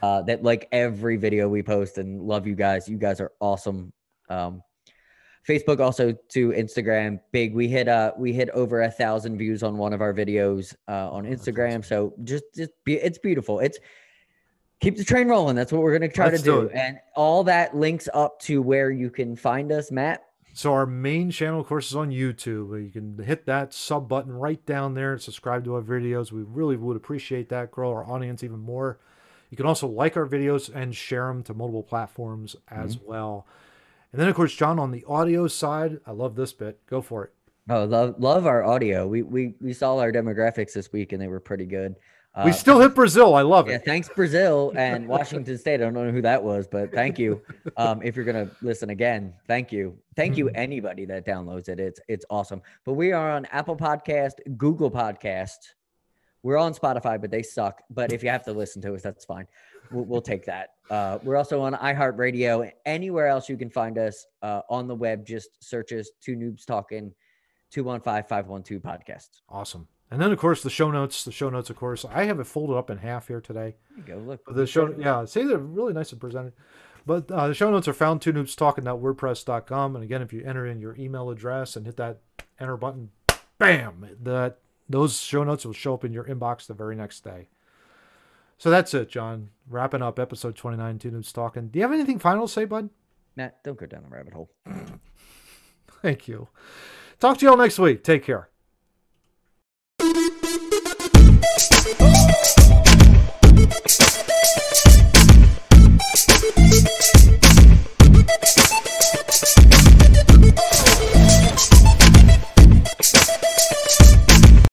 Uh, 0.02 0.22
that 0.22 0.42
like 0.42 0.66
every 0.72 1.16
video 1.18 1.48
we 1.48 1.62
post 1.62 1.98
and 1.98 2.22
love 2.22 2.46
you 2.46 2.54
guys. 2.54 2.88
You 2.88 2.96
guys 2.96 3.20
are 3.20 3.32
awesome. 3.40 3.92
Um, 4.30 4.62
Facebook 5.48 5.80
also 5.80 6.12
to 6.30 6.48
Instagram. 6.50 7.20
Big. 7.32 7.54
We 7.54 7.68
hit 7.68 7.88
uh 7.88 8.12
we 8.16 8.32
hit 8.32 8.50
over 8.50 8.82
a 8.82 8.90
thousand 8.90 9.38
views 9.38 9.62
on 9.62 9.76
one 9.76 9.92
of 9.92 10.00
our 10.00 10.14
videos 10.14 10.74
uh, 10.88 11.10
on 11.10 11.24
Instagram. 11.24 11.78
awesome. 11.78 11.82
So 11.82 12.14
just 12.24 12.44
just 12.54 12.70
be 12.84 12.94
it's 12.94 13.18
beautiful. 13.18 13.60
It's 13.60 13.78
keep 14.80 14.96
the 14.96 15.04
train 15.04 15.28
rolling. 15.28 15.56
That's 15.56 15.72
what 15.72 15.82
we're 15.82 15.92
gonna 15.92 16.08
try 16.08 16.28
Let's 16.28 16.42
to 16.42 16.44
do. 16.44 16.68
And 16.70 16.98
all 17.14 17.44
that 17.44 17.76
links 17.76 18.08
up 18.14 18.40
to 18.40 18.62
where 18.62 18.90
you 18.90 19.10
can 19.10 19.36
find 19.36 19.70
us, 19.72 19.90
Matt. 19.90 20.24
so 20.54 20.72
our 20.72 20.86
main 20.86 21.30
channel 21.30 21.60
of 21.60 21.66
course 21.66 21.88
is 21.90 21.96
on 21.96 22.10
youtube 22.10 22.80
you 22.84 22.90
can 22.90 23.18
hit 23.24 23.44
that 23.44 23.74
sub 23.74 24.08
button 24.08 24.32
right 24.32 24.64
down 24.66 24.94
there 24.94 25.12
and 25.12 25.20
subscribe 25.20 25.64
to 25.64 25.74
our 25.74 25.82
videos 25.82 26.30
we 26.30 26.42
really 26.42 26.76
would 26.76 26.96
appreciate 26.96 27.48
that 27.48 27.72
grow 27.72 27.90
our 27.90 28.08
audience 28.08 28.44
even 28.44 28.60
more 28.60 29.00
you 29.50 29.56
can 29.56 29.66
also 29.66 29.88
like 29.88 30.16
our 30.16 30.26
videos 30.26 30.72
and 30.72 30.94
share 30.94 31.26
them 31.26 31.42
to 31.42 31.52
multiple 31.54 31.82
platforms 31.82 32.54
as 32.68 32.98
well 32.98 33.46
and 34.14 34.20
then 34.22 34.28
of 34.28 34.34
course 34.36 34.54
john 34.54 34.78
on 34.78 34.90
the 34.92 35.04
audio 35.08 35.46
side 35.48 35.98
i 36.06 36.10
love 36.12 36.34
this 36.36 36.52
bit 36.52 36.78
go 36.86 37.02
for 37.02 37.24
it 37.24 37.32
Oh, 37.70 37.84
love 37.84 38.16
love 38.18 38.44
our 38.46 38.62
audio. 38.62 39.06
We 39.06 39.22
we 39.22 39.54
we 39.58 39.72
saw 39.72 39.96
our 39.96 40.12
demographics 40.12 40.74
this 40.74 40.92
week 40.92 41.12
and 41.14 41.22
they 41.22 41.28
were 41.28 41.40
pretty 41.40 41.64
good. 41.64 41.96
we 42.44 42.50
Uh, 42.50 42.52
still 42.52 42.78
hit 42.78 42.94
brazil 42.94 43.34
i 43.34 43.40
love 43.40 43.68
Yeah, 43.68 43.76
it 43.76 43.86
thanks 43.86 44.10
Brazil 44.14 44.74
and 44.76 45.08
Washington 45.08 45.56
State. 45.56 45.80
I 45.80 45.84
don't 45.84 45.94
know 45.94 46.10
who 46.10 46.20
that 46.20 46.44
was, 46.44 46.66
but 46.66 46.92
thank 46.92 47.18
you. 47.18 47.40
Um, 47.78 48.02
if 48.02 48.16
you're 48.16 48.26
gonna 48.26 48.50
listen 48.60 48.90
again, 48.90 49.32
thank 49.48 49.72
you, 49.72 49.96
thank 50.14 50.36
you 50.36 50.50
anybody 50.50 51.06
that 51.06 51.24
downloads 51.24 51.70
it. 51.70 51.80
It's 51.80 52.00
it's 52.06 52.26
awesome. 52.28 52.60
But 52.84 52.92
we 52.94 53.12
are 53.12 53.30
on 53.32 53.46
Apple 53.46 53.76
Podcast, 53.78 54.34
Google 54.58 54.90
Podcast. 54.90 55.72
We're 56.42 56.58
on 56.58 56.74
Spotify, 56.74 57.18
but 57.18 57.30
they 57.30 57.42
suck. 57.42 57.80
But 57.88 58.12
if 58.12 58.22
you 58.22 58.28
have 58.28 58.44
to 58.44 58.52
listen 58.52 58.82
to 58.82 58.94
us, 58.94 59.00
that's 59.00 59.24
fine. 59.24 59.46
We'll, 59.94 60.04
we'll 60.04 60.22
take 60.22 60.44
that. 60.46 60.70
Uh, 60.90 61.18
we're 61.22 61.36
also 61.36 61.62
on 61.62 61.74
iHeartRadio. 61.74 62.70
Anywhere 62.84 63.28
else 63.28 63.48
you 63.48 63.56
can 63.56 63.70
find 63.70 63.96
us 63.96 64.26
uh, 64.42 64.60
on 64.68 64.86
the 64.88 64.94
web, 64.94 65.24
just 65.24 65.50
search 65.60 65.92
us 65.92 66.10
two 66.20 66.36
noobs 66.36 66.66
talking, 66.66 67.12
215-512 67.74 68.80
podcast. 68.80 69.28
awesome 69.48 69.88
and 70.10 70.20
then 70.20 70.30
of 70.30 70.38
course 70.38 70.62
the 70.62 70.70
show 70.70 70.90
notes 70.90 71.24
the 71.24 71.32
show 71.32 71.50
notes 71.50 71.70
of 71.70 71.76
course 71.76 72.04
i 72.10 72.24
have 72.24 72.38
it 72.38 72.46
folded 72.46 72.76
up 72.76 72.90
in 72.90 72.98
half 72.98 73.26
here 73.26 73.40
today 73.40 73.74
go. 74.06 74.16
Look, 74.18 74.42
the 74.54 74.66
show 74.66 74.94
yeah 74.98 75.24
see 75.24 75.44
they're 75.44 75.58
really 75.58 75.92
nice 75.92 76.12
and 76.12 76.20
presented 76.20 76.52
but 77.06 77.30
uh, 77.30 77.48
the 77.48 77.54
show 77.54 77.70
notes 77.70 77.88
are 77.88 77.92
found 77.94 78.22
two 78.22 78.32
noobs 78.32 78.54
talking.wordpress.com 78.54 79.96
and 79.96 80.04
again 80.04 80.22
if 80.22 80.32
you 80.32 80.44
enter 80.44 80.66
in 80.66 80.80
your 80.80 80.94
email 80.96 81.30
address 81.30 81.74
and 81.74 81.86
hit 81.86 81.96
that 81.96 82.20
enter 82.60 82.76
button 82.76 83.10
bam 83.58 84.06
that 84.22 84.58
those 84.88 85.18
show 85.18 85.42
notes 85.42 85.64
will 85.64 85.72
show 85.72 85.94
up 85.94 86.04
in 86.04 86.12
your 86.12 86.24
inbox 86.24 86.66
the 86.66 86.74
very 86.74 86.94
next 86.94 87.24
day 87.24 87.48
so 88.58 88.70
that's 88.70 88.94
it 88.94 89.08
john. 89.08 89.50
Wrapping 89.68 90.02
up 90.02 90.18
episode 90.18 90.56
29 90.56 90.98
two 90.98 91.10
noobs 91.10 91.32
talking. 91.32 91.68
Do 91.68 91.78
you 91.78 91.82
have 91.84 91.92
anything 91.92 92.18
final 92.18 92.46
to 92.46 92.52
say 92.52 92.64
bud? 92.64 92.90
Matt, 93.36 93.62
don't 93.64 93.78
go 93.78 93.86
down 93.86 94.02
the 94.02 94.14
rabbit 94.14 94.34
hole. 94.34 94.50
thank 96.02 96.28
you. 96.28 96.48
Talk 97.18 97.38
to 97.38 97.46
y'all 97.46 97.56
next 97.56 97.78
week. 97.78 98.04
Take 98.04 98.24
care 98.24 98.50